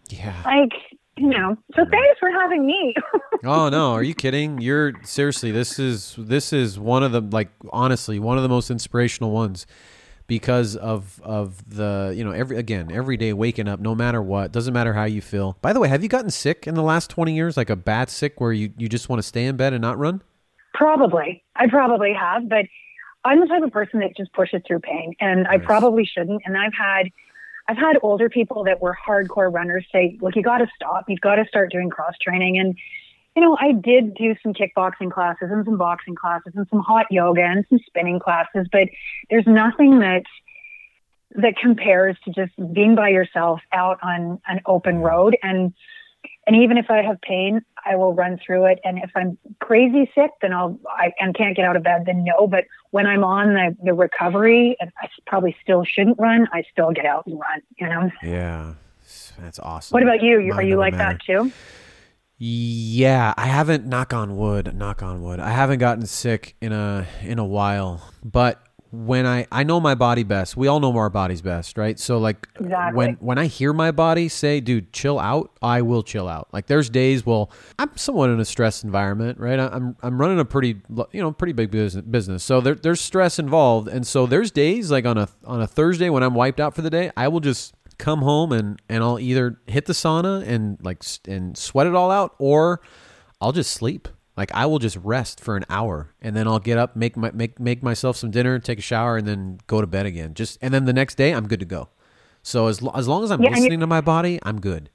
yeah. 0.10 0.34
like 0.44 0.74
you 1.18 1.28
know 1.28 1.56
so 1.76 1.84
thanks 1.90 2.20
for 2.20 2.30
having 2.30 2.66
me 2.66 2.94
Oh 3.44 3.70
no, 3.70 3.94
are 3.94 4.04
you 4.04 4.14
kidding? 4.14 4.62
You're 4.62 4.94
seriously. 5.04 5.52
This 5.52 5.80
is 5.80 6.14
this 6.16 6.54
is 6.54 6.78
one 6.78 7.02
of 7.02 7.12
the 7.12 7.22
like 7.22 7.50
honestly 7.72 8.20
one 8.20 8.38
of 8.38 8.44
the 8.44 8.50
most 8.50 8.70
inspirational 8.70 9.32
ones 9.32 9.66
because 10.28 10.76
of 10.76 11.20
of 11.24 11.68
the 11.68 12.14
you 12.16 12.24
know 12.24 12.30
every 12.30 12.58
again 12.58 12.92
every 12.92 13.18
day 13.18 13.34
waking 13.34 13.68
up 13.68 13.80
no 13.80 13.96
matter 13.96 14.22
what 14.22 14.52
doesn't 14.52 14.76
matter 14.76 14.94
how 14.94 15.06
you 15.06 15.22
feel. 15.22 15.58
By 15.64 15.74
the 15.74 15.80
way, 15.80 15.88
have 15.88 16.04
you 16.04 16.10
gotten 16.10 16.30
sick 16.30 16.68
in 16.68 16.76
the 16.76 16.84
last 16.84 17.10
twenty 17.10 17.34
years? 17.34 17.58
Like 17.58 17.72
a 17.72 17.76
bad 17.76 18.12
sick 18.12 18.40
where 18.40 18.54
you 18.54 18.74
you 18.78 18.88
just 18.88 19.10
want 19.10 19.18
to 19.20 19.28
stay 19.28 19.46
in 19.46 19.58
bed 19.58 19.74
and 19.74 19.82
not 19.82 19.98
run? 19.98 20.22
probably 20.74 21.44
i 21.58 21.68
probably 21.68 22.14
have 22.14 22.48
but 22.48 22.66
i'm 23.26 23.40
the 23.40 23.46
type 23.46 23.62
of 23.62 23.72
person 23.72 24.00
that 24.00 24.16
just 24.16 24.32
pushes 24.34 24.62
through 24.66 24.80
pain 24.80 25.14
and 25.20 25.48
i 25.48 25.58
probably 25.58 26.06
shouldn't 26.06 26.42
and 26.46 26.58
i've 26.58 26.74
had 26.74 27.10
I've 27.68 27.78
had 27.78 27.98
older 28.02 28.30
people 28.30 28.64
that 28.66 28.82
were 28.82 28.98
hardcore 29.08 29.54
runners 29.54 29.86
say, 29.92 30.18
look, 30.22 30.36
you 30.36 30.44
got 30.44 30.60
to 30.60 30.68
stop. 30.76 31.06
You've 31.08 31.22
got 31.22 31.36
to 31.36 31.46
start 31.46 31.72
doing 31.72 31.90
cross 31.90 32.16
training. 32.22 32.58
And, 32.58 32.76
you 33.36 33.42
know, 33.42 33.58
I 33.60 33.72
did 33.72 34.16
do 34.16 34.36
some 34.44 34.54
kickboxing 34.54 35.12
classes 35.12 35.50
and 35.52 35.64
some 35.66 35.78
boxing 35.78 36.16
classes 36.16 36.54
and 36.56 36.68
some 36.70 36.80
hot 36.80 37.06
yoga 37.10 37.44
and 37.44 37.66
some 37.70 37.80
spinning 37.86 38.20
classes, 38.20 38.68
but 38.72 38.88
there's 39.30 39.48
nothing 39.48 40.00
that 40.00 40.24
that 41.36 41.56
compares 41.56 42.18
to 42.26 42.32
just 42.32 42.52
being 42.74 42.94
by 42.94 43.08
yourself 43.08 43.62
out 43.72 43.98
on 44.04 44.42
an 44.48 44.60
open 44.66 44.98
road 44.98 45.38
and 45.42 45.74
and 46.48 46.56
even 46.56 46.78
if 46.78 46.90
I 46.90 47.04
have 47.04 47.22
pain, 47.22 47.62
I 47.86 47.96
will 47.96 48.14
run 48.14 48.40
through 48.46 48.66
it. 48.66 48.80
And 48.84 48.98
if 48.98 49.12
I'm 49.16 49.38
crazy 49.60 50.10
sick, 50.16 50.32
then 50.42 50.54
I'll 50.54 50.80
I 50.90 51.14
and 51.20 51.36
can't 51.36 51.56
get 51.56 51.66
out 51.66 51.76
of 51.76 51.84
bed, 51.84 52.04
then 52.06 52.24
no. 52.24 52.48
But 52.48 52.66
when 52.92 53.06
I'm 53.06 53.24
on 53.24 53.54
the, 53.54 53.76
the 53.84 53.94
recovery, 53.94 54.76
and 54.80 54.92
I 55.02 55.08
probably 55.28 55.56
still 55.62 55.84
shouldn't 55.84 56.20
run, 56.20 56.48
I 56.52 56.64
still 56.72 56.92
get 56.92 57.06
out 57.06 57.26
and 57.28 57.40
run. 57.40 57.62
You 57.78 57.88
know. 57.88 58.12
Yeah, 58.24 58.74
that's 59.40 59.60
awesome. 59.60 59.94
What 59.94 60.04
about 60.04 60.22
you? 60.22 60.52
Are 60.54 60.64
you 60.64 60.78
like 60.78 60.94
matter. 60.94 61.18
that 61.18 61.26
too? 61.26 61.52
Yeah, 62.44 63.36
I 63.38 63.46
haven't 63.46 63.86
knock 63.86 64.14
on 64.14 64.36
wood, 64.36 64.76
knock 64.76 65.04
on 65.04 65.22
wood. 65.22 65.40
I 65.40 65.52
haven't 65.52 65.78
gotten 65.78 66.08
sick 66.08 66.56
in 66.60 66.72
a 66.72 67.06
in 67.22 67.38
a 67.38 67.46
while. 67.46 68.02
But 68.24 68.64
when 68.92 69.26
I 69.26 69.48
I 69.52 69.64
know 69.64 69.80
my 69.80 69.96
body 69.96 70.24
best. 70.24 70.58
We 70.58 70.68
all 70.68 70.80
know 70.80 70.96
our 70.98 71.10
bodies 71.10 71.42
best, 71.42 71.78
right? 71.78 71.98
So 72.00 72.18
like 72.18 72.48
Exactly. 72.60 72.98
when 72.98 73.14
when 73.16 73.38
I 73.38 73.46
hear 73.46 73.72
my 73.74 73.92
body 73.92 74.28
say, 74.28 74.60
"Dude, 74.60 74.92
chill 74.92 75.18
out," 75.20 75.52
I 75.62 75.82
will 75.82 76.04
chill 76.04 76.28
out. 76.28 76.50
Like 76.52 76.68
there's 76.68 76.90
days, 76.90 77.26
well, 77.26 77.52
I'm 77.80 77.96
somewhat 77.96 78.30
in 78.30 78.40
a 78.40 78.46
stress 78.46 78.84
environment, 78.84 79.40
right? 79.40 79.60
I'm 79.60 79.96
I'm 80.04 80.20
running 80.20 80.40
a 80.40 80.46
pretty 80.46 80.82
you 81.12 81.22
know 81.22 81.32
pretty 81.32 81.54
big 81.54 81.72
business 81.72 82.04
business, 82.06 82.44
so 82.44 82.60
there, 82.62 82.76
there's 82.76 83.00
stress 83.02 83.40
involved, 83.40 83.88
and 83.88 84.06
so 84.06 84.26
there's 84.26 84.52
days 84.52 84.92
like 84.92 85.06
on 85.06 85.18
a 85.18 85.30
on 85.46 85.62
a 85.62 85.68
Thursday 85.68 86.10
when 86.10 86.24
I'm 86.24 86.34
wiped 86.36 86.60
out 86.60 86.76
for 86.76 86.82
the 86.82 86.90
day, 86.90 87.12
I 87.16 87.30
will 87.30 87.40
just 87.40 87.74
come 87.98 88.24
home 88.24 88.52
and 88.52 88.82
and 88.90 89.04
I'll 89.04 89.20
either 89.20 89.60
hit 89.68 89.86
the 89.86 89.94
sauna 89.94 90.46
and 90.46 90.78
like 90.82 91.04
and 91.28 91.58
sweat 91.58 91.88
it 91.88 91.96
all 91.96 92.12
out, 92.12 92.36
or 92.40 92.82
I'll 93.40 93.54
just 93.54 93.72
sleep. 93.72 94.08
Like 94.42 94.52
I 94.56 94.66
will 94.66 94.80
just 94.80 94.98
rest 95.04 95.40
for 95.40 95.56
an 95.56 95.66
hour 95.70 96.10
and 96.20 96.36
then 96.36 96.48
I'll 96.48 96.58
get 96.58 96.76
up, 96.80 96.96
make 96.96 97.16
my 97.16 97.30
make 97.30 97.60
make 97.60 97.84
myself 97.84 98.18
some 98.18 98.32
dinner, 98.32 98.58
take 98.58 98.80
a 98.80 98.82
shower, 98.82 99.16
and 99.16 99.28
then 99.28 99.60
go 99.68 99.82
to 99.82 99.86
bed 99.86 100.08
again. 100.08 100.34
Just 100.34 100.58
and 100.64 100.74
then 100.74 100.86
the 100.86 100.94
next 100.94 101.14
day 101.14 101.32
I'm 101.32 101.48
good 101.48 101.60
to 101.60 101.66
go. 101.68 101.90
So 102.42 102.66
as 102.66 102.82
lo- 102.82 102.92
as 102.96 103.08
long 103.08 103.24
as 103.24 103.30
I'm 103.30 103.40
Yeah, 103.44 103.52
listening 103.52 103.82
to 103.82 103.86
my 103.86 104.02
body, 104.02 104.40
I'm 104.42 104.60
good. 104.60 104.90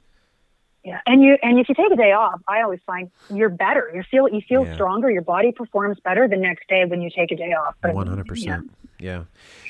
Yeah, 0.82 0.98
and 1.06 1.22
you 1.22 1.38
and 1.44 1.60
if 1.60 1.68
you 1.68 1.76
take 1.76 1.92
a 1.92 1.96
day 1.96 2.10
off, 2.10 2.40
I 2.48 2.62
always 2.62 2.80
find 2.84 3.08
you're 3.32 3.48
better. 3.48 3.88
You 3.94 4.02
feel 4.10 4.28
you 4.28 4.40
feel 4.48 4.64
Yeah. 4.64 4.74
stronger. 4.74 5.12
Your 5.12 5.22
body 5.22 5.52
performs 5.52 5.98
better 6.02 6.26
the 6.26 6.36
next 6.36 6.68
day 6.68 6.84
when 6.84 7.00
you 7.00 7.10
take 7.14 7.30
a 7.30 7.36
day 7.36 7.52
off. 7.52 7.76
One 7.84 8.08
hundred 8.08 8.26
percent. 8.26 8.68
Yeah. 8.98 9.26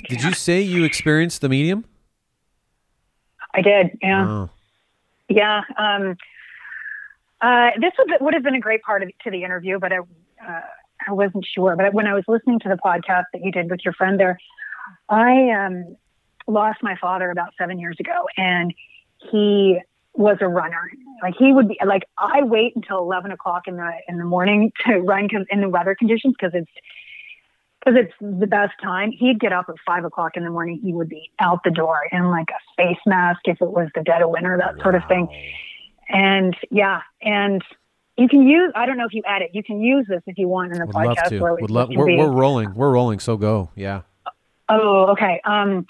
Did 0.09 0.23
you 0.23 0.33
say 0.33 0.63
you 0.63 0.85
experienced 0.85 1.43
the 1.43 1.51
medium? 1.51 1.85
I 3.55 3.61
did. 3.61 3.99
Yeah. 4.01 4.27
Oh, 4.27 4.51
Yeah. 5.29 5.65
Um, 5.77 6.17
Uh, 7.41 7.71
this 7.81 7.93
would, 7.99 8.11
would 8.21 8.35
have 8.35 8.43
been 8.43 8.55
a 8.55 8.61
great 8.61 8.83
part 8.83 9.03
of, 9.03 9.11
to 9.25 9.31
the 9.31 9.45
interview, 9.45 9.79
but 9.79 9.93
I, 9.93 9.99
uh, 9.99 10.61
I 11.07 11.13
wasn't 11.13 11.47
sure. 11.55 11.77
But 11.77 11.93
when 11.93 12.07
I 12.07 12.15
was 12.15 12.25
listening 12.29 12.61
to 12.61 12.69
the 12.69 12.77
podcast 12.77 13.25
that 13.33 13.45
you 13.45 13.53
did 13.53 13.71
with 13.71 13.81
your 13.85 13.95
friend 13.95 14.19
there, 14.19 14.39
I 15.09 15.51
um, 15.51 15.97
lost 16.47 16.79
my 16.83 16.97
father 17.01 17.31
about 17.31 17.53
seven 17.59 17.79
years 17.79 17.97
ago, 18.01 18.27
and 18.37 18.73
he 19.31 19.79
was 20.15 20.39
a 20.41 20.49
runner. 20.49 20.91
Like 21.23 21.35
he 21.39 21.53
would 21.53 21.69
be 21.69 21.79
like 21.85 22.05
I 22.17 22.43
wait 22.43 22.75
until 22.75 22.99
eleven 22.99 23.31
o'clock 23.31 23.63
in 23.67 23.77
the 23.77 23.91
in 24.09 24.19
the 24.19 24.25
morning 24.25 24.73
to 24.87 24.99
run 24.99 25.29
in 25.51 25.61
the 25.61 25.69
weather 25.69 25.95
conditions 25.95 26.35
because 26.39 26.55
it's 26.55 26.71
because 27.85 28.01
it's 28.05 28.15
the 28.21 28.47
best 28.47 28.73
time. 28.83 29.13
He'd 29.13 29.39
get 29.39 29.53
up 29.53 29.67
at 29.69 29.77
five 29.87 30.05
o'clock 30.05 30.33
in 30.37 30.45
the 30.45 30.51
morning. 30.51 30.81
He 30.83 30.93
would 30.93 31.09
be 31.09 31.31
out 31.39 31.61
the 31.65 31.71
door 31.71 32.01
in 32.11 32.31
like 32.31 32.49
a 32.51 32.83
face 32.83 32.99
mask 33.07 33.41
if 33.45 33.61
it 33.61 33.71
was 33.71 33.89
the 33.95 34.03
dead 34.03 34.23
of 34.23 34.31
winter, 34.31 34.57
that 34.59 34.77
wow. 34.79 34.83
sort 34.83 34.95
of 34.97 35.03
thing. 35.09 35.29
And 36.09 36.57
yeah, 36.71 37.03
and 37.21 37.63
you 38.17 38.29
can 38.29 38.47
use. 38.47 38.73
I 38.75 38.87
don't 38.87 38.97
know 38.97 39.07
if 39.07 39.13
you 39.13 39.23
add 39.27 39.43
it. 39.43 39.51
You 39.53 39.63
can 39.63 39.81
use 39.81 40.07
this 40.09 40.23
if 40.27 40.39
you 40.39 40.49
want 40.49 40.73
in 40.73 40.79
the 40.79 40.87
Would 40.87 40.95
podcast. 40.95 41.17
Love 41.17 41.59
to. 41.59 41.63
Would 41.63 41.71
love. 41.71 41.89
We're, 41.91 42.17
we're 42.17 42.31
rolling. 42.31 42.75
We're 42.75 42.93
rolling. 42.93 43.19
So 43.19 43.37
go. 43.37 43.71
Yeah. 43.75 44.03
Oh, 44.69 45.07
okay. 45.13 45.41
Um, 45.45 45.87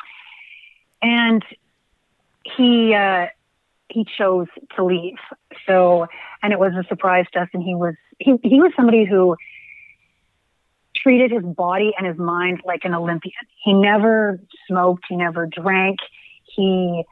and 1.02 1.44
he 2.56 2.94
uh, 2.94 3.26
he 3.88 4.06
chose 4.18 4.48
to 4.76 4.84
leave. 4.84 5.18
So, 5.66 6.06
and 6.42 6.52
it 6.52 6.58
was 6.58 6.72
a 6.74 6.84
surprise 6.88 7.26
to 7.32 7.40
us. 7.42 7.48
And 7.52 7.62
he 7.62 7.74
was 7.74 7.94
he 8.18 8.36
he 8.42 8.60
was 8.60 8.72
somebody 8.74 9.04
who 9.04 9.36
treated 10.94 11.30
his 11.30 11.44
body 11.44 11.92
and 11.96 12.06
his 12.06 12.18
mind 12.18 12.62
like 12.64 12.84
an 12.84 12.94
Olympian. 12.94 13.34
He 13.62 13.72
never 13.72 14.40
smoked. 14.66 15.04
He 15.08 15.16
never 15.16 15.46
drank. 15.46 15.98
He 16.44 17.04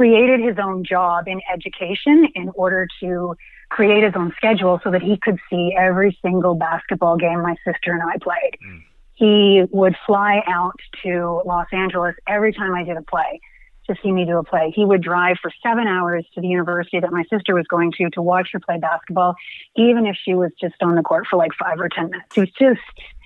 created 0.00 0.40
his 0.40 0.56
own 0.58 0.82
job 0.82 1.28
in 1.28 1.42
education 1.52 2.26
in 2.34 2.48
order 2.54 2.88
to 2.98 3.36
create 3.68 4.02
his 4.02 4.14
own 4.16 4.32
schedule 4.34 4.80
so 4.82 4.90
that 4.90 5.02
he 5.02 5.18
could 5.18 5.38
see 5.50 5.74
every 5.78 6.18
single 6.22 6.54
basketball 6.54 7.18
game 7.18 7.42
my 7.42 7.54
sister 7.66 7.92
and 7.92 8.00
I 8.02 8.16
played. 8.16 8.56
Mm. 8.66 8.82
He 9.12 9.62
would 9.70 9.94
fly 10.06 10.42
out 10.46 10.80
to 11.02 11.42
Los 11.44 11.66
Angeles 11.70 12.14
every 12.26 12.54
time 12.54 12.74
I 12.74 12.82
did 12.82 12.96
a 12.96 13.02
play 13.02 13.42
to 13.88 13.94
see 14.02 14.10
me 14.10 14.24
do 14.24 14.38
a 14.38 14.42
play. 14.42 14.72
He 14.74 14.86
would 14.86 15.02
drive 15.02 15.36
for 15.42 15.52
seven 15.62 15.86
hours 15.86 16.24
to 16.34 16.40
the 16.40 16.48
university 16.48 16.98
that 16.98 17.12
my 17.12 17.24
sister 17.24 17.54
was 17.54 17.66
going 17.66 17.92
to 17.98 18.08
to 18.08 18.22
watch 18.22 18.48
her 18.54 18.60
play 18.60 18.78
basketball, 18.78 19.34
even 19.76 20.06
if 20.06 20.16
she 20.24 20.32
was 20.32 20.50
just 20.58 20.76
on 20.80 20.94
the 20.94 21.02
court 21.02 21.26
for 21.28 21.36
like 21.36 21.52
five 21.62 21.78
or 21.78 21.90
10 21.90 22.08
minutes. 22.08 22.34
He 22.34 22.40
was 22.40 22.50
just, 22.58 22.80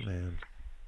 Man. 0.05 0.39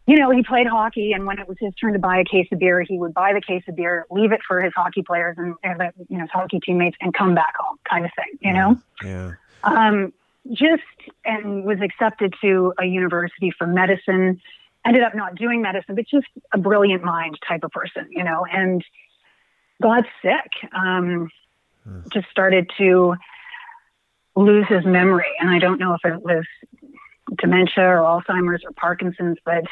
You 0.06 0.16
know, 0.16 0.30
he 0.30 0.42
played 0.42 0.66
hockey, 0.66 1.12
and 1.12 1.26
when 1.26 1.38
it 1.38 1.48
was 1.48 1.56
his 1.60 1.74
turn 1.74 1.92
to 1.92 1.98
buy 1.98 2.18
a 2.18 2.24
case 2.24 2.46
of 2.52 2.58
beer, 2.58 2.80
he 2.80 2.98
would 2.98 3.12
buy 3.12 3.32
the 3.32 3.40
case 3.40 3.62
of 3.68 3.76
beer, 3.76 4.06
leave 4.10 4.32
it 4.32 4.40
for 4.46 4.62
his 4.62 4.72
hockey 4.74 5.02
players 5.02 5.36
and, 5.38 5.54
and 5.64 5.80
you 6.08 6.16
know, 6.16 6.22
his 6.22 6.30
hockey 6.30 6.60
teammates, 6.60 6.96
and 7.00 7.12
come 7.12 7.34
back 7.34 7.54
home, 7.58 7.78
kind 7.88 8.04
of 8.04 8.10
thing, 8.14 8.38
you 8.40 8.52
know? 8.52 8.78
Yeah. 9.04 9.32
Um, 9.64 10.12
just 10.52 10.82
and 11.24 11.64
was 11.64 11.80
accepted 11.80 12.34
to 12.40 12.72
a 12.78 12.84
university 12.84 13.50
for 13.50 13.66
medicine 13.66 14.40
ended 14.86 15.02
up 15.02 15.14
not 15.14 15.34
doing 15.34 15.60
medicine, 15.60 15.94
but 15.94 16.06
just 16.06 16.28
a 16.52 16.58
brilliant 16.58 17.02
mind 17.02 17.38
type 17.46 17.64
of 17.64 17.72
person, 17.72 18.06
you 18.10 18.22
know, 18.22 18.46
and 18.50 18.84
got 19.82 20.04
sick. 20.22 20.70
Um, 20.72 21.30
hmm. 21.84 22.00
Just 22.12 22.28
started 22.30 22.70
to 22.78 23.16
lose 24.36 24.66
his 24.68 24.84
memory. 24.84 25.24
And 25.40 25.50
I 25.50 25.58
don't 25.58 25.78
know 25.78 25.94
if 25.94 26.04
it 26.04 26.22
was 26.22 26.44
dementia 27.38 27.84
or 27.84 27.98
Alzheimer's 27.98 28.62
or 28.64 28.72
Parkinson's, 28.72 29.38
but, 29.44 29.64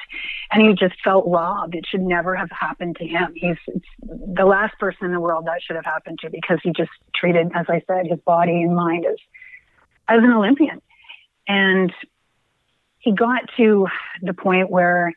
and 0.53 0.63
he 0.63 0.75
just 0.75 1.01
felt 1.03 1.25
robbed. 1.27 1.75
It 1.75 1.87
should 1.89 2.01
never 2.01 2.35
have 2.35 2.51
happened 2.51 2.97
to 2.97 3.07
him. 3.07 3.33
He's 3.35 3.57
the 4.03 4.45
last 4.45 4.79
person 4.79 5.07
in 5.07 5.13
the 5.13 5.21
world 5.21 5.47
that 5.47 5.63
should 5.63 5.77
have 5.77 5.85
happened 5.85 6.19
to 6.21 6.31
because 6.31 6.59
he 6.63 6.73
just 6.77 6.91
treated, 7.15 7.51
as 7.55 7.67
I 7.69 7.83
said, 7.87 8.07
his 8.07 8.21
body 8.21 8.63
and 8.63 8.75
mind 8.75 9.07
as, 9.07 9.17
as 10.09 10.19
an 10.23 10.33
Olympian. 10.33 10.81
And 11.47 11.93
he 12.99 13.13
got 13.13 13.43
to 13.57 13.87
the 14.23 14.35
point 14.35 14.71
where 14.71 15.13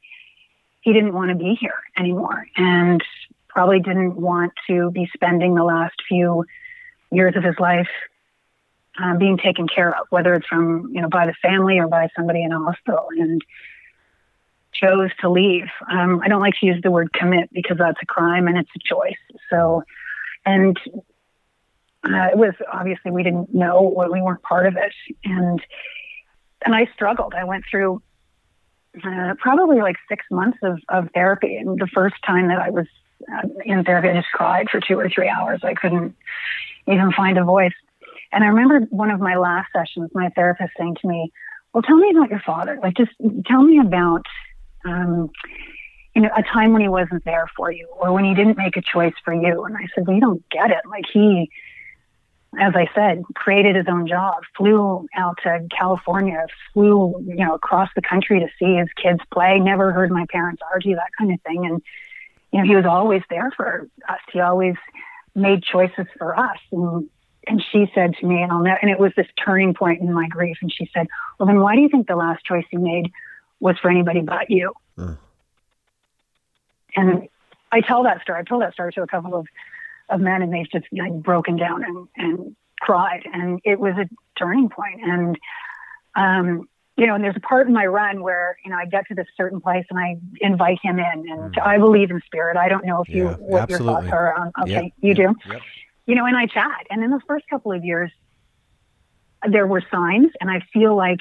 he 0.82 0.93
didn't 0.93 1.13
want 1.13 1.30
to 1.30 1.36
be 1.36 1.58
here 1.60 1.80
anymore. 1.97 2.45
And 2.56 3.04
probably 3.47 3.80
didn't 3.80 4.15
want 4.15 4.54
to 4.69 4.91
be 4.91 5.10
spending 5.15 5.56
the 5.56 5.63
last 5.63 5.95
few 6.08 6.45
years 7.12 7.36
of 7.36 7.43
his 7.43 7.56
life 7.60 7.88
uh, 9.01 9.17
being 9.17 9.38
taken 9.38 9.67
care 9.67 9.95
of, 9.95 10.07
whether 10.10 10.33
it's 10.33 10.47
from 10.47 10.91
you 10.93 11.01
know 11.01 11.10
by 11.10 11.25
the 11.25 11.33
family 11.41 11.79
or 11.79 11.88
by 11.88 12.07
somebody 12.15 12.43
in 12.43 12.51
a 12.51 12.60
hospital, 12.60 13.07
and 13.17 13.41
chose 14.73 15.10
to 15.21 15.29
leave. 15.29 15.67
Um, 15.89 16.21
I 16.23 16.27
don't 16.27 16.41
like 16.41 16.55
to 16.60 16.65
use 16.65 16.81
the 16.83 16.91
word 16.91 17.12
commit 17.13 17.49
because 17.51 17.77
that's 17.77 17.99
a 18.01 18.05
crime 18.05 18.47
and 18.47 18.57
it's 18.57 18.69
a 18.75 18.79
choice. 18.79 19.17
So, 19.49 19.83
and 20.45 20.77
uh, 22.03 22.29
it 22.31 22.38
was 22.38 22.53
obviously 22.71 23.12
we 23.12 23.23
didn't 23.23 23.53
know 23.53 23.93
we 24.12 24.21
weren't 24.21 24.43
part 24.43 24.67
of 24.67 24.75
it, 24.77 24.93
and 25.23 25.62
and 26.65 26.75
I 26.75 26.88
struggled. 26.93 27.33
I 27.33 27.43
went 27.43 27.65
through 27.69 28.01
uh, 29.03 29.36
probably 29.39 29.79
like 29.79 29.95
six 30.10 30.25
months 30.31 30.57
of, 30.63 30.79
of 30.89 31.10
therapy. 31.13 31.55
And 31.55 31.79
the 31.79 31.88
first 31.88 32.15
time 32.25 32.47
that 32.47 32.60
I 32.60 32.69
was 32.69 32.88
uh, 33.31 33.47
in 33.65 33.83
therapy, 33.83 34.10
I 34.10 34.13
just 34.13 34.31
cried 34.33 34.69
for 34.69 34.79
two 34.79 34.99
or 34.99 35.10
three 35.10 35.29
hours. 35.29 35.62
I 35.63 35.73
couldn't 35.73 36.15
even 36.88 37.12
find 37.12 37.38
a 37.38 37.43
voice. 37.43 37.73
And 38.31 38.43
I 38.43 38.47
remember 38.47 38.81
one 38.89 39.11
of 39.11 39.19
my 39.19 39.35
last 39.35 39.67
sessions, 39.73 40.09
my 40.13 40.29
therapist 40.29 40.73
saying 40.77 40.97
to 41.01 41.07
me, 41.07 41.31
"Well, 41.73 41.83
tell 41.83 41.97
me 41.97 42.11
about 42.11 42.29
your 42.29 42.41
father. 42.41 42.79
Like, 42.81 42.95
just 42.95 43.11
tell 43.45 43.61
me 43.61 43.79
about, 43.79 44.25
um, 44.85 45.29
you 46.15 46.21
know, 46.21 46.29
a 46.35 46.43
time 46.43 46.73
when 46.73 46.81
he 46.81 46.89
wasn't 46.89 47.23
there 47.25 47.47
for 47.55 47.71
you, 47.71 47.87
or 47.99 48.11
when 48.11 48.25
he 48.25 48.33
didn't 48.33 48.57
make 48.57 48.77
a 48.77 48.81
choice 48.81 49.13
for 49.23 49.33
you." 49.33 49.63
And 49.65 49.77
I 49.77 49.87
said, 49.93 50.05
"Well, 50.07 50.15
you 50.15 50.21
don't 50.21 50.47
get 50.49 50.71
it. 50.71 50.85
Like 50.85 51.05
he." 51.11 51.49
as 52.59 52.73
I 52.75 52.87
said, 52.95 53.23
created 53.35 53.75
his 53.75 53.85
own 53.87 54.07
job, 54.07 54.41
flew 54.55 55.05
out 55.15 55.37
to 55.43 55.67
California, 55.77 56.45
flew, 56.73 57.13
you 57.25 57.35
know, 57.35 57.53
across 57.53 57.89
the 57.95 58.01
country 58.01 58.39
to 58.39 58.47
see 58.57 58.75
his 58.75 58.87
kids 59.01 59.19
play, 59.31 59.59
never 59.59 59.91
heard 59.91 60.11
my 60.11 60.25
parents 60.31 60.61
argue, 60.71 60.95
that 60.95 61.11
kind 61.17 61.31
of 61.33 61.41
thing. 61.41 61.65
And 61.65 61.81
you 62.51 62.59
know, 62.59 62.65
he 62.65 62.75
was 62.75 62.85
always 62.85 63.21
there 63.29 63.51
for 63.55 63.87
us. 64.07 64.19
He 64.31 64.39
always 64.39 64.75
made 65.35 65.61
choices 65.63 66.07
for 66.17 66.37
us. 66.39 66.57
And, 66.71 67.09
and 67.47 67.63
she 67.71 67.89
said 67.95 68.15
to 68.19 68.25
me, 68.25 68.41
and 68.41 68.51
I'll 68.51 68.62
never, 68.62 68.77
and 68.81 68.91
it 68.91 68.99
was 68.99 69.12
this 69.15 69.27
turning 69.43 69.73
point 69.73 70.01
in 70.01 70.13
my 70.13 70.27
grief. 70.27 70.57
And 70.62 70.71
she 70.71 70.89
said, 70.93 71.07
well, 71.38 71.47
then 71.47 71.60
why 71.60 71.75
do 71.75 71.81
you 71.81 71.89
think 71.89 72.07
the 72.07 72.15
last 72.15 72.45
choice 72.45 72.65
you 72.71 72.79
made 72.79 73.12
was 73.60 73.77
for 73.79 73.89
anybody 73.89 74.21
but 74.21 74.49
you? 74.49 74.73
Mm. 74.97 75.17
And 76.95 77.29
I 77.71 77.81
tell 77.81 78.03
that 78.03 78.21
story. 78.21 78.39
I 78.39 78.43
told 78.43 78.62
that 78.62 78.73
story 78.73 78.91
to 78.93 79.01
a 79.01 79.07
couple 79.07 79.36
of, 79.36 79.47
of 80.10 80.19
men 80.19 80.41
and 80.41 80.53
they've 80.53 80.69
just 80.69 80.86
like 80.91 81.13
broken 81.13 81.57
down 81.57 81.83
and, 81.83 82.07
and 82.15 82.55
cried. 82.79 83.23
And 83.31 83.60
it 83.63 83.79
was 83.79 83.93
a 83.97 84.10
turning 84.38 84.69
point. 84.69 85.01
And, 85.03 85.38
um, 86.15 86.69
you 86.95 87.05
know, 87.05 87.13
and 87.13 87.23
there's 87.23 87.36
a 87.36 87.41
part 87.41 87.67
in 87.67 87.73
my 87.73 87.86
run 87.86 88.23
where, 88.23 88.57
you 88.65 88.71
know, 88.71 88.77
I 88.77 88.86
get 88.86 89.07
to 89.10 89.15
this 89.15 89.27
certain 89.38 89.62
place 89.62 89.86
and 89.91 89.99
I 89.99 90.17
invite 90.41 90.79
him 90.81 90.97
in 90.97 91.29
and 91.29 91.53
mm. 91.53 91.62
I 91.62 91.77
believe 91.77 92.10
in 92.10 92.19
spirit. 92.25 92.57
I 92.57 92.69
don't 92.69 92.86
know 92.86 93.03
if 93.03 93.10
you, 93.10 93.25
yeah, 93.25 93.36
what 93.36 93.62
absolutely. 93.63 93.86
your 93.86 94.01
thoughts 94.01 94.13
are 94.13 94.33
on, 94.33 94.51
okay, 94.63 94.71
yep, 94.71 94.83
you 95.01 95.10
yep, 95.10 95.17
do, 95.17 95.51
yep. 95.51 95.62
You 96.07 96.15
know, 96.15 96.25
and 96.25 96.35
I 96.35 96.47
chat. 96.47 96.87
And 96.89 97.03
in 97.03 97.11
the 97.11 97.21
first 97.27 97.47
couple 97.49 97.71
of 97.71 97.83
years, 97.85 98.11
there 99.47 99.67
were 99.67 99.83
signs 99.91 100.31
and 100.41 100.49
I 100.49 100.61
feel 100.73 100.95
like 100.95 101.19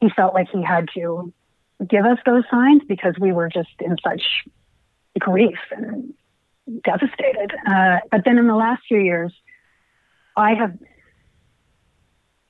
he 0.00 0.08
felt 0.08 0.32
like 0.32 0.48
he 0.50 0.62
had 0.62 0.88
to 0.94 1.32
give 1.86 2.04
us 2.06 2.18
those 2.24 2.44
signs 2.50 2.82
because 2.88 3.14
we 3.20 3.32
were 3.32 3.48
just 3.48 3.74
in 3.80 3.96
such 4.02 4.22
grief 5.18 5.58
and 5.72 6.14
devastated. 6.82 7.52
Uh, 7.66 7.98
but 8.10 8.22
then 8.24 8.38
in 8.38 8.46
the 8.46 8.54
last 8.54 8.82
few 8.88 9.00
years, 9.00 9.32
I 10.36 10.54
have, 10.54 10.76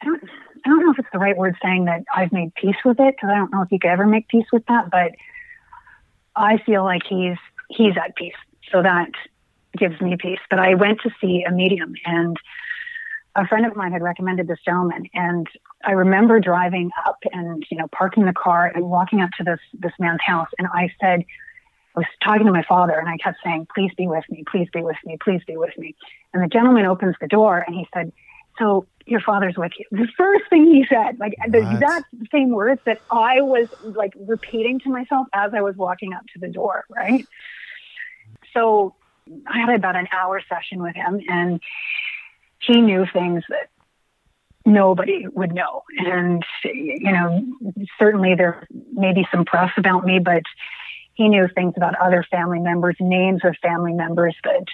I 0.01 0.05
don't, 0.05 0.23
I 0.65 0.69
don't 0.69 0.85
know 0.85 0.93
if 0.93 0.99
it's 0.99 1.09
the 1.13 1.19
right 1.19 1.37
word 1.37 1.57
saying 1.63 1.87
that 1.87 2.05
I've 2.15 2.33
made 2.33 2.55
peace 2.55 2.77
with 2.85 3.01
it 3.01 3.17
because 3.17 3.31
I 3.31 3.37
don't 3.37 3.53
know 3.53 3.63
if 3.63 3.73
you 3.73 3.79
could 3.79 3.91
ever 3.91 4.07
make 4.07 4.29
peace 4.29 4.47
with 4.53 4.65
that, 4.67 4.91
but 4.91 5.13
I 6.37 6.59
feel 6.65 6.85
like 6.85 7.03
he's 7.09 7.37
he's 7.69 7.97
at 7.97 8.15
peace. 8.17 8.35
So 8.73 8.83
that 8.83 9.11
gives 9.77 10.01
me 10.01 10.17
peace. 10.19 10.41
But 10.51 10.59
I 10.59 10.75
went 10.75 11.01
to 11.03 11.11
see 11.21 11.45
a 11.47 11.53
medium 11.53 11.95
and 12.05 12.37
a 13.37 13.47
friend 13.47 13.67
of 13.67 13.75
mine 13.75 13.93
had 13.93 14.03
recommended 14.03 14.47
this 14.47 14.61
gentleman 14.65 15.05
and 15.13 15.49
I 15.85 15.93
remember 15.93 16.39
driving 16.39 16.91
up 17.05 17.19
and 17.33 17.65
you 17.71 17.77
know 17.77 17.89
parking 17.89 18.27
the 18.27 18.33
car 18.33 18.71
and 18.73 18.89
walking 18.89 19.21
up 19.21 19.31
to 19.39 19.45
this 19.45 19.59
this 19.73 19.93
man's 19.99 20.21
house 20.25 20.49
and 20.59 20.69
I 20.73 20.89
said 21.01 21.25
I 21.97 22.01
was 22.01 22.07
talking 22.23 22.47
to 22.47 22.53
my 22.53 22.65
father 22.69 22.99
and 22.99 23.09
I 23.09 23.17
kept 23.17 23.39
saying, 23.45 23.69
please 23.73 23.93
be 23.97 24.09
with 24.09 24.25
me, 24.29 24.45
please 24.51 24.69
be 24.73 24.83
with 24.83 24.97
me, 25.05 25.17
please 25.23 25.43
be 25.47 25.57
with 25.57 25.77
me. 25.79 25.95
And 26.33 26.43
the 26.43 26.49
gentleman 26.49 26.87
opens 26.87 27.15
the 27.21 27.29
door 27.29 27.63
and 27.65 27.75
he 27.75 27.87
said, 27.95 28.13
so 28.59 28.87
your 29.07 29.21
father's 29.21 29.57
with 29.57 29.73
you. 29.79 29.85
The 29.91 30.09
first 30.17 30.45
thing 30.51 30.67
he 30.67 30.85
said, 30.89 31.19
like 31.21 31.35
what? 31.39 31.53
the 31.53 31.59
exact 31.59 32.07
same 32.33 32.51
words 32.51 32.81
that 32.87 32.99
I 33.11 33.43
was 33.43 33.69
like 33.83 34.13
repeating 34.17 34.81
to 34.81 34.91
myself 34.91 35.27
as 35.33 35.53
I 35.55 35.61
was 35.61 35.77
walking 35.77 36.13
up 36.15 36.23
to 36.35 36.41
the 36.41 36.49
door, 36.49 36.85
right? 36.89 37.27
So 38.53 38.95
I 39.47 39.59
had 39.61 39.75
about 39.75 39.97
an 39.97 40.09
hour 40.13 40.43
session 40.49 40.83
with 40.83 40.95
him 40.95 41.21
and 41.29 41.61
he 42.61 42.81
knew 42.81 43.07
things 43.13 43.43
that 43.49 43.69
nobody 44.67 45.27
would 45.29 45.55
know. 45.55 45.83
And, 45.99 46.43
you 46.65 47.13
know, 47.13 47.45
certainly 47.99 48.35
there 48.35 48.67
may 48.93 49.13
be 49.13 49.27
some 49.31 49.45
press 49.45 49.71
about 49.77 50.05
me, 50.05 50.19
but 50.19 50.43
he 51.15 51.29
knew 51.29 51.49
things 51.55 51.75
about 51.77 51.95
other 51.97 52.25
family 52.31 52.59
members, 52.59 52.97
names 53.01 53.43
of 53.45 53.57
family 53.63 53.93
members 53.93 54.35
that 54.45 54.65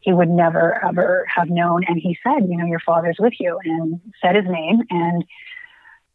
he 0.00 0.12
would 0.12 0.28
never 0.28 0.84
ever 0.84 1.26
have 1.34 1.48
known. 1.48 1.84
And 1.86 1.98
he 1.98 2.18
said, 2.22 2.48
you 2.48 2.56
know, 2.56 2.66
your 2.66 2.80
father's 2.80 3.16
with 3.18 3.34
you 3.38 3.58
and 3.64 4.00
said 4.20 4.36
his 4.36 4.46
name. 4.46 4.82
And 4.90 5.24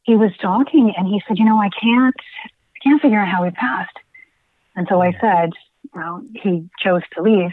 he 0.03 0.15
was 0.15 0.31
talking 0.41 0.93
and 0.95 1.07
he 1.07 1.21
said, 1.27 1.37
you 1.37 1.45
know, 1.45 1.59
I 1.59 1.69
can't, 1.69 2.15
I 2.45 2.79
can't 2.83 3.01
figure 3.01 3.19
out 3.19 3.27
how 3.27 3.43
he 3.43 3.51
passed. 3.51 3.97
And 4.75 4.87
so 4.89 5.01
I 5.01 5.11
said, 5.19 5.51
he 6.33 6.69
chose 6.79 7.01
to 7.13 7.21
leave. 7.21 7.51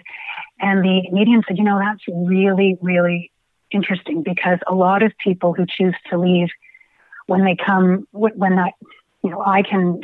And 0.61 0.85
the 0.85 1.11
medium 1.11 1.43
said, 1.47 1.59
you 1.59 1.65
know, 1.65 1.79
that's 1.79 2.03
really, 2.09 2.77
really 2.81 3.33
interesting 3.71 4.23
because 4.23 4.59
a 4.67 4.75
lot 4.75 5.03
of 5.03 5.13
people 5.19 5.53
who 5.53 5.67
choose 5.67 5.95
to 6.11 6.19
leave 6.19 6.49
when 7.27 7.45
they 7.45 7.57
come, 7.57 8.07
when 8.13 8.57
that, 8.57 8.73
you 9.23 9.31
know, 9.31 9.43
I 9.45 9.63
can 9.63 10.01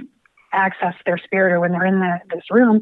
access 0.52 0.94
their 1.06 1.18
spirit 1.18 1.52
or 1.52 1.60
when 1.60 1.72
they're 1.72 1.86
in 1.86 2.00
the, 2.00 2.20
this 2.34 2.44
room, 2.50 2.80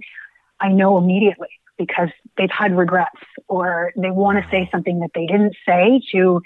I 0.61 0.68
know 0.68 0.96
immediately 0.96 1.49
because 1.76 2.09
they've 2.36 2.51
had 2.51 2.76
regrets 2.76 3.20
or 3.46 3.92
they 3.96 4.11
want 4.11 4.42
to 4.42 4.51
say 4.51 4.68
something 4.72 5.01
that 5.01 5.11
they 5.14 5.26
didn't 5.26 5.55
say 5.66 6.01
to 6.12 6.42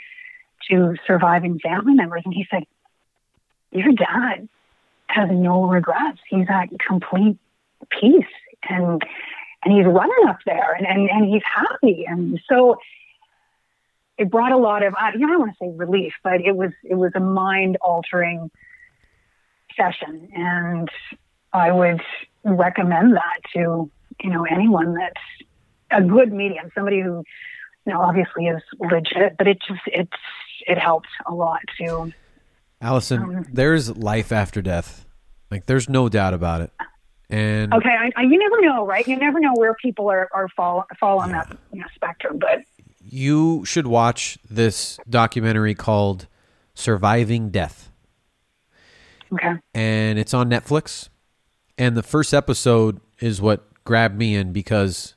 to 0.70 0.94
surviving 1.06 1.58
family 1.58 1.94
members. 1.94 2.22
And 2.24 2.34
he 2.34 2.46
said, 2.50 2.64
Your 3.70 3.92
dad 3.92 4.48
has 5.06 5.28
no 5.30 5.64
regrets. 5.64 6.18
He's 6.28 6.46
at 6.48 6.68
complete 6.78 7.38
peace 7.90 8.24
and 8.68 9.02
and 9.64 9.74
he's 9.74 9.86
running 9.86 10.28
up 10.28 10.38
there 10.44 10.74
and, 10.74 10.86
and, 10.86 11.08
and 11.08 11.32
he's 11.32 11.42
happy. 11.44 12.04
And 12.06 12.40
so 12.48 12.76
it 14.18 14.30
brought 14.30 14.52
a 14.52 14.56
lot 14.56 14.82
of, 14.82 14.94
you 15.14 15.20
know, 15.20 15.26
I 15.26 15.30
don't 15.30 15.38
want 15.38 15.52
to 15.52 15.56
say 15.64 15.70
relief, 15.76 16.14
but 16.22 16.40
it 16.40 16.56
was, 16.56 16.72
it 16.82 16.96
was 16.96 17.12
a 17.14 17.20
mind 17.20 17.78
altering 17.80 18.50
session. 19.76 20.30
And 20.34 20.88
I 21.52 21.70
would 21.70 22.00
recommend 22.44 23.14
that 23.14 23.40
to, 23.54 23.90
you 24.20 24.30
know, 24.30 24.44
anyone 24.44 24.94
that's 24.94 25.22
a 25.90 26.02
good 26.02 26.32
medium, 26.32 26.70
somebody 26.74 27.00
who, 27.00 27.22
you 27.86 27.92
know, 27.92 28.00
obviously 28.00 28.46
is 28.46 28.62
legit, 28.80 29.36
but 29.38 29.46
it 29.46 29.58
just, 29.66 29.82
it's, 29.86 30.12
it 30.66 30.78
helps 30.78 31.08
a 31.26 31.32
lot 31.32 31.60
to. 31.78 32.12
Allison, 32.80 33.22
um, 33.22 33.46
there's 33.52 33.96
life 33.96 34.32
after 34.32 34.60
death. 34.60 35.06
Like 35.52 35.66
there's 35.66 35.88
no 35.88 36.08
doubt 36.08 36.34
about 36.34 36.62
it. 36.62 36.72
And 37.32 37.72
okay, 37.72 37.88
I, 37.88 38.10
I, 38.14 38.22
you 38.24 38.38
never 38.38 38.60
know, 38.60 38.86
right? 38.86 39.08
You 39.08 39.16
never 39.16 39.40
know 39.40 39.54
where 39.54 39.74
people 39.74 40.10
are, 40.10 40.28
are 40.34 40.48
fall 40.50 40.86
fall 41.00 41.18
on 41.18 41.30
yeah. 41.30 41.44
that 41.44 41.58
you 41.72 41.80
know, 41.80 41.86
spectrum. 41.94 42.38
But 42.38 42.58
you 43.02 43.64
should 43.64 43.86
watch 43.86 44.36
this 44.50 45.00
documentary 45.08 45.74
called 45.74 46.26
"Surviving 46.74 47.48
Death." 47.48 47.90
Okay, 49.32 49.54
and 49.72 50.18
it's 50.18 50.34
on 50.34 50.50
Netflix. 50.50 51.08
And 51.78 51.96
the 51.96 52.02
first 52.02 52.34
episode 52.34 53.00
is 53.18 53.40
what 53.40 53.66
grabbed 53.82 54.18
me 54.18 54.34
in 54.34 54.52
because 54.52 55.14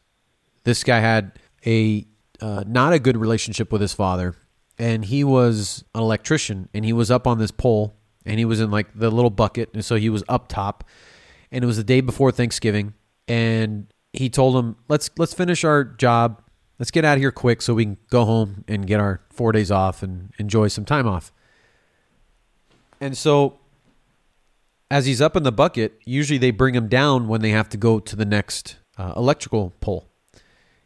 this 0.64 0.86
guy 0.86 1.00
had 1.00 1.34
a 1.66 2.08
uh, 2.40 2.64
not 2.66 2.94
a 2.94 3.00
good 3.00 3.18
relationship 3.18 3.74
with 3.74 3.82
his 3.82 3.94
father, 3.94 4.36
and 4.80 5.04
he 5.04 5.26
was 5.26 5.84
an 5.94 6.02
electrician, 6.02 6.70
and 6.74 6.86
he 6.86 6.94
was 6.94 7.12
up 7.12 7.28
on 7.28 7.40
this 7.40 7.52
pole, 7.52 7.98
and 8.26 8.40
he 8.40 8.46
was 8.46 8.62
in 8.62 8.72
like 8.72 8.88
the 8.98 9.12
little 9.12 9.30
bucket, 9.30 9.70
and 9.74 9.84
so 9.84 9.96
he 9.96 10.10
was 10.10 10.24
up 10.30 10.48
top 10.48 10.86
and 11.56 11.64
it 11.64 11.68
was 11.68 11.78
the 11.78 11.86
day 11.86 12.02
before 12.02 12.34
Thanksgiving, 12.34 12.94
and 13.30 13.88
he 14.12 14.30
told 14.30 14.58
him, 14.58 14.76
"Let's 14.90 15.10
let's 15.18 15.34
finish 15.34 15.64
our 15.64 15.86
job. 15.86 16.42
Let's 16.78 16.92
get 16.92 17.06
out 17.06 17.14
of 17.14 17.22
here 17.22 17.32
quick 17.32 17.62
so 17.62 17.74
we 17.74 17.86
can 17.86 17.98
go 18.10 18.26
home 18.26 18.66
and 18.68 18.86
get 18.86 19.00
our 19.00 19.22
four 19.32 19.54
days 19.54 19.72
off 19.72 20.04
and 20.04 20.34
enjoy 20.38 20.68
some 20.68 20.84
time 20.84 21.08
off." 21.08 21.32
And 23.00 23.18
so, 23.18 23.58
as 24.92 25.06
he's 25.06 25.22
up 25.22 25.38
in 25.38 25.44
the 25.44 25.52
bucket, 25.54 25.98
usually 26.04 26.38
they 26.38 26.52
bring 26.52 26.76
him 26.76 26.90
down 26.90 27.30
when 27.30 27.40
they 27.40 27.52
have 27.52 27.70
to 27.70 27.78
go 27.78 28.00
to 28.00 28.16
the 28.18 28.26
next 28.26 28.76
uh, 28.98 29.14
electrical 29.16 29.74
pole. 29.80 30.10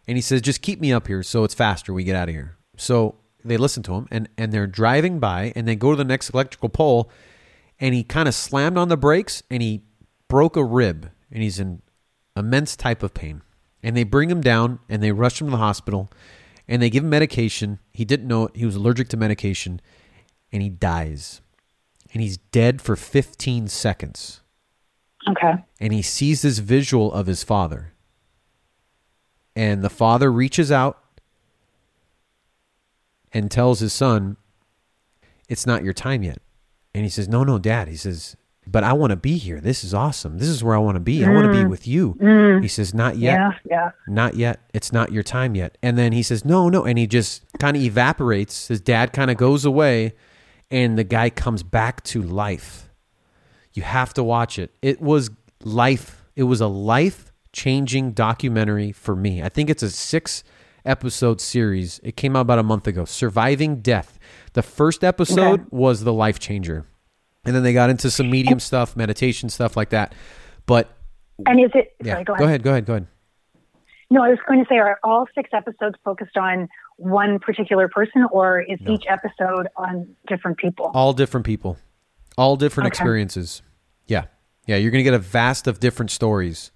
And 0.08 0.18
he 0.18 0.22
says, 0.22 0.40
"Just 0.40 0.62
keep 0.62 0.80
me 0.80 0.94
up 0.94 1.08
here 1.08 1.24
so 1.24 1.44
it's 1.44 1.56
faster. 1.56 1.96
We 1.96 2.04
get 2.04 2.16
out 2.16 2.30
of 2.30 2.36
here." 2.36 2.58
So 2.78 3.16
they 3.44 3.58
listen 3.58 3.82
to 3.84 3.96
him, 3.96 4.08
and 4.12 4.30
and 4.38 4.52
they're 4.52 4.68
driving 4.68 5.18
by, 5.18 5.52
and 5.56 5.68
they 5.68 5.76
go 5.76 5.90
to 5.90 5.98
the 5.98 6.04
next 6.04 6.30
electrical 6.30 6.70
pole, 6.70 7.10
and 7.80 7.96
he 7.96 8.04
kind 8.04 8.28
of 8.28 8.36
slammed 8.36 8.78
on 8.78 8.90
the 8.90 8.98
brakes, 8.98 9.42
and 9.50 9.64
he 9.64 9.82
broke 10.30 10.56
a 10.56 10.64
rib 10.64 11.12
and 11.30 11.44
he's 11.44 11.60
in 11.60 11.82
immense 12.38 12.78
type 12.78 13.04
of 13.04 13.14
pain. 13.14 13.42
And 13.84 13.98
they 13.98 14.04
bring 14.04 14.30
him 14.30 14.42
down 14.42 14.80
and 14.88 15.04
they 15.04 15.12
rush 15.12 15.42
him 15.42 15.48
to 15.48 15.52
the 15.52 15.58
hospital 15.58 16.10
and 16.68 16.82
they 16.82 16.90
give 16.90 17.04
him 17.04 17.10
medication. 17.10 17.80
He 17.92 18.06
didn't 18.06 18.28
know 18.28 18.46
it. 18.46 18.56
He 18.56 18.66
was 18.66 18.76
allergic 18.76 19.10
to 19.10 19.18
medication 19.18 19.82
and 20.52 20.62
he 20.62 20.70
dies. 20.70 21.42
And 22.14 22.22
he's 22.22 22.38
dead 22.38 22.82
for 22.82 22.96
15 22.96 23.68
seconds. 23.68 24.42
Okay. 25.28 25.64
And 25.80 25.94
he 25.94 26.02
sees 26.02 26.42
this 26.42 26.60
visual 26.60 27.12
of 27.12 27.28
his 27.28 27.44
father. 27.44 27.94
And 29.56 29.84
the 29.84 29.90
father 29.90 30.32
reaches 30.32 30.72
out 30.72 31.04
and 33.32 33.52
tells 33.52 33.80
his 33.80 33.94
son, 33.94 34.38
It's 35.48 35.68
not 35.68 35.84
your 35.84 35.94
time 35.94 36.24
yet. 36.24 36.40
And 36.96 37.04
he 37.04 37.10
says, 37.10 37.28
No, 37.28 37.44
no, 37.44 37.60
dad. 37.60 37.88
He 37.88 37.96
says, 37.96 38.36
but 38.68 38.84
I 38.84 38.94
want 38.94 39.12
to 39.12 39.16
be 39.16 39.38
here. 39.38 39.60
This 39.60 39.84
is 39.84 39.94
awesome. 39.94 40.38
This 40.38 40.48
is 40.48 40.64
where 40.64 40.76
I 40.76 40.80
want 40.80 40.96
to 40.96 41.00
be. 41.00 41.26
I 41.26 41.30
want 41.30 41.46
to 41.46 41.52
be 41.52 41.64
mm. 41.64 41.70
with 41.70 41.88
you. 41.88 42.16
Mm. 42.16 42.62
He 42.62 42.68
says, 42.68 42.94
Not 42.94 43.18
yet. 43.18 43.40
Yeah, 43.40 43.52
yeah. 43.70 43.92
Not 44.08 44.36
yet. 44.36 44.62
It's 44.74 44.92
not 44.92 45.12
your 45.12 45.24
time 45.24 45.56
yet. 45.56 45.78
And 45.82 45.98
then 45.98 46.12
he 46.12 46.22
says, 46.22 46.46
No, 46.46 46.70
no. 46.70 46.86
And 46.86 46.98
he 46.98 47.08
just 47.08 47.44
kind 47.60 47.76
of 47.76 47.84
evaporates. 47.84 48.68
His 48.68 48.80
dad 48.80 49.12
kind 49.12 49.32
of 49.32 49.38
goes 49.38 49.66
away, 49.66 50.14
and 50.70 50.98
the 50.98 51.04
guy 51.04 51.30
comes 51.30 51.64
back 51.64 52.04
to 52.06 52.22
life. 52.22 52.90
You 53.74 53.84
have 53.84 54.14
to 54.16 54.24
watch 54.24 54.60
it. 54.60 54.72
It 54.82 55.02
was 55.02 55.32
life. 55.64 56.26
It 56.36 56.44
was 56.44 56.62
a 56.62 56.68
life 56.68 57.32
changing 57.52 58.12
documentary 58.12 58.92
for 58.92 59.16
me. 59.16 59.42
I 59.42 59.50
think 59.50 59.70
it's 59.70 59.84
a 59.84 59.90
six 59.90 60.44
episode 60.86 61.42
series. 61.42 62.00
It 62.04 62.16
came 62.16 62.36
out 62.36 62.42
about 62.42 62.60
a 62.60 62.64
month 62.64 62.88
ago. 62.88 63.06
Surviving 63.06 63.82
Death. 63.82 64.20
The 64.54 64.62
first 64.62 65.04
episode 65.04 65.62
okay. 65.62 65.70
was 65.72 66.04
the 66.04 66.14
life 66.14 66.40
changer 66.40 66.86
and 67.50 67.56
then 67.56 67.64
they 67.64 67.74
got 67.74 67.90
into 67.90 68.12
some 68.12 68.30
medium 68.30 68.60
stuff, 68.60 68.96
meditation 68.96 69.50
stuff 69.50 69.76
like 69.76 69.90
that. 69.90 70.14
But 70.68 70.88
and 71.48 71.60
is 71.60 71.72
it? 71.74 71.96
Yeah, 72.04 72.14
sorry, 72.14 72.24
go, 72.26 72.36
go 72.36 72.46
ahead. 72.46 72.62
Go 72.62 72.70
ahead. 72.70 72.86
Go 72.86 72.94
ahead. 72.94 73.08
No, 74.12 74.24
I 74.24 74.30
was 74.30 74.38
going 74.48 74.64
to 74.64 74.70
say, 74.70 74.78
are 74.78 75.00
all 75.04 75.26
six 75.34 75.50
episodes 75.52 75.96
focused 76.06 76.38
on 76.38 76.70
one 76.98 77.40
particular 77.40 77.88
person, 77.88 78.28
or 78.32 78.62
is 78.62 78.80
no. 78.82 78.94
each 78.94 79.06
episode 79.10 79.68
on 79.76 80.16
different 80.28 80.58
people? 80.58 80.92
All 80.94 81.12
different 81.12 81.44
people, 81.44 81.78
all 82.38 82.56
different 82.56 82.86
okay. 82.86 82.94
experiences. 82.94 83.64
Yeah, 84.06 84.26
yeah, 84.68 84.76
you're 84.76 84.92
going 84.92 85.04
to 85.04 85.10
get 85.10 85.16
a 85.16 85.20
vast 85.20 85.66
of 85.66 85.80
different 85.80 86.12
stories. 86.12 86.70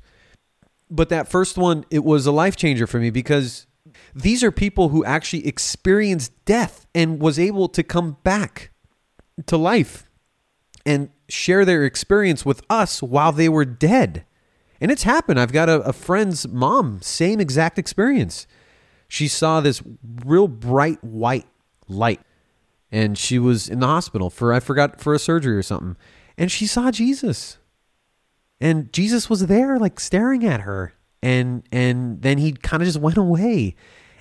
But 0.89 1.09
that 1.09 1.28
first 1.28 1.55
one, 1.55 1.86
it 1.91 2.03
was 2.03 2.26
a 2.26 2.32
life 2.32 2.55
changer 2.55 2.88
for 2.88 2.99
me 2.99 3.11
because 3.11 3.67
these 4.15 4.43
are 4.43 4.51
people 4.51 4.89
who 4.89 5.05
actually 5.05 5.45
experienced 5.45 6.32
death 6.45 6.88
and 6.95 7.19
was 7.19 7.38
able 7.38 7.69
to 7.69 7.84
come 7.84 8.17
back 8.24 8.71
to 9.45 9.57
life 9.57 10.09
and 10.86 11.10
share 11.30 11.66
their 11.66 11.86
experience 11.86 12.46
with 12.46 12.62
us 12.70 13.02
while 13.02 13.32
they 13.32 13.50
were 13.50 13.66
dead. 13.66 14.26
And 14.82 14.92
it's 14.92 15.04
happened. 15.04 15.40
I've 15.40 15.54
got 15.54 15.70
a, 15.70 15.82
a 15.82 15.94
friend's 15.94 16.48
mom, 16.48 17.02
same 17.02 17.40
exact 17.40 17.80
experience. 17.80 18.48
She 19.08 19.28
saw 19.28 19.62
this 19.62 19.82
real 20.26 20.48
bright 20.48 21.04
white 21.04 21.46
light 21.88 22.22
and 22.94 23.18
she 23.18 23.40
was 23.40 23.70
in 23.70 23.80
the 23.80 23.88
hospital 23.88 24.30
for 24.30 24.54
I 24.54 24.60
forgot 24.60 25.02
for 25.02 25.16
a 25.16 25.20
surgery 25.20 25.56
or 25.56 25.64
something. 25.64 25.98
And 26.38 26.52
she 26.52 26.68
saw 26.68 26.92
Jesus. 26.92 27.58
And 28.62 28.94
Jesus 28.94 29.30
was 29.30 29.48
there 29.48 29.80
like 29.80 30.00
staring 30.00 30.46
at 30.46 30.62
her. 30.62 30.94
And 31.22 31.64
and 31.72 32.22
then 32.22 32.38
he 32.38 32.52
kind 32.52 32.84
of 32.84 32.88
just 32.88 33.00
went 33.00 33.18
away. 33.18 33.76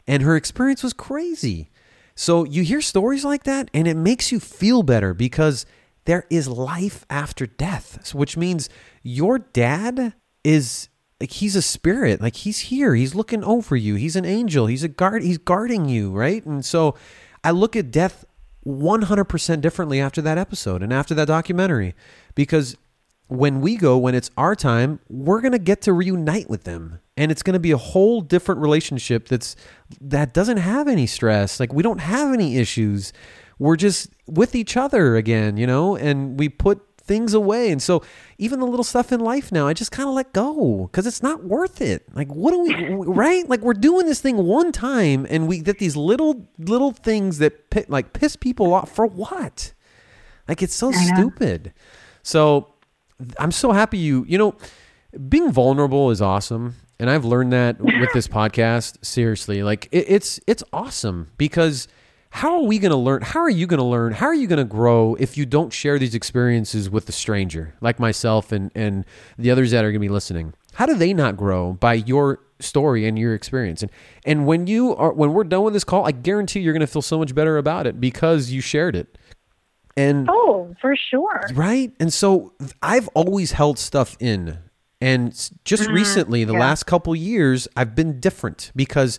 And 0.06 0.22
her 0.22 0.36
experience 0.36 0.82
was 0.82 0.94
crazy. 0.94 1.70
So 2.14 2.44
you 2.44 2.62
hear 2.62 2.80
stories 2.80 3.26
like 3.26 3.44
that 3.44 3.70
and 3.74 3.86
it 3.86 3.96
makes 3.96 4.32
you 4.32 4.40
feel 4.40 4.82
better 4.82 5.12
because 5.12 5.66
there 6.04 6.26
is 6.30 6.48
life 6.48 7.04
after 7.08 7.46
death, 7.46 8.14
which 8.14 8.36
means 8.36 8.68
your 9.02 9.38
dad 9.38 10.14
is 10.44 10.88
like 11.20 11.30
he's 11.30 11.54
a 11.54 11.62
spirit, 11.62 12.20
like 12.20 12.36
he's 12.36 12.58
here, 12.58 12.94
he's 12.94 13.14
looking 13.14 13.44
over 13.44 13.76
you, 13.76 13.94
he's 13.94 14.16
an 14.16 14.24
angel, 14.24 14.66
he's 14.66 14.82
a 14.82 14.88
guard, 14.88 15.22
he's 15.22 15.38
guarding 15.38 15.88
you, 15.88 16.10
right? 16.10 16.44
And 16.44 16.64
so 16.64 16.96
I 17.44 17.52
look 17.52 17.76
at 17.76 17.92
death 17.92 18.24
100% 18.66 19.60
differently 19.60 20.00
after 20.00 20.22
that 20.22 20.38
episode 20.38 20.82
and 20.82 20.92
after 20.92 21.14
that 21.14 21.26
documentary 21.26 21.94
because 22.34 22.76
when 23.26 23.60
we 23.60 23.76
go 23.76 23.96
when 23.96 24.14
it's 24.14 24.30
our 24.36 24.54
time 24.54 25.00
we're 25.08 25.40
going 25.40 25.52
to 25.52 25.58
get 25.58 25.80
to 25.80 25.92
reunite 25.92 26.50
with 26.50 26.64
them 26.64 27.00
and 27.16 27.32
it's 27.32 27.42
going 27.42 27.54
to 27.54 27.60
be 27.60 27.70
a 27.70 27.78
whole 27.78 28.20
different 28.20 28.60
relationship 28.60 29.26
that's 29.26 29.56
that 30.00 30.34
doesn't 30.34 30.58
have 30.58 30.86
any 30.86 31.06
stress 31.06 31.58
like 31.58 31.72
we 31.72 31.82
don't 31.82 32.00
have 32.00 32.32
any 32.32 32.58
issues 32.58 33.12
we're 33.62 33.76
just 33.76 34.10
with 34.26 34.54
each 34.54 34.76
other 34.76 35.16
again, 35.16 35.56
you 35.56 35.66
know, 35.66 35.96
and 35.96 36.38
we 36.38 36.48
put 36.48 36.80
things 36.98 37.32
away. 37.32 37.70
And 37.70 37.80
so 37.80 38.02
even 38.38 38.58
the 38.58 38.66
little 38.66 38.84
stuff 38.84 39.12
in 39.12 39.20
life 39.20 39.52
now, 39.52 39.68
I 39.68 39.72
just 39.72 39.92
kind 39.92 40.08
of 40.08 40.14
let 40.14 40.32
go 40.32 40.88
because 40.90 41.06
it's 41.06 41.22
not 41.22 41.44
worth 41.44 41.80
it. 41.80 42.04
Like, 42.14 42.32
what 42.34 42.50
do 42.50 42.60
we, 42.60 42.74
right? 42.94 43.48
Like, 43.48 43.60
we're 43.60 43.74
doing 43.74 44.06
this 44.06 44.20
thing 44.20 44.36
one 44.36 44.72
time 44.72 45.26
and 45.30 45.46
we 45.46 45.60
get 45.60 45.78
these 45.78 45.96
little, 45.96 46.48
little 46.58 46.92
things 46.92 47.38
that 47.38 47.88
like 47.88 48.12
piss 48.12 48.34
people 48.34 48.74
off 48.74 48.90
for 48.90 49.06
what? 49.06 49.72
Like, 50.48 50.60
it's 50.62 50.74
so 50.74 50.90
stupid. 50.90 51.72
So 52.24 52.74
I'm 53.38 53.52
so 53.52 53.70
happy 53.72 53.98
you, 53.98 54.24
you 54.28 54.38
know, 54.38 54.56
being 55.28 55.52
vulnerable 55.52 56.10
is 56.10 56.20
awesome 56.20 56.74
and 56.98 57.10
I've 57.10 57.24
learned 57.24 57.52
that 57.52 57.80
with 57.80 58.12
this 58.12 58.28
podcast. 58.38 59.04
Seriously, 59.04 59.62
like 59.62 59.88
it, 59.90 60.06
it's 60.08 60.40
it's 60.46 60.62
awesome 60.72 61.32
because 61.36 61.88
how 62.34 62.54
are 62.54 62.62
we 62.62 62.78
going 62.78 62.92
to 62.92 62.96
learn? 62.96 63.20
How 63.20 63.40
are 63.40 63.50
you 63.50 63.66
going 63.66 63.78
to 63.78 63.84
learn? 63.84 64.14
How 64.14 64.26
are 64.26 64.34
you 64.34 64.46
going 64.46 64.58
to 64.58 64.64
grow 64.64 65.14
if 65.16 65.36
you 65.36 65.44
don't 65.44 65.70
share 65.70 65.98
these 65.98 66.14
experiences 66.14 66.88
with 66.88 67.04
the 67.04 67.12
stranger, 67.12 67.74
like 67.82 68.00
myself 68.00 68.52
and 68.52 68.72
and 68.74 69.04
the 69.38 69.50
others 69.50 69.70
that 69.72 69.84
are 69.84 69.92
going 69.92 70.00
to 70.00 70.06
be 70.06 70.08
listening? 70.08 70.54
How 70.72 70.86
do 70.86 70.94
they 70.94 71.12
not 71.12 71.36
grow 71.36 71.74
by 71.74 71.92
your 71.92 72.40
story 72.58 73.06
and 73.06 73.18
your 73.18 73.34
experience? 73.34 73.82
And 73.82 73.92
and 74.24 74.46
when 74.46 74.66
you 74.66 74.96
are 74.96 75.12
when 75.12 75.34
we're 75.34 75.44
done 75.44 75.62
with 75.62 75.74
this 75.74 75.84
call, 75.84 76.06
I 76.06 76.12
guarantee 76.12 76.60
you're 76.60 76.72
going 76.72 76.80
to 76.80 76.86
feel 76.86 77.02
so 77.02 77.18
much 77.18 77.34
better 77.34 77.58
about 77.58 77.86
it 77.86 78.00
because 78.00 78.50
you 78.50 78.62
shared 78.62 78.96
it. 78.96 79.18
And 79.94 80.26
oh, 80.30 80.74
for 80.80 80.96
sure. 80.96 81.42
Right? 81.52 81.92
And 82.00 82.10
so 82.10 82.54
I've 82.82 83.08
always 83.08 83.52
held 83.52 83.78
stuff 83.78 84.16
in. 84.20 84.58
And 85.02 85.32
just 85.64 85.82
mm-hmm. 85.82 85.92
recently, 85.92 86.44
the 86.44 86.54
yeah. 86.54 86.60
last 86.60 86.84
couple 86.84 87.14
years, 87.14 87.68
I've 87.76 87.94
been 87.94 88.20
different 88.20 88.72
because 88.74 89.18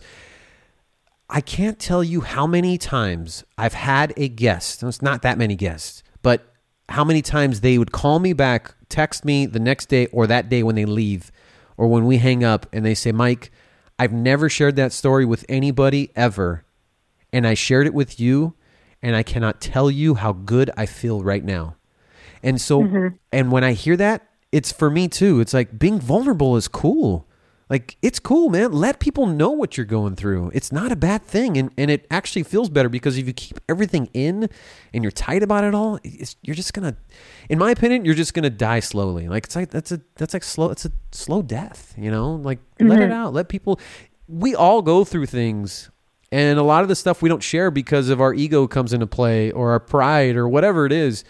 I 1.34 1.40
can't 1.40 1.80
tell 1.80 2.04
you 2.04 2.20
how 2.20 2.46
many 2.46 2.78
times 2.78 3.42
I've 3.58 3.74
had 3.74 4.12
a 4.16 4.28
guest. 4.28 4.84
It's 4.84 5.02
not 5.02 5.22
that 5.22 5.36
many 5.36 5.56
guests, 5.56 6.04
but 6.22 6.54
how 6.88 7.02
many 7.02 7.22
times 7.22 7.60
they 7.60 7.76
would 7.76 7.90
call 7.90 8.20
me 8.20 8.32
back, 8.32 8.72
text 8.88 9.24
me 9.24 9.44
the 9.44 9.58
next 9.58 9.86
day 9.86 10.06
or 10.06 10.28
that 10.28 10.48
day 10.48 10.62
when 10.62 10.76
they 10.76 10.84
leave 10.84 11.32
or 11.76 11.88
when 11.88 12.06
we 12.06 12.18
hang 12.18 12.44
up 12.44 12.66
and 12.72 12.86
they 12.86 12.94
say, 12.94 13.10
Mike, 13.10 13.50
I've 13.98 14.12
never 14.12 14.48
shared 14.48 14.76
that 14.76 14.92
story 14.92 15.24
with 15.24 15.44
anybody 15.48 16.12
ever. 16.14 16.64
And 17.32 17.48
I 17.48 17.54
shared 17.54 17.88
it 17.88 17.94
with 17.94 18.20
you 18.20 18.54
and 19.02 19.16
I 19.16 19.24
cannot 19.24 19.60
tell 19.60 19.90
you 19.90 20.14
how 20.14 20.34
good 20.34 20.70
I 20.76 20.86
feel 20.86 21.24
right 21.24 21.44
now. 21.44 21.74
And 22.44 22.60
so, 22.60 22.82
mm-hmm. 22.82 23.16
and 23.32 23.50
when 23.50 23.64
I 23.64 23.72
hear 23.72 23.96
that, 23.96 24.24
it's 24.52 24.70
for 24.70 24.88
me 24.88 25.08
too. 25.08 25.40
It's 25.40 25.52
like 25.52 25.80
being 25.80 25.98
vulnerable 25.98 26.56
is 26.56 26.68
cool. 26.68 27.26
Like 27.74 27.96
it's 28.02 28.20
cool, 28.20 28.50
man. 28.50 28.70
Let 28.70 29.00
people 29.00 29.26
know 29.26 29.50
what 29.50 29.76
you're 29.76 29.84
going 29.84 30.14
through. 30.14 30.52
It's 30.54 30.70
not 30.70 30.92
a 30.92 30.96
bad 30.96 31.24
thing, 31.24 31.56
and 31.56 31.72
and 31.76 31.90
it 31.90 32.06
actually 32.08 32.44
feels 32.44 32.68
better 32.68 32.88
because 32.88 33.18
if 33.18 33.26
you 33.26 33.32
keep 33.32 33.58
everything 33.68 34.08
in 34.14 34.48
and 34.92 35.02
you're 35.02 35.10
tight 35.10 35.42
about 35.42 35.64
it 35.64 35.74
all, 35.74 35.98
you're 36.42 36.54
just 36.54 36.72
gonna, 36.72 36.96
in 37.48 37.58
my 37.58 37.72
opinion, 37.72 38.04
you're 38.04 38.14
just 38.14 38.32
gonna 38.32 38.48
die 38.48 38.78
slowly. 38.78 39.26
Like 39.26 39.46
it's 39.46 39.56
like 39.56 39.70
that's 39.70 39.90
a 39.90 40.00
that's 40.14 40.34
like 40.34 40.44
slow. 40.44 40.70
It's 40.70 40.84
a 40.84 40.92
slow 41.10 41.42
death. 41.42 41.96
You 41.98 42.12
know, 42.12 42.36
like 42.36 42.60
mm-hmm. 42.78 42.86
let 42.86 43.02
it 43.02 43.10
out. 43.10 43.32
Let 43.32 43.48
people. 43.48 43.80
We 44.28 44.54
all 44.54 44.80
go 44.80 45.04
through 45.04 45.26
things 45.26 45.90
and 46.30 46.60
a 46.60 46.62
lot 46.62 46.82
of 46.82 46.88
the 46.88 46.94
stuff 46.94 47.22
we 47.22 47.28
don't 47.28 47.42
share 47.42 47.72
because 47.72 48.08
of 48.08 48.20
our 48.20 48.32
ego 48.32 48.68
comes 48.68 48.92
into 48.92 49.08
play 49.08 49.50
or 49.50 49.72
our 49.72 49.80
pride 49.80 50.36
or 50.36 50.48
whatever 50.48 50.86
it 50.86 50.92
is. 50.92 51.24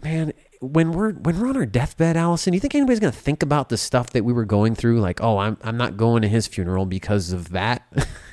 Man, 0.00 0.32
when 0.64 0.92
we're 0.92 1.12
when 1.12 1.40
we're 1.40 1.48
on 1.48 1.56
our 1.56 1.66
deathbed, 1.66 2.16
Allison, 2.16 2.52
do 2.52 2.56
you 2.56 2.60
think 2.60 2.74
anybody's 2.74 3.00
gonna 3.00 3.12
think 3.12 3.42
about 3.42 3.68
the 3.68 3.76
stuff 3.76 4.10
that 4.10 4.24
we 4.24 4.32
were 4.32 4.44
going 4.44 4.74
through? 4.74 5.00
Like, 5.00 5.22
oh, 5.22 5.38
I'm 5.38 5.56
I'm 5.62 5.76
not 5.76 5.96
going 5.96 6.22
to 6.22 6.28
his 6.28 6.46
funeral 6.46 6.86
because 6.86 7.32
of 7.32 7.50
that. 7.50 7.82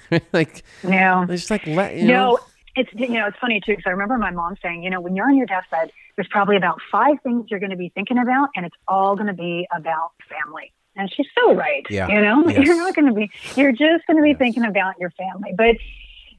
like, 0.33 0.63
no, 0.83 1.23
it's 1.23 1.43
just 1.43 1.51
like 1.51 1.65
let 1.67 1.95
you 1.95 2.07
know. 2.07 2.31
No, 2.31 2.39
it's 2.75 2.89
you 2.93 3.09
know 3.09 3.27
it's 3.27 3.37
funny 3.39 3.61
too 3.65 3.73
because 3.73 3.83
I 3.85 3.91
remember 3.91 4.17
my 4.17 4.31
mom 4.31 4.55
saying, 4.61 4.83
you 4.83 4.89
know, 4.89 5.01
when 5.01 5.15
you're 5.15 5.27
on 5.27 5.35
your 5.35 5.47
deathbed, 5.47 5.91
there's 6.15 6.27
probably 6.29 6.57
about 6.57 6.79
five 6.91 7.17
things 7.23 7.45
you're 7.49 7.59
going 7.59 7.71
to 7.71 7.77
be 7.77 7.89
thinking 7.89 8.17
about, 8.17 8.49
and 8.55 8.65
it's 8.65 8.75
all 8.87 9.15
going 9.15 9.27
to 9.27 9.33
be 9.33 9.67
about 9.75 10.11
family. 10.29 10.71
And 10.95 11.11
she's 11.11 11.27
so 11.39 11.55
right. 11.55 11.85
Yeah. 11.89 12.07
You 12.07 12.21
know, 12.21 12.43
yes. 12.47 12.65
you're 12.65 12.75
not 12.75 12.95
going 12.95 13.07
to 13.07 13.13
be, 13.13 13.31
you're 13.55 13.71
just 13.71 14.05
going 14.07 14.17
to 14.17 14.23
be 14.23 14.29
yes. 14.29 14.37
thinking 14.37 14.65
about 14.65 14.99
your 14.99 15.11
family. 15.11 15.53
But, 15.55 15.77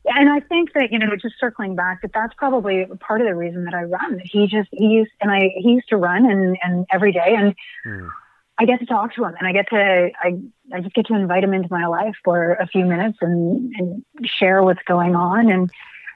and 0.05 0.31
I 0.31 0.41
think 0.41 0.73
that, 0.75 0.91
you 0.91 0.99
know, 0.99 1.15
just 1.21 1.35
circling 1.39 1.77
back, 1.77 2.03
that 2.03 2.13
that's 2.13 2.35
probably 2.35 2.87
part 3.01 3.21
of 3.21 3.27
the 3.27 3.35
reason 3.35 3.65
that 3.65 3.75
I 3.75 3.85
run. 3.85 4.21
He 4.25 4.47
just, 4.47 4.69
he 4.73 4.87
used, 4.87 5.13
and 5.21 5.31
I, 5.31 5.51
he 5.57 5.71
used 5.71 5.89
to 5.89 5.97
run 5.97 6.29
and, 6.31 6.57
and 6.63 6.87
every 6.93 7.13
day. 7.13 7.35
And 7.37 7.55
hmm. 7.85 8.09
I 8.59 8.65
get 8.65 8.81
to 8.81 8.87
talk 8.87 9.15
to 9.15 9.25
him 9.25 9.35
and 9.39 9.47
I 9.47 9.53
get 9.53 9.69
to, 9.71 10.11
I, 10.23 10.39
I 10.73 10.81
just 10.81 10.95
get 10.95 11.07
to 11.07 11.15
invite 11.15 11.45
him 11.45 11.55
into 11.55 11.69
my 11.71 11.87
life 11.87 12.15
for 12.25 12.55
a 12.55 12.67
few 12.67 12.85
minutes 12.85 13.19
and, 13.21 13.73
and 13.77 14.05
share 14.25 14.63
what's 14.63 14.83
going 14.87 15.15
on. 15.15 15.51
And, 15.51 15.71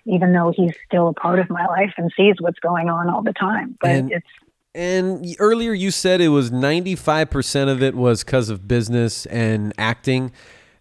even 0.07 0.33
though 0.33 0.53
he's 0.55 0.75
still 0.87 1.09
a 1.09 1.13
part 1.13 1.39
of 1.39 1.51
my 1.51 1.67
life 1.67 1.93
and 1.97 2.13
sees 2.17 2.37
what's 2.39 2.61
going 2.61 2.89
on 2.89 3.11
all 3.11 3.23
the 3.23 3.33
time. 3.33 3.77
But 3.81 3.91
and, 3.91 4.13
it's 4.13 4.27
and 4.75 5.37
earlier 5.39 5.73
you 5.73 5.91
said 5.91 6.21
it 6.21 6.29
was 6.29 6.51
95% 6.51 7.69
of 7.69 7.83
it 7.83 7.95
was 7.95 8.23
because 8.23 8.49
of 8.49 8.69
business 8.69 9.27
and 9.27 9.73
acting. 9.79 10.33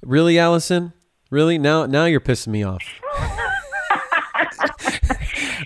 Really, 0.03 0.37
Allison? 0.37 0.93
Really? 1.29 1.57
Now 1.57 1.85
now 1.85 2.05
you're 2.05 2.19
pissing 2.21 2.49
me 2.49 2.63
off. 2.63 2.83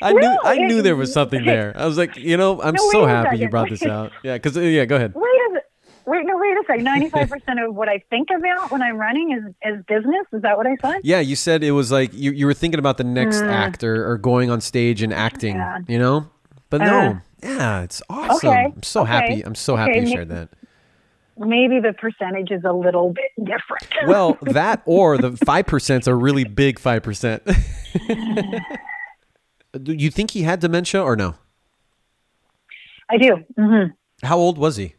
I 0.01 0.14
knew 0.14 0.38
I 0.43 0.55
knew 0.57 0.82
there 0.82 0.95
was 0.95 1.12
something 1.12 1.43
there. 1.43 1.74
I 1.76 1.86
was 1.86 1.97
like, 1.97 2.16
you 2.16 2.38
know, 2.38 2.62
I'm 2.62 2.76
no, 2.76 2.91
so 2.91 3.05
happy 3.05 3.38
you 3.38 3.49
brought 3.49 3.70
this 3.70 3.84
out. 3.86 4.12
Yeah, 4.24 4.36
because 4.36 4.55
yeah, 4.57 4.86
go 4.86 4.95
ahead. 4.95 5.14
Wait 5.16 5.24
a 5.24 5.62
wait, 6.05 6.26
no, 6.26 6.38
wait 6.38 6.53
a 6.53 6.64
second. 6.68 6.84
Ninety 6.86 7.10
five 7.10 7.30
percent 7.30 7.60
of 7.60 7.76
what 7.76 7.89
I 7.89 8.03
think 8.10 8.30
about 8.36 8.72
when 8.72 8.82
I'm 8.82 8.97
running 8.97 9.32
is 9.32 9.53
is 9.66 9.84
business. 9.86 10.26
Is 10.34 10.41
that 10.41 10.57
what 10.57 10.68
I 10.68 10.76
said? 10.82 11.01
Yeah, 11.03 11.20
you 11.20 11.36
said 11.36 11.64
it 11.64 11.72
was 11.72 11.91
like 11.91 12.14
you 12.14 12.32
you 12.32 12.45
were 12.45 12.53
thinking 12.53 12.80
about 12.80 12.97
the 12.97 13.03
next 13.03 13.38
mm. 13.38 13.49
actor 13.49 14.10
or 14.10 14.18
going 14.18 14.49
on 14.49 14.62
stage 14.62 15.01
and 15.01 15.14
acting. 15.14 15.55
Yeah. 15.55 15.80
You 15.88 15.99
know, 15.99 16.30
but 16.70 16.82
uh, 16.82 16.86
no. 16.86 17.22
Yeah, 17.41 17.84
it's 17.84 18.01
awesome. 18.10 18.49
Okay. 18.49 18.66
I'm 18.76 18.84
so 18.84 19.01
okay. 19.03 19.12
happy. 19.12 19.45
I'm 19.45 19.55
so 19.55 19.76
happy 19.78 19.91
okay. 19.91 20.01
you 20.01 20.07
shared 20.07 20.30
that. 20.30 20.49
Maybe 21.40 21.80
the 21.80 21.94
percentage 21.94 22.52
is 22.52 22.64
a 22.66 22.74
little 22.74 23.14
bit 23.14 23.32
different. 23.38 23.88
well, 24.08 24.38
that 24.42 24.82
or 24.86 25.18
the 25.18 25.38
five 25.38 25.66
percent 25.66 26.08
are 26.08 26.18
really 26.18 26.44
big 26.44 26.78
five 26.80 27.02
percent. 27.02 27.44
do 29.84 29.94
you 29.94 30.12
think 30.12 30.32
he 30.32 30.44
had 30.44 30.60
dementia 30.60 31.02
or 31.02 31.16
no? 31.16 31.36
I 33.10 33.18
do. 33.18 33.44
Mm-hmm. 33.58 33.92
How 34.26 34.38
old 34.38 34.58
was 34.58 34.76
he? 34.76 34.96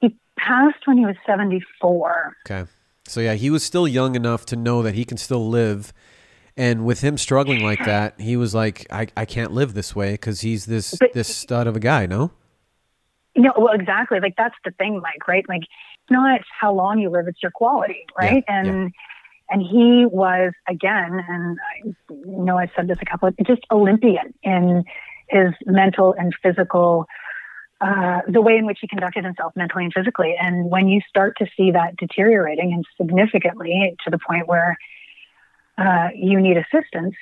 He 0.00 0.14
passed 0.38 0.86
when 0.86 0.98
he 0.98 1.06
was 1.06 1.16
seventy-four. 1.26 2.36
Okay, 2.46 2.68
so 3.06 3.20
yeah, 3.20 3.34
he 3.34 3.50
was 3.50 3.64
still 3.64 3.88
young 3.88 4.14
enough 4.14 4.44
to 4.46 4.56
know 4.56 4.82
that 4.82 4.94
he 4.94 5.04
can 5.04 5.16
still 5.16 5.48
live 5.48 5.92
and 6.56 6.84
with 6.84 7.00
him 7.00 7.18
struggling 7.18 7.64
like 7.64 7.84
that, 7.84 8.20
he 8.20 8.36
was 8.36 8.54
like, 8.54 8.86
I, 8.90 9.08
I 9.16 9.24
can't 9.24 9.52
live 9.52 9.74
this 9.74 9.96
way 9.96 10.12
because 10.12 10.42
he's 10.42 10.66
this 10.66 10.94
but, 10.94 11.12
this 11.12 11.34
stud 11.34 11.66
of 11.66 11.74
a 11.74 11.80
guy, 11.80 12.06
no? 12.06 12.30
No, 13.36 13.52
well, 13.56 13.74
exactly. 13.74 14.20
Like 14.20 14.34
that's 14.36 14.54
the 14.64 14.70
thing, 14.72 15.00
Mike. 15.00 15.26
Right? 15.26 15.44
Like 15.48 15.62
it's 15.62 16.10
not 16.10 16.40
how 16.60 16.72
long 16.72 16.98
you 16.98 17.10
live; 17.10 17.26
it's 17.28 17.42
your 17.42 17.50
quality, 17.50 18.06
right? 18.18 18.44
Yeah, 18.46 18.58
and 18.60 18.66
yeah. 18.66 18.88
and 19.50 19.62
he 19.62 20.06
was 20.06 20.52
again, 20.68 21.24
and 21.28 21.58
I 21.58 21.94
know 22.10 22.58
I've 22.58 22.70
said 22.76 22.88
this 22.88 22.98
a 23.00 23.04
couple 23.04 23.28
of 23.28 23.36
just 23.46 23.62
Olympian 23.70 24.34
in 24.42 24.84
his 25.28 25.52
mental 25.66 26.14
and 26.16 26.34
physical. 26.42 27.06
Uh, 27.80 28.20
the 28.28 28.40
way 28.40 28.56
in 28.56 28.64
which 28.64 28.78
he 28.80 28.88
conducted 28.88 29.24
himself 29.24 29.52
mentally 29.56 29.84
and 29.84 29.92
physically. 29.92 30.34
And 30.40 30.70
when 30.70 30.88
you 30.88 31.02
start 31.06 31.36
to 31.38 31.46
see 31.54 31.72
that 31.72 31.96
deteriorating 31.96 32.72
and 32.72 32.86
significantly 32.96 33.94
to 34.04 34.10
the 34.10 34.18
point 34.18 34.46
where 34.46 34.78
uh, 35.78 36.08
you 36.14 36.40
need 36.40 36.56
assistance. 36.56 37.14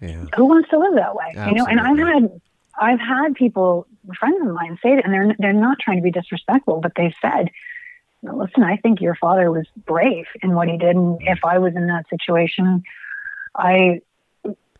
Yeah. 0.00 0.26
Who 0.36 0.44
wants 0.46 0.68
to 0.70 0.78
live 0.78 0.94
that 0.94 1.14
way? 1.14 1.32
Absolutely. 1.34 1.50
You 1.50 1.56
know, 1.56 1.66
and 1.66 1.80
I've 1.80 1.98
had 1.98 2.40
I've 2.78 3.00
had 3.00 3.34
people, 3.34 3.86
friends 4.18 4.40
of 4.40 4.52
mine, 4.52 4.78
say 4.82 4.90
it, 4.90 5.04
and 5.04 5.12
they're 5.12 5.34
they're 5.38 5.52
not 5.52 5.78
trying 5.78 5.98
to 5.98 6.02
be 6.02 6.10
disrespectful, 6.10 6.80
but 6.80 6.92
they 6.96 7.14
said, 7.20 7.50
"Listen, 8.22 8.62
I 8.62 8.76
think 8.76 9.00
your 9.00 9.14
father 9.14 9.50
was 9.50 9.66
brave 9.86 10.26
in 10.42 10.54
what 10.54 10.68
he 10.68 10.76
did, 10.76 10.96
and 10.96 11.18
mm. 11.18 11.32
if 11.32 11.44
I 11.44 11.58
was 11.58 11.74
in 11.76 11.86
that 11.86 12.04
situation, 12.08 12.82
I 13.54 14.00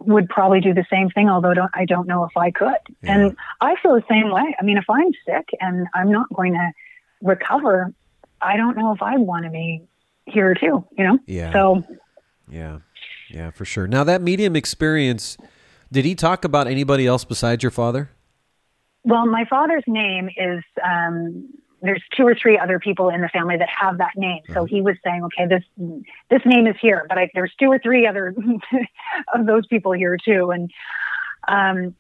would 0.01 0.29
probably 0.29 0.61
do 0.61 0.73
the 0.73 0.87
same 0.91 1.11
thing. 1.11 1.29
Although 1.29 1.55
don't, 1.55 1.71
I 1.75 1.85
don't 1.85 2.07
know 2.07 2.25
if 2.25 2.37
I 2.37 2.51
could." 2.51 2.77
Yeah. 3.03 3.15
And 3.15 3.37
I 3.61 3.77
feel 3.83 3.95
the 3.95 4.05
same 4.09 4.31
way. 4.31 4.57
I 4.59 4.65
mean, 4.65 4.79
if 4.79 4.89
I'm 4.89 5.13
sick 5.27 5.51
and 5.61 5.87
I'm 5.95 6.11
not 6.11 6.33
going 6.33 6.55
to 6.55 6.73
recover, 7.23 7.93
I 8.41 8.57
don't 8.57 8.77
know 8.77 8.93
if 8.93 9.03
I'd 9.03 9.21
want 9.21 9.45
to 9.45 9.51
be 9.51 9.83
here 10.27 10.55
too. 10.55 10.85
You 10.97 11.05
know. 11.05 11.19
Yeah. 11.27 11.53
So. 11.53 11.85
Yeah. 12.49 12.79
Yeah, 13.29 13.51
for 13.51 13.65
sure. 13.65 13.87
Now 13.87 14.03
that 14.05 14.23
medium 14.23 14.57
experience, 14.57 15.37
did 15.93 16.05
he 16.05 16.15
talk 16.15 16.45
about 16.45 16.67
anybody 16.67 17.07
else 17.07 17.25
besides 17.25 17.63
your 17.63 17.71
father? 17.71 18.11
Well, 19.05 19.27
my 19.27 19.45
father's 19.47 19.85
name 19.87 20.29
is 20.37 20.63
um, 20.83 21.49
there's 21.83 22.03
two 22.15 22.27
or 22.27 22.35
three 22.35 22.59
other 22.59 22.79
people 22.79 23.09
in 23.09 23.21
the 23.21 23.29
family 23.29 23.57
that 23.57 23.69
have 23.69 23.99
that 23.99 24.13
name. 24.17 24.43
So 24.53 24.65
he 24.65 24.83
was 24.83 24.97
saying, 25.05 25.25
okay, 25.25 25.47
this 25.47 25.65
this 26.29 26.43
name 26.45 26.67
is 26.67 26.77
here, 26.81 27.07
but 27.09 27.19
I, 27.19 27.31
there's 27.35 27.53
two 27.59 27.69
or 27.69 27.79
three 27.79 28.07
other 28.07 28.35
of 29.35 29.47
those 29.47 29.67
people 29.67 29.93
here 29.93 30.17
too. 30.23 30.51
And 30.51 30.71
um, 31.49 31.95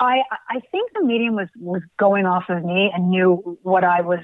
I 0.00 0.22
I 0.48 0.60
think 0.70 0.92
the 0.94 1.04
medium 1.04 1.34
was 1.34 1.48
was 1.58 1.82
going 1.98 2.26
off 2.26 2.44
of 2.48 2.64
me 2.64 2.90
and 2.94 3.10
knew 3.10 3.58
what 3.62 3.84
I 3.84 4.00
was 4.00 4.20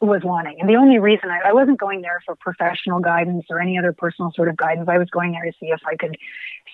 was 0.00 0.22
wanting. 0.24 0.56
And 0.60 0.68
the 0.68 0.74
only 0.74 0.98
reason 0.98 1.30
I, 1.30 1.50
I, 1.50 1.52
wasn't 1.52 1.78
going 1.78 2.02
there 2.02 2.20
for 2.26 2.34
professional 2.34 2.98
guidance 2.98 3.44
or 3.50 3.60
any 3.60 3.78
other 3.78 3.92
personal 3.92 4.32
sort 4.34 4.48
of 4.48 4.56
guidance, 4.56 4.88
I 4.88 4.98
was 4.98 5.08
going 5.10 5.30
there 5.30 5.44
to 5.44 5.52
see 5.60 5.66
if 5.66 5.80
I 5.86 5.94
could 5.94 6.16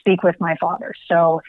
speak 0.00 0.22
with 0.22 0.36
my 0.40 0.56
father. 0.56 0.94
So 1.08 1.42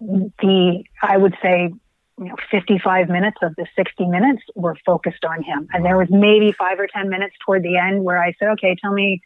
the, 0.00 0.82
I 1.00 1.16
would 1.16 1.36
say, 1.40 1.72
you 2.18 2.26
know, 2.26 2.36
55 2.50 3.08
minutes 3.08 3.38
of 3.42 3.54
the 3.56 3.66
60 3.74 4.06
minutes 4.06 4.42
were 4.54 4.76
focused 4.84 5.24
on 5.24 5.42
him. 5.42 5.68
And 5.72 5.84
there 5.84 5.96
was 5.96 6.08
maybe 6.10 6.52
five 6.52 6.78
or 6.78 6.86
10 6.86 7.08
minutes 7.08 7.34
toward 7.44 7.62
the 7.62 7.76
end 7.76 8.04
where 8.04 8.22
I 8.22 8.34
said, 8.38 8.48
okay, 8.50 8.76
tell 8.80 8.92
me 8.92 9.22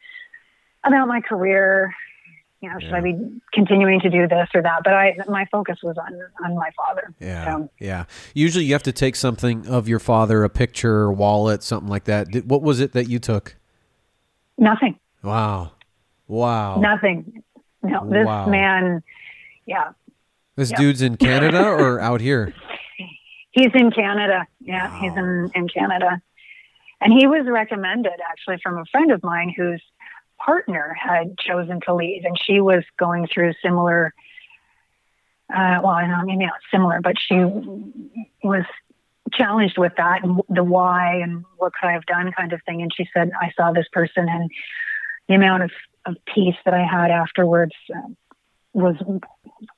about 0.84 1.08
my 1.08 1.20
career, 1.20 1.94
you 2.60 2.70
know, 2.70 2.78
should 2.78 2.90
yeah. 2.90 2.96
I 2.96 3.00
be 3.00 3.40
continuing 3.52 4.00
to 4.00 4.08
do 4.08 4.26
this 4.28 4.48
or 4.54 4.62
that? 4.62 4.80
But 4.84 4.94
I, 4.94 5.16
my 5.28 5.46
focus 5.50 5.78
was 5.82 5.96
on 5.98 6.18
on 6.44 6.56
my 6.56 6.70
father. 6.76 7.12
Yeah, 7.20 7.44
so. 7.44 7.70
yeah. 7.80 8.04
Usually, 8.34 8.64
you 8.64 8.72
have 8.72 8.82
to 8.84 8.92
take 8.92 9.14
something 9.16 9.66
of 9.66 9.88
your 9.88 9.98
father, 9.98 10.42
a 10.42 10.48
picture, 10.48 11.10
wallet, 11.12 11.62
something 11.62 11.88
like 11.88 12.04
that. 12.04 12.30
Did, 12.30 12.48
what 12.48 12.62
was 12.62 12.80
it 12.80 12.92
that 12.92 13.08
you 13.08 13.18
took? 13.18 13.56
Nothing. 14.58 14.98
Wow. 15.22 15.72
Wow. 16.28 16.80
Nothing. 16.80 17.42
No, 17.82 18.08
this 18.08 18.26
Wow. 18.26 18.46
man, 18.46 19.02
yeah, 19.66 19.92
This 20.56 20.70
Yeah. 20.70 20.76
dude's 20.78 21.02
in 21.02 21.16
Canada 21.18 21.62
or 21.68 22.00
out 22.00 22.20
here? 22.20 22.54
He's 23.56 23.70
in 23.74 23.90
Canada. 23.90 24.46
Yeah, 24.60 25.00
he's 25.00 25.16
in, 25.16 25.50
in 25.54 25.68
Canada. 25.68 26.20
And 27.00 27.12
he 27.12 27.26
was 27.26 27.46
recommended 27.46 28.12
actually 28.30 28.58
from 28.62 28.78
a 28.78 28.84
friend 28.92 29.10
of 29.10 29.22
mine 29.22 29.52
whose 29.56 29.82
partner 30.38 30.94
had 30.98 31.38
chosen 31.38 31.80
to 31.86 31.94
leave, 31.94 32.24
and 32.24 32.38
she 32.38 32.60
was 32.60 32.84
going 32.98 33.26
through 33.26 33.54
similar. 33.62 34.12
Uh, 35.52 35.80
well, 35.82 35.92
I 35.92 36.06
know 36.06 36.24
maybe 36.24 36.44
not 36.44 36.60
similar, 36.70 37.00
but 37.00 37.16
she 37.18 37.36
was 38.44 38.64
challenged 39.32 39.78
with 39.78 39.92
that 39.96 40.22
and 40.22 40.40
the 40.48 40.64
why 40.64 41.16
and 41.16 41.44
what 41.56 41.72
could 41.72 41.88
I 41.88 41.92
have 41.92 42.06
done 42.06 42.32
kind 42.32 42.52
of 42.52 42.60
thing. 42.66 42.82
And 42.82 42.92
she 42.94 43.08
said, 43.12 43.30
I 43.40 43.52
saw 43.56 43.72
this 43.72 43.86
person 43.92 44.28
and 44.28 44.50
the 45.28 45.34
amount 45.34 45.64
of, 45.64 45.70
of 46.04 46.16
peace 46.32 46.56
that 46.64 46.74
I 46.74 46.84
had 46.84 47.10
afterwards 47.10 47.74
um, 47.94 48.16
was 48.76 48.96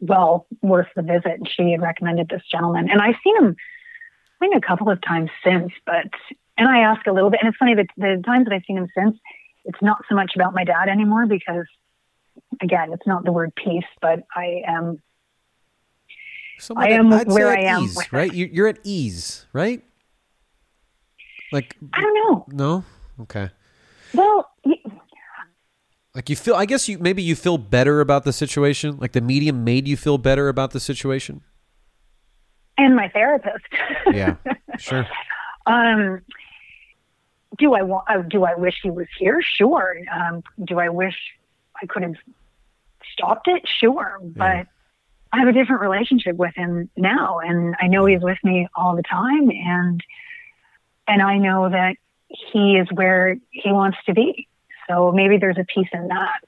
well 0.01 0.47
worth 0.61 0.89
the 0.97 1.03
visit. 1.03 1.33
And 1.39 1.49
she 1.49 1.71
had 1.71 1.81
recommended 1.81 2.29
this 2.29 2.43
gentleman. 2.51 2.91
And 2.91 3.01
I've 3.01 3.15
seen 3.23 3.37
him, 3.37 3.57
I 4.41 4.45
think, 4.45 4.57
a 4.57 4.67
couple 4.67 4.91
of 4.91 5.01
times 5.03 5.31
since, 5.45 5.73
but, 5.87 6.07
and 6.57 6.69
I 6.69 6.81
ask 6.81 7.07
a 7.07 7.13
little 7.13 7.31
bit. 7.31 7.41
And 7.41 7.49
it's 7.49 7.59
funny 7.59 7.75
that 7.77 7.87
the 7.97 8.21
times 8.27 8.47
that 8.47 8.55
I've 8.55 8.65
seen 8.67 8.77
him 8.77 8.89
since, 8.97 9.17
it's 9.65 9.79
not 9.81 9.99
so 10.09 10.15
much 10.15 10.33
about 10.35 10.53
my 10.55 10.65
dad 10.65 10.89
anymore 10.89 11.27
because, 11.27 11.67
again, 12.61 12.93
it's 12.93 13.07
not 13.07 13.25
the 13.25 13.33
word 13.33 13.53
peace, 13.55 13.85
but 14.01 14.25
I 14.35 14.63
am 14.67 15.01
I 16.77 16.89
am 16.91 17.13
I'd 17.13 17.29
where 17.29 17.51
I 17.57 17.61
am 17.63 17.83
ease, 17.83 18.01
it. 18.01 18.13
right? 18.13 18.33
You- 18.35 18.51
You're 18.53 18.67
at 18.69 18.79
ease, 18.83 19.47
right? 19.53 19.85
Like, 21.53 21.77
I 21.93 22.01
don't 22.01 22.15
know. 22.15 22.45
no? 22.49 22.85
Okay. 23.23 23.51
Well, 24.13 24.51
Like 26.19 26.29
you 26.29 26.35
feel, 26.35 26.57
I 26.57 26.67
guess 26.67 26.89
you 26.89 26.99
maybe 26.99 27.23
you 27.23 27.37
feel 27.37 27.59
better 27.59 28.01
about 28.01 28.25
the 28.25 28.33
situation. 28.33 28.97
Like 28.99 29.13
the 29.13 29.21
medium 29.21 29.63
made 29.63 29.87
you 29.87 29.97
feel 29.97 30.19
better 30.19 30.49
about 30.49 30.73
the 30.73 30.81
situation. 30.81 31.43
and 32.77 32.97
my 32.97 33.09
therapist. 33.09 33.65
Yeah, 34.13 34.35
sure. 34.79 35.07
um, 35.67 36.23
do 37.57 37.75
I 37.75 37.83
want? 37.83 38.11
Uh, 38.11 38.23
do 38.23 38.43
I 38.43 38.57
wish 38.57 38.75
he 38.83 38.91
was 38.91 39.07
here? 39.17 39.41
Sure. 39.41 39.97
Um, 40.13 40.43
do 40.65 40.81
I 40.81 40.89
wish 40.89 41.15
I 41.81 41.87
could 41.87 42.03
have 42.03 42.17
stopped 43.13 43.47
it? 43.47 43.63
Sure. 43.79 44.19
But 44.21 44.67
I 45.33 45.39
have 45.39 45.47
a 45.47 45.53
different 45.53 45.83
relationship 45.83 46.35
with 46.35 46.53
him 46.57 46.91
now, 46.97 47.39
and 47.39 47.77
I 47.81 47.87
know 47.87 48.07
he's 48.07 48.23
with 48.23 48.39
me 48.43 48.67
all 48.75 48.97
the 48.97 49.05
time, 49.05 49.51
and 49.51 50.03
and 51.07 51.23
I 51.23 51.39
know 51.39 51.69
that 51.69 51.95
he 52.29 52.77
is 52.77 52.89
where 52.93 53.37
he 53.51 53.71
wants 53.71 53.99
to 54.07 54.15
be. 54.15 54.48
So 54.89 55.13
maybe 55.13 55.37
there's 55.37 55.59
a 55.59 55.65
piece 55.65 55.89
in 55.93 56.09
that. 56.09 56.45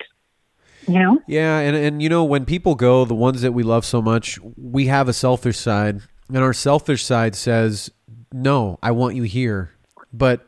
You 0.88 0.98
know? 0.98 1.22
Yeah, 1.26 1.58
and 1.58 1.76
and 1.76 2.02
you 2.02 2.08
know 2.08 2.24
when 2.24 2.44
people 2.44 2.74
go, 2.74 3.04
the 3.04 3.14
ones 3.14 3.42
that 3.42 3.52
we 3.52 3.62
love 3.62 3.84
so 3.84 4.00
much, 4.00 4.38
we 4.56 4.86
have 4.86 5.08
a 5.08 5.12
selfish 5.12 5.58
side, 5.58 6.00
and 6.28 6.38
our 6.38 6.52
selfish 6.52 7.04
side 7.04 7.36
says, 7.36 7.90
"No, 8.32 8.78
I 8.82 8.90
want 8.90 9.14
you 9.14 9.22
here," 9.24 9.72
but 10.12 10.46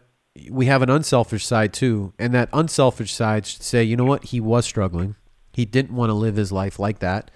we 0.51 0.66
have 0.66 0.82
an 0.82 0.90
unselfish 0.90 1.47
side 1.47 1.72
too, 1.72 2.14
and 2.18 2.32
that 2.34 2.49
unselfish 2.53 3.12
side 3.12 3.47
should 3.47 3.62
say, 3.62 3.84
"You 3.84 3.97
know 3.97 4.07
what? 4.07 4.24
He 4.24 4.40
was 4.40 4.64
struggling. 4.64 5.16
He 5.53 5.64
didn't 5.64 5.95
want 5.95 6.11
to 6.11 6.14
live 6.14 6.36
his 6.36 6.51
life 6.51 6.78
like 6.78 7.01
that." 7.01 7.30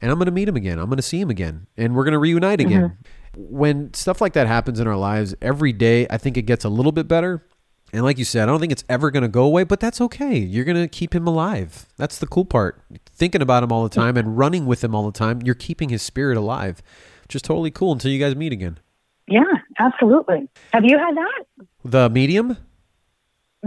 And 0.00 0.10
I'm 0.10 0.16
going 0.16 0.26
to 0.26 0.32
meet 0.32 0.48
him 0.48 0.56
again. 0.56 0.78
I'm 0.78 0.86
going 0.86 0.96
to 0.96 1.02
see 1.02 1.20
him 1.20 1.28
again, 1.28 1.66
and 1.76 1.94
we're 1.94 2.04
going 2.04 2.12
to 2.12 2.18
reunite 2.18 2.58
mm-hmm. 2.58 2.68
again. 2.68 2.98
When 3.36 3.92
stuff 3.92 4.20
like 4.20 4.32
that 4.32 4.46
happens 4.46 4.80
in 4.80 4.86
our 4.86 4.96
lives 4.96 5.34
every 5.42 5.72
day, 5.72 6.06
I 6.08 6.16
think 6.16 6.38
it 6.38 6.42
gets 6.42 6.64
a 6.64 6.70
little 6.70 6.90
bit 6.90 7.06
better. 7.06 7.44
And 7.92 8.04
like 8.04 8.18
you 8.18 8.24
said, 8.24 8.44
I 8.44 8.46
don't 8.46 8.60
think 8.60 8.72
it's 8.72 8.84
ever 8.88 9.10
going 9.10 9.22
to 9.22 9.28
go 9.28 9.44
away, 9.44 9.64
but 9.64 9.80
that's 9.80 10.00
okay. 10.00 10.36
You're 10.38 10.64
going 10.64 10.80
to 10.80 10.88
keep 10.88 11.14
him 11.14 11.26
alive. 11.26 11.86
That's 11.96 12.18
the 12.18 12.26
cool 12.26 12.44
part. 12.44 12.80
Thinking 13.06 13.42
about 13.42 13.62
him 13.62 13.72
all 13.72 13.82
the 13.82 13.88
time 13.88 14.16
and 14.16 14.38
running 14.38 14.66
with 14.66 14.84
him 14.84 14.94
all 14.94 15.10
the 15.10 15.18
time, 15.18 15.42
you're 15.42 15.54
keeping 15.56 15.88
his 15.88 16.02
spirit 16.02 16.36
alive, 16.36 16.82
which 17.22 17.34
is 17.34 17.42
totally 17.42 17.70
cool 17.70 17.92
until 17.92 18.10
you 18.12 18.20
guys 18.20 18.36
meet 18.36 18.52
again. 18.52 18.78
Yeah, 19.26 19.42
absolutely. 19.78 20.48
Have 20.72 20.84
you 20.84 20.98
had 20.98 21.16
that? 21.16 21.44
The 21.84 22.10
medium? 22.10 22.56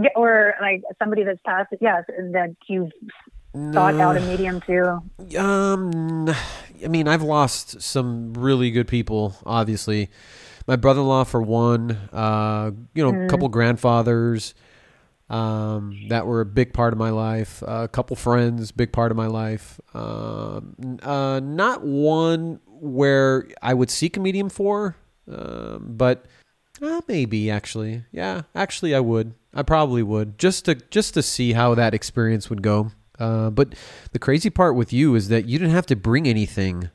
Yeah, 0.00 0.10
or 0.16 0.54
like 0.60 0.82
somebody 0.98 1.22
that's 1.24 1.40
passed 1.46 1.72
yes, 1.80 2.04
that 2.08 2.54
you've 2.66 2.90
thought 3.72 3.94
out 3.94 4.16
a 4.16 4.20
medium 4.20 4.60
too. 4.60 5.38
Um, 5.38 6.28
I 6.82 6.88
mean, 6.88 7.06
I've 7.06 7.22
lost 7.22 7.80
some 7.80 8.34
really 8.34 8.70
good 8.70 8.88
people. 8.88 9.36
Obviously, 9.46 10.10
my 10.66 10.76
brother-in-law 10.76 11.24
for 11.24 11.42
one. 11.42 11.92
Uh, 12.12 12.72
you 12.94 13.02
know, 13.02 13.24
a 13.24 13.28
couple 13.28 13.48
grandfathers 13.48 14.54
um, 15.30 16.06
that 16.08 16.26
were 16.26 16.40
a 16.40 16.46
big 16.46 16.72
part 16.72 16.92
of 16.92 16.98
my 16.98 17.10
life. 17.10 17.62
a 17.66 17.88
couple 17.88 18.16
friends, 18.16 18.72
big 18.72 18.92
part 18.92 19.10
of 19.10 19.16
my 19.16 19.26
life. 19.26 19.80
Um, 19.94 20.98
uh, 21.02 21.40
not 21.42 21.82
one 21.84 22.60
where 22.66 23.48
I 23.62 23.74
would 23.74 23.90
seek 23.90 24.16
a 24.16 24.20
medium 24.20 24.48
for, 24.48 24.96
um, 25.30 25.94
but 25.96 26.26
uh, 26.82 27.00
maybe 27.08 27.50
actually, 27.50 28.04
yeah, 28.12 28.42
actually, 28.54 28.94
I 28.94 29.00
would. 29.00 29.34
I 29.54 29.62
probably 29.62 30.02
would 30.02 30.38
just 30.38 30.64
to 30.64 30.74
just 30.74 31.14
to 31.14 31.22
see 31.22 31.52
how 31.52 31.74
that 31.76 31.94
experience 31.94 32.50
would 32.50 32.62
go. 32.62 32.90
Uh, 33.18 33.50
but 33.50 33.74
the 34.10 34.18
crazy 34.18 34.50
part 34.50 34.74
with 34.74 34.92
you 34.92 35.14
is 35.14 35.28
that 35.28 35.46
you 35.46 35.58
didn't 35.58 35.74
have 35.74 35.86
to 35.86 35.96
bring 35.96 36.26
anything 36.26 36.90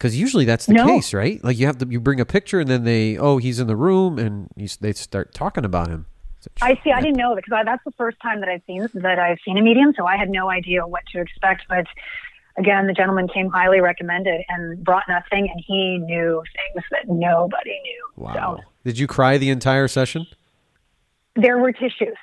because 0.00 0.18
usually 0.18 0.46
that's 0.46 0.64
the 0.64 0.72
No. 0.72 0.86
case, 0.86 1.12
right? 1.12 1.44
Like 1.44 1.58
you 1.58 1.66
have 1.66 1.76
to 1.78 1.86
you 1.86 2.00
bring 2.00 2.20
a 2.20 2.24
picture 2.24 2.58
and 2.60 2.68
then 2.70 2.84
they 2.84 3.18
oh 3.18 3.36
he's 3.36 3.60
in 3.60 3.66
the 3.66 3.76
room 3.76 4.18
and 4.18 4.48
you, 4.56 4.66
they 4.80 4.94
start 4.94 5.34
talking 5.34 5.64
about 5.64 5.88
him. 5.88 6.06
I 6.62 6.80
see. 6.82 6.90
I 6.90 7.02
didn't 7.02 7.18
know 7.18 7.36
because 7.36 7.52
I, 7.52 7.64
that's 7.64 7.84
the 7.84 7.92
first 7.92 8.16
time 8.22 8.40
that 8.40 8.48
I've 8.48 8.62
seen 8.66 8.88
that 8.94 9.18
I've 9.18 9.36
seen 9.44 9.58
a 9.58 9.62
medium, 9.62 9.92
so 9.94 10.06
I 10.06 10.16
had 10.16 10.30
no 10.30 10.48
idea 10.48 10.86
what 10.86 11.02
to 11.12 11.20
expect. 11.20 11.64
But 11.68 11.84
again, 12.56 12.86
the 12.86 12.94
gentleman 12.94 13.28
came 13.28 13.50
highly 13.50 13.80
recommended 13.82 14.40
and 14.48 14.82
brought 14.82 15.04
nothing, 15.06 15.50
and 15.52 15.62
he 15.66 15.98
knew 15.98 16.42
things 16.72 16.84
that 16.92 17.08
nobody 17.08 17.78
knew. 17.82 18.06
Wow. 18.16 18.56
So 18.56 18.64
Did 18.84 18.98
you 18.98 19.06
cry 19.06 19.36
the 19.36 19.50
entire 19.50 19.86
session? 19.86 20.26
There 21.36 21.58
were 21.58 21.72
tissues. 21.72 22.16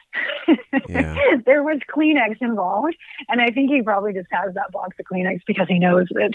Yeah. 0.88 1.16
there 1.46 1.64
was 1.64 1.80
Kleenex 1.94 2.38
involved, 2.42 2.96
and 3.30 3.42
I 3.42 3.48
think 3.48 3.72
he 3.72 3.82
probably 3.82 4.14
just 4.14 4.28
has 4.32 4.54
that 4.56 4.72
box 4.72 4.96
of 5.00 5.06
Kleenex 5.06 5.42
because 5.48 5.68
he 5.68 5.80
knows 5.80 6.08
that 6.12 6.34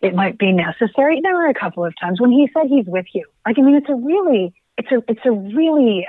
it 0.00 0.14
might 0.14 0.38
be 0.38 0.52
necessary. 0.52 1.20
There 1.22 1.34
were 1.34 1.48
a 1.48 1.54
couple 1.54 1.84
of 1.84 1.94
times 2.00 2.20
when 2.20 2.30
he 2.30 2.48
said 2.52 2.66
he's 2.68 2.86
with 2.86 3.06
you. 3.12 3.24
Like, 3.46 3.58
I 3.58 3.62
mean, 3.62 3.74
it's 3.74 3.88
a 3.88 3.94
really, 3.94 4.54
it's 4.76 4.90
a, 4.92 5.02
it's 5.08 5.24
a 5.24 5.32
really, 5.32 6.06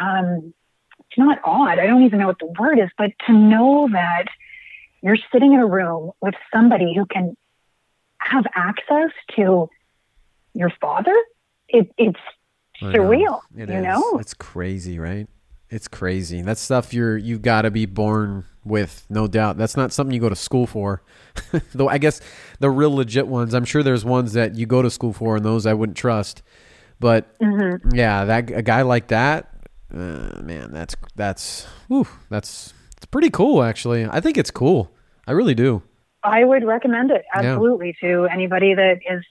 um, 0.00 0.52
it's 1.00 1.18
not 1.18 1.38
odd. 1.44 1.78
I 1.78 1.86
don't 1.86 2.04
even 2.04 2.18
know 2.18 2.26
what 2.26 2.38
the 2.38 2.52
word 2.58 2.78
is, 2.78 2.90
but 2.96 3.10
to 3.26 3.32
know 3.32 3.88
that 3.92 4.26
you're 5.02 5.18
sitting 5.32 5.52
in 5.52 5.60
a 5.60 5.66
room 5.66 6.12
with 6.20 6.34
somebody 6.52 6.94
who 6.94 7.06
can 7.06 7.36
have 8.18 8.44
access 8.54 9.10
to 9.36 9.70
your 10.54 10.72
father, 10.80 11.14
it, 11.68 11.90
it's 11.96 12.18
I 12.82 12.92
know. 12.92 12.98
surreal. 12.98 13.40
It 13.56 13.68
you 13.68 13.74
is. 13.76 13.82
know, 13.82 14.18
It's 14.18 14.34
crazy, 14.34 14.98
right? 14.98 15.26
It's 15.70 15.86
crazy. 15.88 16.40
That's 16.42 16.60
stuff 16.60 16.94
you're 16.94 17.16
you've 17.18 17.42
got 17.42 17.62
to 17.62 17.70
be 17.70 17.84
born 17.84 18.44
with, 18.64 19.04
no 19.10 19.26
doubt. 19.26 19.58
That's 19.58 19.76
not 19.76 19.92
something 19.92 20.14
you 20.14 20.20
go 20.20 20.30
to 20.30 20.36
school 20.36 20.66
for. 20.66 21.02
Though 21.74 21.88
I 21.88 21.98
guess 21.98 22.20
the 22.58 22.70
real 22.70 22.94
legit 22.94 23.26
ones, 23.26 23.52
I'm 23.52 23.66
sure 23.66 23.82
there's 23.82 24.04
ones 24.04 24.32
that 24.32 24.54
you 24.56 24.64
go 24.64 24.80
to 24.80 24.90
school 24.90 25.12
for, 25.12 25.36
and 25.36 25.44
those 25.44 25.66
I 25.66 25.74
wouldn't 25.74 25.98
trust. 25.98 26.42
But 27.00 27.38
Mm-hmm. 27.38 27.94
yeah, 27.94 28.24
that 28.24 28.50
a 28.50 28.62
guy 28.62 28.80
like 28.82 29.08
that, 29.08 29.50
uh, 29.92 30.40
man, 30.40 30.72
that's 30.72 30.96
that's 31.16 31.66
whew, 31.88 32.06
that's 32.30 32.72
it's 32.96 33.06
pretty 33.06 33.28
cool. 33.30 33.62
Actually, 33.62 34.06
I 34.06 34.20
think 34.20 34.38
it's 34.38 34.50
cool. 34.50 34.90
I 35.26 35.32
really 35.32 35.54
do. 35.54 35.82
I 36.24 36.44
would 36.44 36.64
recommend 36.64 37.10
it 37.10 37.24
Yeah. 37.34 37.52
absolutely 37.52 37.94
to 38.00 38.26
anybody 38.32 38.74
that 38.74 39.00
is 39.08 39.22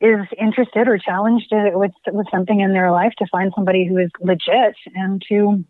is 0.00 0.26
interested 0.38 0.88
or 0.88 0.98
challenged 0.98 1.52
uh, 1.52 1.70
with 1.72 1.92
with 2.08 2.26
something 2.30 2.60
in 2.60 2.72
their 2.72 2.90
life 2.90 3.12
to 3.18 3.26
find 3.30 3.52
somebody 3.54 3.86
who 3.86 3.98
is 3.98 4.10
legit 4.20 4.76
and 4.94 5.22
to 5.28 5.64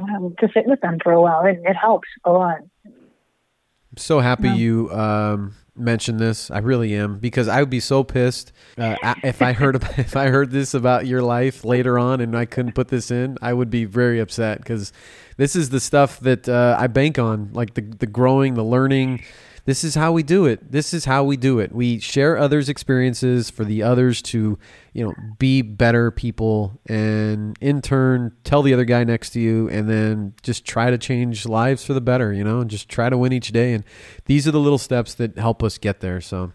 um, 0.00 0.34
to 0.40 0.48
sit 0.52 0.66
with 0.66 0.80
them 0.80 0.98
for 1.02 1.12
a 1.12 1.20
while. 1.20 1.44
It, 1.44 1.60
it 1.64 1.76
helps 1.76 2.08
a 2.24 2.32
lot. 2.32 2.58
I'm 2.84 3.98
so 3.98 4.18
happy 4.18 4.48
you 4.48 4.90
um, 4.90 5.54
mentioned 5.76 6.18
this. 6.18 6.50
I 6.50 6.58
really 6.58 6.96
am 6.96 7.18
because 7.18 7.46
I 7.46 7.60
would 7.60 7.70
be 7.70 7.78
so 7.78 8.02
pissed 8.02 8.52
uh, 8.76 8.96
if 9.22 9.40
I 9.40 9.52
heard 9.52 9.76
about, 9.76 9.98
if 9.98 10.16
I 10.16 10.30
heard 10.30 10.50
this 10.50 10.74
about 10.74 11.06
your 11.06 11.22
life 11.22 11.64
later 11.64 11.96
on 11.96 12.20
and 12.20 12.36
I 12.36 12.44
couldn't 12.44 12.72
put 12.72 12.88
this 12.88 13.12
in. 13.12 13.38
I 13.40 13.52
would 13.52 13.70
be 13.70 13.84
very 13.84 14.18
upset 14.18 14.58
because 14.58 14.92
this 15.36 15.54
is 15.54 15.70
the 15.70 15.78
stuff 15.78 16.18
that 16.20 16.48
uh, 16.48 16.76
I 16.78 16.88
bank 16.88 17.20
on, 17.20 17.50
like 17.52 17.74
the 17.74 17.82
the 17.82 18.06
growing, 18.06 18.54
the 18.54 18.64
learning. 18.64 19.22
This 19.66 19.82
is 19.82 19.94
how 19.94 20.12
we 20.12 20.22
do 20.22 20.44
it. 20.44 20.70
This 20.70 20.92
is 20.92 21.06
how 21.06 21.24
we 21.24 21.38
do 21.38 21.58
it. 21.58 21.72
We 21.72 21.98
share 21.98 22.36
others' 22.36 22.68
experiences 22.68 23.48
for 23.48 23.64
the 23.64 23.82
others 23.82 24.20
to, 24.22 24.58
you 24.92 25.04
know, 25.04 25.14
be 25.38 25.62
better 25.62 26.10
people 26.10 26.78
and 26.86 27.56
in 27.62 27.80
turn 27.80 28.32
tell 28.44 28.60
the 28.60 28.74
other 28.74 28.84
guy 28.84 29.04
next 29.04 29.30
to 29.30 29.40
you 29.40 29.70
and 29.70 29.88
then 29.88 30.34
just 30.42 30.66
try 30.66 30.90
to 30.90 30.98
change 30.98 31.46
lives 31.46 31.82
for 31.84 31.94
the 31.94 32.02
better, 32.02 32.30
you 32.30 32.44
know, 32.44 32.60
and 32.60 32.68
just 32.68 32.90
try 32.90 33.08
to 33.08 33.16
win 33.16 33.32
each 33.32 33.52
day. 33.52 33.72
And 33.72 33.84
these 34.26 34.46
are 34.46 34.50
the 34.50 34.60
little 34.60 34.78
steps 34.78 35.14
that 35.14 35.38
help 35.38 35.62
us 35.62 35.78
get 35.78 36.00
there. 36.00 36.20
So 36.20 36.52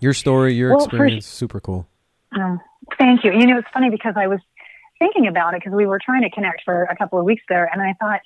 your 0.00 0.12
story, 0.12 0.54
your 0.54 0.74
Well, 0.74 0.84
experience, 0.84 1.26
super 1.26 1.60
cool. 1.60 1.86
Um, 2.32 2.60
thank 2.98 3.22
you. 3.22 3.32
You 3.32 3.46
know, 3.46 3.58
it's 3.58 3.68
funny 3.72 3.90
because 3.90 4.14
I 4.16 4.26
was 4.26 4.40
thinking 4.98 5.28
about 5.28 5.54
it 5.54 5.60
because 5.62 5.76
we 5.76 5.86
were 5.86 6.00
trying 6.04 6.22
to 6.22 6.30
connect 6.30 6.62
for 6.64 6.82
a 6.84 6.96
couple 6.96 7.18
of 7.18 7.24
weeks 7.24 7.42
there, 7.48 7.70
and 7.72 7.80
I 7.80 7.94
thought 8.00 8.20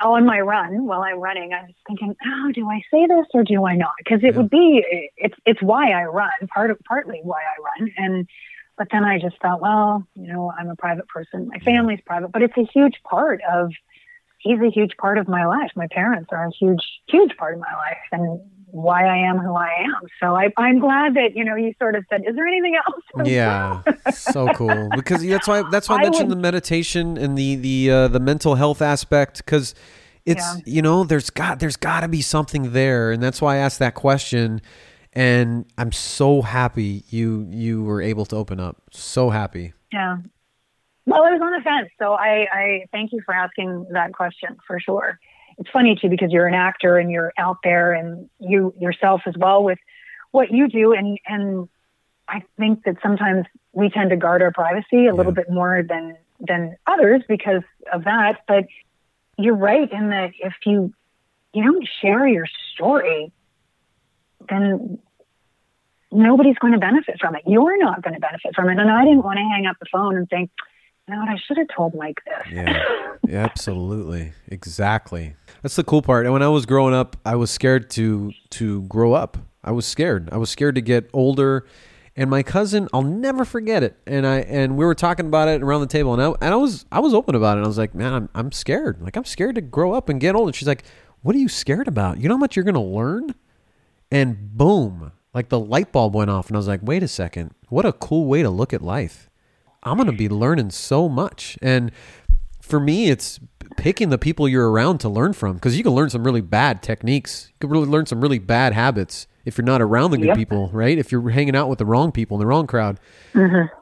on 0.00 0.26
my 0.26 0.40
run 0.40 0.86
while 0.86 1.02
I'm 1.02 1.18
running, 1.18 1.52
I 1.52 1.62
was 1.62 1.74
thinking, 1.86 2.14
oh, 2.26 2.52
do 2.52 2.68
I 2.68 2.82
say 2.92 3.06
this 3.06 3.26
or 3.34 3.42
do 3.44 3.64
I 3.66 3.74
not? 3.76 3.92
Because 3.98 4.20
it 4.22 4.34
Yeah. 4.34 4.38
would 4.38 4.50
be 4.50 5.10
it's 5.16 5.34
it's 5.46 5.62
why 5.62 5.90
I 5.92 6.04
run, 6.04 6.30
part 6.54 6.70
of 6.70 6.78
partly 6.86 7.20
why 7.22 7.40
I 7.40 7.82
run, 7.82 7.92
and 7.96 8.28
but 8.76 8.88
then 8.92 9.04
I 9.04 9.18
just 9.18 9.40
thought, 9.40 9.60
well, 9.60 10.06
you 10.14 10.32
know, 10.32 10.52
I'm 10.56 10.68
a 10.68 10.76
private 10.76 11.08
person, 11.08 11.48
my 11.48 11.58
family's 11.60 12.00
private, 12.06 12.30
but 12.32 12.42
it's 12.42 12.56
a 12.56 12.68
huge 12.72 12.94
part 13.02 13.40
of 13.50 13.72
he's 14.38 14.60
a 14.60 14.70
huge 14.70 14.96
part 14.98 15.18
of 15.18 15.26
my 15.26 15.46
life. 15.46 15.70
My 15.74 15.88
parents 15.90 16.28
are 16.32 16.46
a 16.46 16.50
huge 16.50 16.84
huge 17.08 17.36
part 17.36 17.54
of 17.54 17.60
my 17.60 17.74
life, 17.74 17.98
and 18.12 18.40
why 18.70 19.04
I 19.06 19.16
am 19.28 19.38
who 19.38 19.54
I 19.54 19.70
am. 19.84 20.08
So 20.20 20.34
I, 20.36 20.48
I'm 20.56 20.78
glad 20.78 21.14
that 21.14 21.34
you 21.34 21.44
know 21.44 21.56
you 21.56 21.72
sort 21.78 21.94
of 21.96 22.04
said, 22.10 22.22
is 22.28 22.34
there 22.36 22.46
anything 22.46 22.76
else? 22.76 23.02
Yeah, 23.26 23.82
so 24.12 24.48
cool 24.54 24.88
because 24.94 25.26
that's 25.26 25.48
why 25.48 25.62
that's 25.70 25.88
why 25.88 25.96
I 25.96 25.98
I 26.00 26.02
mentioned 26.04 26.28
would- 26.28 26.38
the 26.38 26.42
meditation 26.42 27.16
and 27.18 27.36
the 27.36 27.56
the 27.56 27.90
uh, 27.90 28.08
the 28.08 28.20
mental 28.20 28.54
health 28.56 28.80
aspect 28.82 29.38
because 29.44 29.74
it's 30.26 30.40
Yeah. 30.56 30.60
you 30.66 30.82
know 30.82 31.04
there's 31.04 31.30
got 31.30 31.58
there's 31.60 31.76
got 31.76 32.00
to 32.00 32.08
be 32.08 32.20
something 32.22 32.72
there 32.72 33.10
and 33.12 33.22
that's 33.22 33.40
why 33.40 33.54
I 33.54 33.58
asked 33.58 33.78
that 33.80 33.94
question 33.94 34.60
and 35.14 35.64
I'm 35.78 35.90
so 35.92 36.42
happy 36.42 37.02
you 37.08 37.46
you 37.50 37.82
were 37.82 38.02
able 38.02 38.26
to 38.26 38.36
open 38.36 38.60
up 38.60 38.76
so 38.92 39.30
happy 39.30 39.72
Yeah. 39.92 40.18
Well, 41.06 41.22
I 41.24 41.30
was 41.30 41.40
on 41.40 41.52
the 41.52 41.62
fence, 41.64 41.88
so 41.98 42.12
I, 42.12 42.46
I 42.52 42.84
thank 42.92 43.12
you 43.12 43.22
for 43.24 43.32
asking 43.34 43.86
that 43.92 44.12
question 44.12 44.58
for 44.66 44.78
sure. 44.78 45.18
It's 45.58 45.70
funny 45.70 45.96
too 46.00 46.08
because 46.08 46.30
you're 46.30 46.46
an 46.46 46.54
actor 46.54 46.98
and 46.98 47.10
you're 47.10 47.32
out 47.36 47.58
there 47.64 47.92
and 47.92 48.28
you 48.38 48.74
yourself 48.78 49.22
as 49.26 49.34
well 49.36 49.62
with 49.62 49.78
what 50.30 50.50
you 50.50 50.68
do, 50.68 50.92
and 50.92 51.18
and 51.26 51.68
I 52.28 52.42
think 52.58 52.84
that 52.84 52.96
sometimes 53.02 53.46
we 53.72 53.90
tend 53.90 54.10
to 54.10 54.16
guard 54.16 54.42
our 54.42 54.52
privacy 54.52 55.06
a 55.06 55.14
little 55.14 55.32
bit 55.32 55.50
more 55.50 55.82
than 55.82 56.16
than 56.40 56.76
others 56.86 57.22
because 57.28 57.62
of 57.92 58.04
that. 58.04 58.40
But 58.46 58.66
you're 59.36 59.56
right 59.56 59.90
in 59.90 60.10
that 60.10 60.32
if 60.38 60.54
you 60.64 60.92
you 61.52 61.64
don't 61.64 61.88
share 62.00 62.26
your 62.26 62.46
story, 62.74 63.32
then 64.48 64.98
nobody's 66.10 66.58
going 66.58 66.72
to 66.72 66.78
benefit 66.78 67.16
from 67.20 67.34
it. 67.36 67.42
You're 67.46 67.78
not 67.78 68.02
going 68.02 68.14
to 68.14 68.20
benefit 68.20 68.54
from 68.54 68.68
it. 68.68 68.78
And 68.78 68.90
I 68.90 69.04
didn't 69.04 69.24
want 69.24 69.38
to 69.38 69.42
hang 69.42 69.66
up 69.66 69.76
the 69.78 69.86
phone 69.90 70.16
and 70.16 70.28
think, 70.28 70.50
what, 71.16 71.28
I 71.28 71.36
should 71.46 71.56
have 71.58 71.68
told 71.74 71.94
Mike 71.94 72.18
this. 72.24 72.52
Yeah. 72.52 72.82
Yeah, 73.26 73.44
absolutely. 73.44 74.32
Exactly. 74.46 75.34
That's 75.60 75.76
the 75.76 75.84
cool 75.84 76.00
part. 76.00 76.24
And 76.24 76.32
when 76.32 76.42
I 76.42 76.48
was 76.48 76.64
growing 76.64 76.94
up, 76.94 77.14
I 77.26 77.34
was 77.34 77.50
scared 77.50 77.90
to 77.90 78.32
to 78.50 78.82
grow 78.82 79.12
up. 79.12 79.36
I 79.62 79.70
was 79.72 79.84
scared. 79.84 80.30
I 80.32 80.38
was 80.38 80.48
scared 80.48 80.76
to 80.76 80.80
get 80.80 81.10
older. 81.12 81.66
And 82.16 82.30
my 82.30 82.42
cousin, 82.42 82.88
I'll 82.92 83.02
never 83.02 83.44
forget 83.44 83.82
it. 83.82 83.98
And 84.06 84.26
I 84.26 84.38
and 84.38 84.78
we 84.78 84.84
were 84.86 84.94
talking 84.94 85.26
about 85.26 85.48
it 85.48 85.62
around 85.62 85.82
the 85.82 85.88
table, 85.88 86.14
and 86.14 86.22
I 86.22 86.28
and 86.40 86.54
I 86.54 86.56
was 86.56 86.86
I 86.90 87.00
was 87.00 87.12
open 87.12 87.34
about 87.34 87.56
it. 87.56 87.58
And 87.58 87.64
I 87.66 87.68
was 87.68 87.76
like, 87.76 87.94
man, 87.94 88.14
I'm 88.14 88.28
I'm 88.34 88.50
scared. 88.52 89.02
Like 89.02 89.16
I'm 89.16 89.24
scared 89.26 89.56
to 89.56 89.60
grow 89.60 89.92
up 89.92 90.08
and 90.08 90.18
get 90.20 90.34
old. 90.34 90.48
And 90.48 90.54
she's 90.56 90.68
like, 90.68 90.84
what 91.20 91.36
are 91.36 91.38
you 91.38 91.48
scared 91.48 91.88
about? 91.88 92.18
You 92.18 92.28
know 92.28 92.36
how 92.36 92.38
much 92.38 92.56
you're 92.56 92.64
gonna 92.64 92.82
learn? 92.82 93.34
And 94.10 94.56
boom, 94.56 95.12
like 95.34 95.50
the 95.50 95.60
light 95.60 95.92
bulb 95.92 96.14
went 96.14 96.30
off, 96.30 96.48
and 96.48 96.56
I 96.56 96.58
was 96.58 96.68
like, 96.68 96.80
wait 96.82 97.02
a 97.02 97.08
second, 97.08 97.52
what 97.68 97.84
a 97.84 97.92
cool 97.92 98.24
way 98.26 98.42
to 98.42 98.48
look 98.48 98.72
at 98.72 98.80
life. 98.80 99.27
I'm 99.82 99.96
going 99.96 100.06
to 100.10 100.12
be 100.16 100.28
learning 100.28 100.70
so 100.70 101.08
much. 101.08 101.58
And 101.62 101.92
for 102.60 102.80
me, 102.80 103.10
it's 103.10 103.38
picking 103.76 104.08
the 104.10 104.18
people 104.18 104.48
you're 104.48 104.70
around 104.70 104.98
to 104.98 105.08
learn 105.08 105.32
from 105.32 105.54
because 105.54 105.76
you 105.76 105.84
can 105.84 105.92
learn 105.92 106.10
some 106.10 106.24
really 106.24 106.40
bad 106.40 106.82
techniques. 106.82 107.48
You 107.50 107.54
can 107.60 107.70
really 107.70 107.86
learn 107.86 108.06
some 108.06 108.20
really 108.20 108.38
bad 108.38 108.72
habits 108.72 109.26
if 109.44 109.56
you're 109.56 109.64
not 109.64 109.80
around 109.80 110.10
the 110.10 110.18
good 110.18 110.26
Yep. 110.28 110.36
people, 110.36 110.68
right? 110.72 110.98
If 110.98 111.10
you're 111.12 111.30
hanging 111.30 111.54
out 111.56 111.68
with 111.68 111.78
the 111.78 111.86
wrong 111.86 112.12
people 112.12 112.36
in 112.36 112.40
the 112.40 112.46
wrong 112.46 112.66
crowd. 112.66 112.98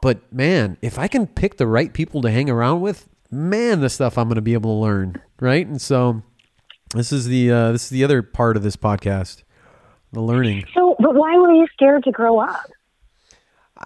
But 0.01 0.31
man, 0.31 0.77
if 0.81 0.97
I 0.99 1.07
can 1.07 1.27
pick 1.27 1.57
the 1.57 1.67
right 1.67 1.91
people 1.91 2.21
to 2.21 2.29
hang 2.31 2.49
around 2.49 2.81
with, 2.81 3.09
man, 3.31 3.81
the 3.81 3.89
stuff 3.89 4.17
I'm 4.17 4.27
going 4.27 4.35
to 4.35 4.41
be 4.41 4.53
able 4.53 4.75
to 4.77 4.81
learn, 4.81 5.21
right? 5.41 5.65
And 5.65 5.81
so 5.81 6.21
this 6.93 7.11
is 7.11 7.25
the 7.25 7.51
uh, 7.51 7.71
this 7.73 7.83
is 7.85 7.89
the 7.89 8.03
other 8.05 8.21
part 8.21 8.55
of 8.55 8.63
this 8.63 8.77
podcast, 8.77 9.43
the 10.13 10.21
learning. 10.21 10.63
So, 10.73 10.95
but 10.99 11.15
why 11.15 11.35
were 11.37 11.51
you 11.51 11.67
scared 11.73 12.03
to 12.05 12.11
grow 12.11 12.39
up? 12.39 12.65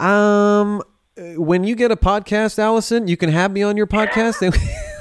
Um, 0.00 0.82
Uh, 1.18 1.40
when 1.40 1.64
you 1.64 1.74
get 1.74 1.90
a 1.90 1.96
podcast, 1.96 2.58
Allison, 2.58 3.06
you 3.06 3.16
can 3.16 3.28
have 3.30 3.52
me 3.52 3.62
on 3.62 3.76
your 3.76 3.86
podcast. 3.86 4.40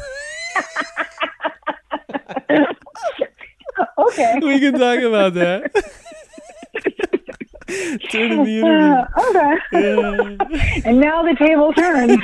Okay. 3.98 4.40
we 4.42 4.60
can 4.60 4.74
talk 4.74 5.00
about 5.00 5.34
that. 5.36 5.72
The 7.72 8.20
interview. 8.20 8.66
Uh, 8.66 9.06
okay. 9.30 10.82
and 10.86 11.00
now 11.00 11.24
the 11.24 11.36
table 11.36 11.74
turns. 11.74 12.20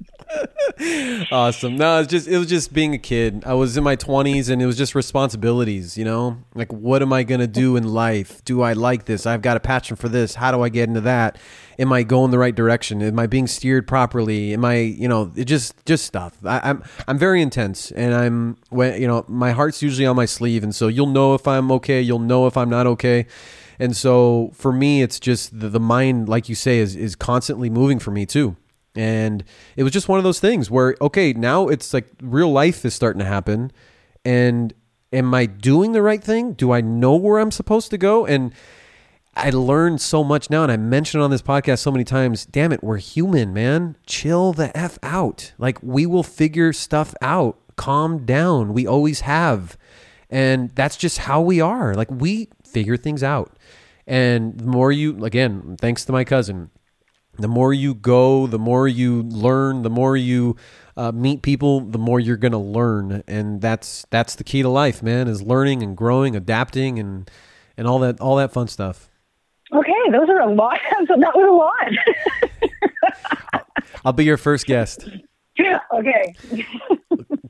Awesome. 1.32 1.76
No, 1.76 2.00
it's 2.00 2.08
just 2.08 2.28
it 2.28 2.38
was 2.38 2.46
just 2.46 2.72
being 2.72 2.94
a 2.94 2.98
kid. 2.98 3.42
I 3.44 3.54
was 3.54 3.76
in 3.76 3.84
my 3.84 3.96
twenties, 3.96 4.48
and 4.48 4.62
it 4.62 4.66
was 4.66 4.76
just 4.78 4.94
responsibilities. 4.94 5.98
You 5.98 6.04
know, 6.04 6.38
like 6.54 6.72
what 6.72 7.02
am 7.02 7.12
I 7.12 7.22
gonna 7.22 7.46
do 7.46 7.76
in 7.76 7.84
life? 7.84 8.42
Do 8.44 8.62
I 8.62 8.72
like 8.72 9.04
this? 9.04 9.26
I've 9.26 9.42
got 9.42 9.56
a 9.56 9.60
passion 9.60 9.96
for 9.96 10.08
this. 10.08 10.36
How 10.36 10.50
do 10.52 10.62
I 10.62 10.68
get 10.68 10.88
into 10.88 11.00
that? 11.02 11.36
Am 11.78 11.92
I 11.92 12.02
going 12.02 12.30
the 12.30 12.38
right 12.38 12.54
direction? 12.54 13.02
Am 13.02 13.18
I 13.18 13.26
being 13.26 13.46
steered 13.46 13.86
properly? 13.88 14.52
Am 14.52 14.64
I, 14.64 14.76
you 14.76 15.08
know, 15.08 15.32
it 15.34 15.44
just 15.44 15.74
just 15.84 16.06
stuff. 16.06 16.38
I, 16.44 16.60
I'm 16.62 16.82
I'm 17.08 17.18
very 17.18 17.42
intense, 17.42 17.90
and 17.90 18.14
I'm 18.14 18.56
when 18.70 19.00
you 19.00 19.06
know 19.08 19.24
my 19.28 19.50
heart's 19.50 19.82
usually 19.82 20.06
on 20.06 20.16
my 20.16 20.26
sleeve, 20.26 20.62
and 20.62 20.74
so 20.74 20.88
you'll 20.88 21.06
know 21.06 21.34
if 21.34 21.46
I'm 21.48 21.70
okay. 21.72 22.00
You'll 22.00 22.18
know 22.20 22.46
if 22.46 22.56
I'm 22.56 22.70
not 22.70 22.86
okay. 22.86 23.26
And 23.80 23.96
so 23.96 24.50
for 24.54 24.72
me, 24.72 25.02
it's 25.02 25.18
just 25.18 25.58
the, 25.58 25.68
the 25.68 25.80
mind, 25.80 26.28
like 26.28 26.48
you 26.48 26.54
say, 26.54 26.78
is 26.78 26.94
is 26.94 27.16
constantly 27.16 27.70
moving 27.70 27.98
for 27.98 28.10
me 28.10 28.26
too. 28.26 28.56
And 28.94 29.42
it 29.76 29.82
was 29.82 29.92
just 29.92 30.08
one 30.08 30.18
of 30.18 30.24
those 30.24 30.40
things 30.40 30.70
where, 30.70 30.96
okay, 31.00 31.32
now 31.32 31.68
it's 31.68 31.94
like 31.94 32.06
real 32.22 32.52
life 32.52 32.84
is 32.84 32.94
starting 32.94 33.20
to 33.20 33.24
happen. 33.24 33.72
And 34.24 34.74
am 35.12 35.32
I 35.32 35.46
doing 35.46 35.92
the 35.92 36.02
right 36.02 36.22
thing? 36.22 36.52
Do 36.52 36.72
I 36.72 36.80
know 36.80 37.14
where 37.16 37.38
I'm 37.38 37.50
supposed 37.50 37.90
to 37.90 37.98
go? 37.98 38.26
And 38.26 38.52
I 39.34 39.50
learned 39.50 40.00
so 40.00 40.24
much 40.24 40.50
now, 40.50 40.64
and 40.64 40.72
I 40.72 40.76
mentioned 40.76 41.22
on 41.22 41.30
this 41.30 41.40
podcast 41.40 41.78
so 41.78 41.92
many 41.92 42.04
times. 42.04 42.44
Damn 42.44 42.72
it, 42.72 42.82
we're 42.82 42.98
human, 42.98 43.54
man. 43.54 43.96
Chill 44.04 44.52
the 44.52 44.76
F 44.76 44.98
out. 45.02 45.52
Like, 45.56 45.78
we 45.82 46.04
will 46.04 46.24
figure 46.24 46.72
stuff 46.72 47.14
out. 47.22 47.56
Calm 47.76 48.26
down. 48.26 48.74
We 48.74 48.86
always 48.86 49.20
have. 49.20 49.78
And 50.28 50.70
that's 50.70 50.96
just 50.96 51.18
how 51.18 51.40
we 51.40 51.60
are. 51.60 51.94
Like, 51.94 52.10
we 52.10 52.48
figure 52.64 52.96
things 52.96 53.22
out. 53.22 53.56
And 54.10 54.58
the 54.58 54.66
more 54.66 54.90
you, 54.90 55.24
again, 55.24 55.76
thanks 55.80 56.04
to 56.06 56.12
my 56.12 56.24
cousin, 56.24 56.70
the 57.38 57.46
more 57.46 57.72
you 57.72 57.94
go, 57.94 58.48
the 58.48 58.58
more 58.58 58.88
you 58.88 59.22
learn, 59.22 59.82
the 59.82 59.88
more 59.88 60.16
you 60.16 60.56
uh, 60.96 61.12
meet 61.12 61.42
people, 61.42 61.78
the 61.78 61.96
more 61.96 62.18
you're 62.18 62.36
gonna 62.36 62.60
learn, 62.60 63.22
and 63.28 63.60
that's 63.60 64.04
that's 64.10 64.34
the 64.34 64.42
key 64.42 64.62
to 64.62 64.68
life, 64.68 65.00
man. 65.00 65.28
Is 65.28 65.42
learning 65.42 65.84
and 65.84 65.96
growing, 65.96 66.34
adapting, 66.34 66.98
and 66.98 67.30
and 67.76 67.86
all 67.86 68.00
that 68.00 68.20
all 68.20 68.34
that 68.34 68.52
fun 68.52 68.66
stuff. 68.66 69.08
Okay, 69.72 69.92
those 70.10 70.28
are 70.28 70.40
a 70.40 70.52
lot. 70.52 70.80
So 71.06 71.14
that 71.16 71.32
was 71.34 71.48
a 71.48 71.52
lot. 73.54 73.66
I'll 74.04 74.12
be 74.12 74.24
your 74.24 74.36
first 74.36 74.66
guest. 74.66 75.08
okay. 75.94 76.34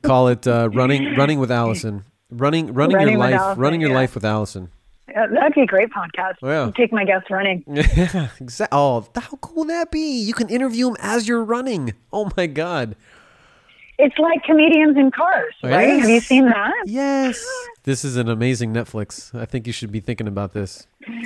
Call 0.03 0.27
it 0.27 0.45
uh, 0.45 0.69
running 0.71 1.15
running 1.15 1.39
with 1.39 1.49
Allison. 1.49 2.03
Running 2.29 2.71
running, 2.71 2.97
Running 2.97 3.13
your 3.13 3.19
life 3.19 3.33
Allison, 3.33 3.61
running 3.61 3.81
your 3.81 3.89
yeah. 3.89 3.95
life 3.95 4.13
with 4.13 4.25
Allison. 4.25 4.69
Yeah, 5.13 5.27
That'd 5.27 5.53
be 5.53 5.61
a 5.61 5.65
great 5.65 5.89
podcast. 5.89 6.35
Yeah. 6.41 6.71
Take 6.75 6.91
my 6.91 7.05
guests 7.05 7.29
running. 7.29 7.63
Yeah, 7.67 8.29
exactly. 8.39 8.77
Oh, 8.77 9.07
how 9.15 9.37
cool 9.41 9.63
would 9.63 9.69
that 9.69 9.91
be? 9.91 10.21
You 10.21 10.33
can 10.33 10.49
interview 10.49 10.89
him 10.89 10.97
as 10.99 11.27
you're 11.27 11.43
running. 11.43 11.93
Oh 12.13 12.31
my 12.37 12.47
god. 12.47 12.95
It's 13.97 14.17
like 14.17 14.43
comedians 14.43 14.97
in 14.97 15.11
cars, 15.11 15.53
right? 15.63 15.87
Yes. 15.87 16.01
Have 16.01 16.09
you 16.09 16.19
seen 16.21 16.45
that? 16.45 16.73
Yes. 16.85 17.45
This 17.83 18.03
is 18.03 18.15
an 18.15 18.29
amazing 18.29 18.73
Netflix. 18.73 19.33
I 19.39 19.45
think 19.45 19.67
you 19.67 19.73
should 19.73 19.91
be 19.91 19.99
thinking 19.99 20.27
about 20.27 20.53
this. 20.53 20.87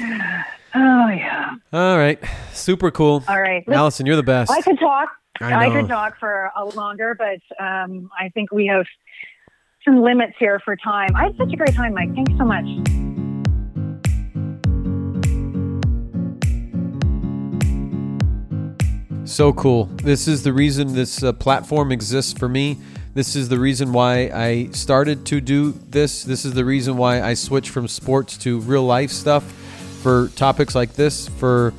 Oh 0.77 1.07
yeah. 1.07 1.51
All 1.71 1.97
right. 1.97 2.19
Super 2.51 2.91
cool. 2.91 3.23
All 3.29 3.41
right. 3.41 3.63
Allison, 3.69 4.05
you're 4.05 4.17
the 4.17 4.23
best. 4.23 4.51
I 4.51 4.61
could 4.61 4.77
talk. 4.77 5.07
I 5.39 5.67
I, 5.67 5.69
could 5.69 5.87
talk 5.87 6.19
for 6.19 6.51
a 6.55 6.65
longer, 6.65 7.15
but 7.17 7.63
um, 7.63 8.09
I 8.19 8.27
think 8.29 8.51
we 8.51 8.67
have 8.67 8.85
some 9.85 10.01
limits 10.01 10.33
here 10.37 10.59
for 10.65 10.75
time. 10.75 11.15
I 11.15 11.25
had 11.25 11.37
such 11.37 11.53
a 11.53 11.55
great 11.55 11.73
time, 11.73 11.93
Mike. 11.93 12.13
Thanks 12.13 12.33
so 12.37 12.43
much. 12.43 13.04
So 19.25 19.51
cool. 19.53 19.85
This 19.85 20.27
is 20.27 20.43
the 20.43 20.53
reason 20.53 20.93
this 20.93 21.23
uh, 21.23 21.33
platform 21.33 21.91
exists 21.91 22.31
for 22.37 22.47
me. 22.47 22.77
This 23.15 23.35
is 23.35 23.49
the 23.49 23.57
reason 23.57 23.91
why 23.91 24.29
I 24.29 24.69
started 24.71 25.25
to 25.27 25.41
do 25.41 25.71
this. 25.71 26.23
This 26.23 26.45
is 26.45 26.53
the 26.53 26.63
reason 26.63 26.95
why 26.95 27.21
I 27.21 27.33
switched 27.33 27.71
from 27.71 27.87
sports 27.87 28.37
to 28.39 28.59
real 28.59 28.83
life 28.83 29.09
stuff 29.09 29.43
for 30.03 30.27
topics 30.35 30.75
like 30.75 30.93
this, 30.93 31.27
for 31.27 31.73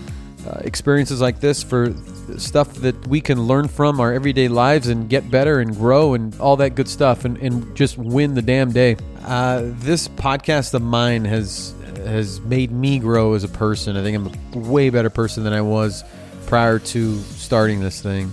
uh, 0.44 0.58
experiences 0.64 1.20
like 1.20 1.38
this, 1.38 1.62
for 1.62 1.94
stuff 2.36 2.74
that 2.74 3.06
we 3.06 3.20
can 3.20 3.42
learn 3.42 3.68
from 3.68 4.00
our 4.00 4.12
everyday 4.12 4.48
lives 4.48 4.88
and 4.88 5.08
get 5.08 5.30
better 5.30 5.60
and 5.60 5.76
grow 5.76 6.14
and 6.14 6.38
all 6.40 6.56
that 6.56 6.74
good 6.74 6.88
stuff 6.88 7.24
and, 7.24 7.36
and 7.38 7.76
just 7.76 7.96
win 7.96 8.34
the 8.34 8.42
damn 8.42 8.72
day. 8.72 8.96
Uh, 9.24 9.62
this 9.76 10.08
podcast 10.08 10.74
of 10.74 10.82
mine 10.82 11.24
has 11.24 11.74
has 11.98 12.40
made 12.40 12.70
me 12.70 12.98
grow 12.98 13.34
as 13.34 13.44
a 13.44 13.48
person. 13.48 13.96
I 13.96 14.02
think 14.02 14.16
I'm 14.16 14.32
a 14.54 14.68
way 14.68 14.90
better 14.90 15.10
person 15.10 15.44
than 15.44 15.52
I 15.52 15.60
was 15.60 16.02
prior 16.46 16.78
to 16.78 17.18
starting 17.18 17.80
this 17.80 18.00
thing. 18.00 18.32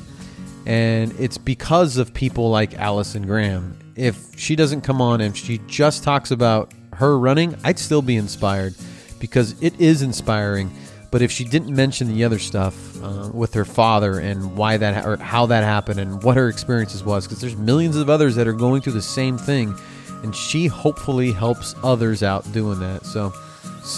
And 0.66 1.14
it's 1.20 1.38
because 1.38 1.98
of 1.98 2.14
people 2.14 2.50
like 2.50 2.76
Allison 2.76 3.26
Graham. 3.26 3.78
If 3.96 4.40
she 4.40 4.56
doesn't 4.56 4.82
come 4.82 5.02
on 5.02 5.22
and 5.22 5.36
she 5.36 5.60
just 5.68 6.04
talks 6.04 6.32
about 6.32 6.74
her 6.94 7.18
running, 7.20 7.56
I'd 7.64 7.80
still 7.80 8.02
be 8.02 8.16
inspired 8.16 8.76
because 9.20 9.62
it 9.62 9.80
is 9.80 10.02
inspiring. 10.02 10.72
But 11.12 11.22
if 11.22 11.32
she 11.32 11.44
didn't 11.44 11.76
mention 11.76 12.08
the 12.08 12.24
other 12.24 12.40
stuff 12.40 12.76
uh, 13.04 13.30
with 13.32 13.54
her 13.54 13.66
father 13.66 14.20
and 14.20 14.58
why 14.58 14.78
that 14.78 15.06
or 15.06 15.18
how 15.18 15.46
that 15.46 15.64
happened 15.64 16.00
and 16.00 16.24
what 16.24 16.38
her 16.38 16.50
experiences 16.50 17.04
was, 17.04 17.28
because 17.28 17.40
there's 17.40 17.56
millions 17.56 17.98
of 17.98 18.10
others 18.10 18.36
that 18.36 18.48
are 18.48 18.54
going 18.54 18.82
through 18.82 18.94
the 18.94 19.02
same 19.02 19.38
thing, 19.38 19.76
and 20.24 20.36
she 20.36 20.66
hopefully 20.66 21.32
helps 21.32 21.76
others 21.84 22.24
out 22.24 22.52
doing 22.52 22.80
that. 22.80 23.06
So 23.06 23.32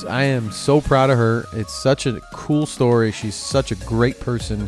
I 0.07 0.23
am 0.23 0.51
so 0.51 0.81
proud 0.81 1.09
of 1.09 1.17
her. 1.17 1.45
It's 1.53 1.73
such 1.73 2.05
a 2.05 2.19
cool 2.33 2.65
story. 2.65 3.11
She's 3.11 3.35
such 3.35 3.71
a 3.71 3.75
great 3.75 4.19
person. 4.19 4.67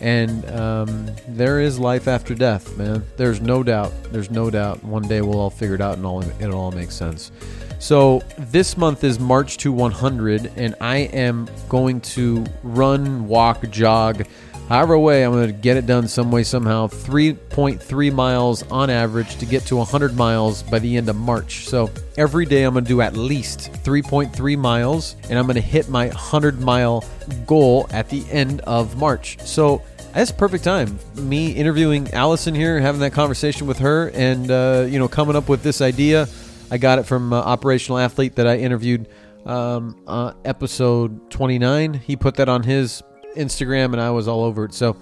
And 0.00 0.48
um, 0.50 1.10
there 1.28 1.60
is 1.60 1.78
life 1.78 2.08
after 2.08 2.34
death, 2.34 2.76
man. 2.76 3.04
There's 3.16 3.40
no 3.40 3.62
doubt. 3.62 3.92
There's 4.10 4.30
no 4.30 4.50
doubt. 4.50 4.84
One 4.84 5.02
day 5.02 5.22
we'll 5.22 5.40
all 5.40 5.50
figure 5.50 5.74
it 5.74 5.80
out 5.80 5.96
and 5.96 6.06
all 6.06 6.22
it'll 6.22 6.60
all 6.60 6.72
make 6.72 6.90
sense. 6.90 7.32
So 7.78 8.22
this 8.38 8.76
month 8.76 9.04
is 9.04 9.18
March 9.18 9.58
to 9.58 9.72
100, 9.72 10.52
and 10.56 10.74
I 10.80 10.98
am 10.98 11.48
going 11.68 12.00
to 12.02 12.44
run, 12.62 13.26
walk, 13.26 13.68
jog, 13.70 14.26
however 14.68 14.98
way 14.98 15.24
I'm 15.24 15.32
going 15.32 15.46
to 15.46 15.52
get 15.52 15.76
it 15.76 15.86
done 15.86 16.08
some 16.08 16.30
way 16.30 16.42
somehow. 16.42 16.88
3.3 16.88 18.12
miles 18.12 18.62
on 18.70 18.90
average 18.90 19.36
to 19.36 19.46
get 19.46 19.64
to 19.66 19.76
100 19.76 20.16
miles 20.16 20.62
by 20.62 20.78
the 20.78 20.96
end 20.96 21.08
of 21.08 21.16
March. 21.16 21.66
So 21.66 21.90
every 22.16 22.46
day 22.46 22.64
I'm 22.64 22.74
going 22.74 22.84
to 22.84 22.88
do 22.88 23.00
at 23.00 23.16
least 23.16 23.72
3.3 23.84 24.58
miles, 24.58 25.16
and 25.28 25.38
I'm 25.38 25.46
going 25.46 25.56
to 25.56 25.60
hit 25.60 25.88
my 25.88 26.06
100 26.08 26.60
mile 26.60 27.04
goal 27.46 27.86
at 27.90 28.08
the 28.08 28.24
end 28.30 28.60
of 28.62 28.96
March. 28.96 29.38
So 29.40 29.82
that's 30.12 30.30
perfect 30.30 30.62
time. 30.62 30.98
Me 31.16 31.50
interviewing 31.50 32.12
Allison 32.12 32.54
here, 32.54 32.80
having 32.80 33.00
that 33.00 33.12
conversation 33.12 33.66
with 33.66 33.80
her, 33.80 34.10
and 34.14 34.50
uh, 34.50 34.86
you 34.88 34.98
know, 34.98 35.08
coming 35.08 35.36
up 35.36 35.48
with 35.48 35.62
this 35.62 35.80
idea. 35.80 36.28
I 36.70 36.78
got 36.78 36.98
it 36.98 37.02
from 37.02 37.32
uh, 37.32 37.40
Operational 37.40 37.98
Athlete 37.98 38.36
that 38.36 38.46
I 38.46 38.58
interviewed 38.58 39.08
um, 39.44 40.02
uh, 40.06 40.32
episode 40.44 41.30
29. 41.30 41.94
He 41.94 42.16
put 42.16 42.36
that 42.36 42.48
on 42.48 42.62
his 42.62 43.02
Instagram, 43.34 43.92
and 43.92 44.00
I 44.00 44.10
was 44.10 44.28
all 44.28 44.44
over 44.44 44.64
it. 44.64 44.74
So 44.74 44.96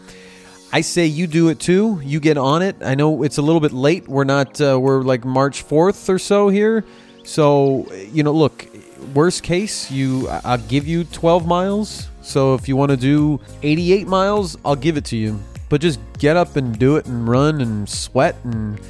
I 0.72 0.80
say 0.80 1.06
you 1.06 1.26
do 1.26 1.48
it 1.48 1.60
too. 1.60 2.00
You 2.02 2.18
get 2.18 2.38
on 2.38 2.62
it. 2.62 2.76
I 2.82 2.94
know 2.94 3.22
it's 3.22 3.36
a 3.36 3.42
little 3.42 3.60
bit 3.60 3.72
late. 3.72 4.08
We're 4.08 4.24
not. 4.24 4.60
Uh, 4.60 4.78
we're 4.80 5.02
like 5.02 5.24
March 5.24 5.66
4th 5.68 6.08
or 6.08 6.18
so 6.18 6.48
here. 6.48 6.84
So 7.24 7.86
you 8.12 8.22
know, 8.22 8.32
look. 8.32 8.66
Worst 9.14 9.42
case, 9.42 9.90
you 9.90 10.28
I'll 10.28 10.58
give 10.58 10.86
you 10.86 11.02
12 11.02 11.44
miles. 11.44 12.08
So 12.22 12.54
if 12.54 12.68
you 12.68 12.76
want 12.76 12.92
to 12.92 12.96
do 12.96 13.40
88 13.64 14.06
miles, 14.06 14.56
I'll 14.64 14.76
give 14.76 14.96
it 14.96 15.04
to 15.06 15.16
you. 15.16 15.40
But 15.68 15.80
just 15.80 15.98
get 16.18 16.36
up 16.36 16.54
and 16.54 16.78
do 16.78 16.96
it 16.96 17.06
and 17.06 17.26
run 17.26 17.60
and 17.60 17.88
sweat 17.88 18.36
and 18.44 18.80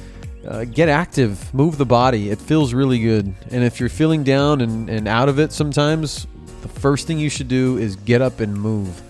uh, 0.47 0.65
get 0.65 0.87
active, 0.87 1.51
move 1.53 1.77
the 1.77 1.85
body. 1.85 2.29
It 2.29 2.39
feels 2.39 2.73
really 2.73 2.99
good. 2.99 3.33
And 3.49 3.63
if 3.63 3.79
you're 3.79 3.89
feeling 3.89 4.23
down 4.23 4.61
and, 4.61 4.87
and 4.87 5.07
out 5.07 5.29
of 5.29 5.39
it 5.39 5.51
sometimes, 5.51 6.27
the 6.61 6.67
first 6.67 7.07
thing 7.07 7.17
you 7.17 7.29
should 7.29 7.47
do 7.47 7.77
is 7.77 7.95
get 7.95 8.21
up 8.21 8.39
and 8.39 8.53
move 8.53 9.01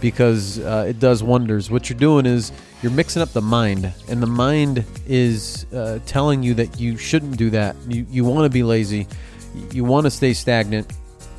because 0.00 0.58
uh, 0.58 0.86
it 0.88 0.98
does 0.98 1.22
wonders. 1.22 1.70
What 1.70 1.88
you're 1.88 1.98
doing 1.98 2.26
is 2.26 2.52
you're 2.82 2.92
mixing 2.92 3.22
up 3.22 3.30
the 3.30 3.42
mind, 3.42 3.92
and 4.08 4.22
the 4.22 4.26
mind 4.26 4.84
is 5.06 5.66
uh, 5.72 5.98
telling 6.06 6.42
you 6.42 6.54
that 6.54 6.80
you 6.80 6.96
shouldn't 6.96 7.36
do 7.36 7.50
that. 7.50 7.76
You, 7.88 8.06
you 8.10 8.24
want 8.24 8.44
to 8.44 8.50
be 8.50 8.62
lazy, 8.62 9.06
you 9.72 9.84
want 9.84 10.06
to 10.06 10.10
stay 10.10 10.32
stagnant, 10.32 10.92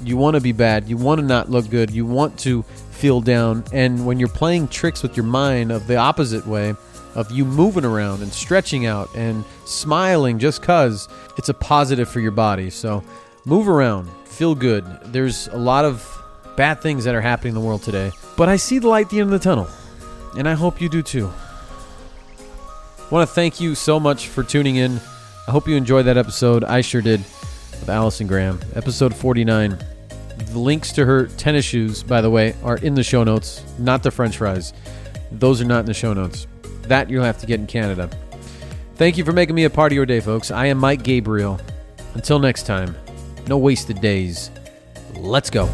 you 0.04 0.18
want 0.18 0.36
to 0.36 0.42
be 0.42 0.52
bad, 0.52 0.88
you 0.88 0.98
want 0.98 1.20
to 1.20 1.26
not 1.26 1.50
look 1.50 1.70
good, 1.70 1.92
you 1.92 2.06
want 2.06 2.38
to 2.40 2.64
feel 2.92 3.22
down. 3.22 3.64
And 3.74 4.06
when 4.06 4.20
you're 4.20 4.30
playing 4.30 4.68
tricks 4.68 5.02
with 5.02 5.18
your 5.18 5.26
mind 5.26 5.72
of 5.72 5.88
the 5.88 5.96
opposite 5.96 6.46
way, 6.46 6.76
of 7.16 7.30
you 7.32 7.46
moving 7.46 7.86
around 7.86 8.22
and 8.22 8.32
stretching 8.32 8.86
out 8.86 9.10
and 9.16 9.44
smiling 9.66 10.40
just 10.40 10.62
because 10.62 11.08
it's 11.38 11.50
a 11.50 11.54
positive 11.54 12.08
for 12.10 12.20
your 12.20 12.32
body. 12.32 12.70
So 12.70 13.04
move 13.46 13.68
around, 13.68 14.10
feel 14.26 14.56
good. 14.56 14.86
There's 15.06 15.48
a 15.50 15.58
lot 15.58 15.86
of 15.86 16.21
bad 16.62 16.80
things 16.80 17.06
that 17.06 17.16
are 17.16 17.22
happening 17.22 17.56
in 17.56 17.60
the 17.60 17.68
world 17.68 17.82
today, 17.82 18.12
but 18.38 18.48
I 18.48 18.56
see 18.56 18.78
the 18.78 18.88
light 18.88 19.06
at 19.06 19.10
the 19.10 19.20
end 19.20 19.34
of 19.34 19.40
the 19.40 19.44
tunnel, 19.44 19.68
and 20.38 20.48
I 20.48 20.54
hope 20.54 20.80
you 20.80 20.90
do 20.90 21.02
too. 21.02 21.28
I 23.00 23.10
want 23.10 23.28
to 23.28 23.34
thank 23.34 23.60
you 23.60 23.74
so 23.74 24.00
much 24.00 24.28
for 24.28 24.44
tuning 24.44 24.76
in. 24.76 25.02
I 25.48 25.52
hope 25.52 25.68
you 25.68 25.76
enjoyed 25.76 26.06
that 26.06 26.18
episode. 26.18 26.64
I 26.64 26.82
sure 26.82 27.02
did 27.02 27.22
with 27.72 27.90
Allison 27.90 28.28
Graham, 28.28 28.60
episode 28.76 29.16
49. 29.16 29.76
The 30.52 30.60
links 30.60 30.92
to 30.92 31.04
her 31.04 31.26
tennis 31.30 31.66
shoes, 31.66 32.04
by 32.04 32.22
the 32.22 32.30
way, 32.30 32.56
are 32.62 32.78
in 32.78 32.94
the 32.94 33.02
show 33.02 33.24
notes, 33.24 33.64
not 33.80 34.04
the 34.04 34.12
french 34.12 34.38
fries. 34.38 34.72
Those 35.32 35.62
are 35.62 35.66
not 35.66 35.80
in 35.80 35.86
the 35.88 35.96
show 35.96 36.14
notes. 36.14 36.46
That 36.84 37.10
you'll 37.10 37.24
have 37.24 37.40
to 37.40 37.48
get 37.48 37.60
in 37.60 37.66
Canada. 37.66 38.08
Thank 38.98 39.18
you 39.18 39.26
for 39.26 39.32
making 39.32 39.56
me 39.56 39.64
a 39.64 39.70
part 39.72 39.92
of 39.92 39.96
your 39.96 40.06
day, 40.06 40.20
folks. 40.20 40.52
I 40.52 40.68
am 40.68 40.78
Mike 40.78 41.02
Gabriel. 41.02 41.60
Until 42.14 42.38
next 42.38 42.68
time, 42.68 42.96
no 43.48 43.58
wasted 43.58 44.00
days. 44.00 44.52
Let's 45.16 45.50
go. 45.50 45.68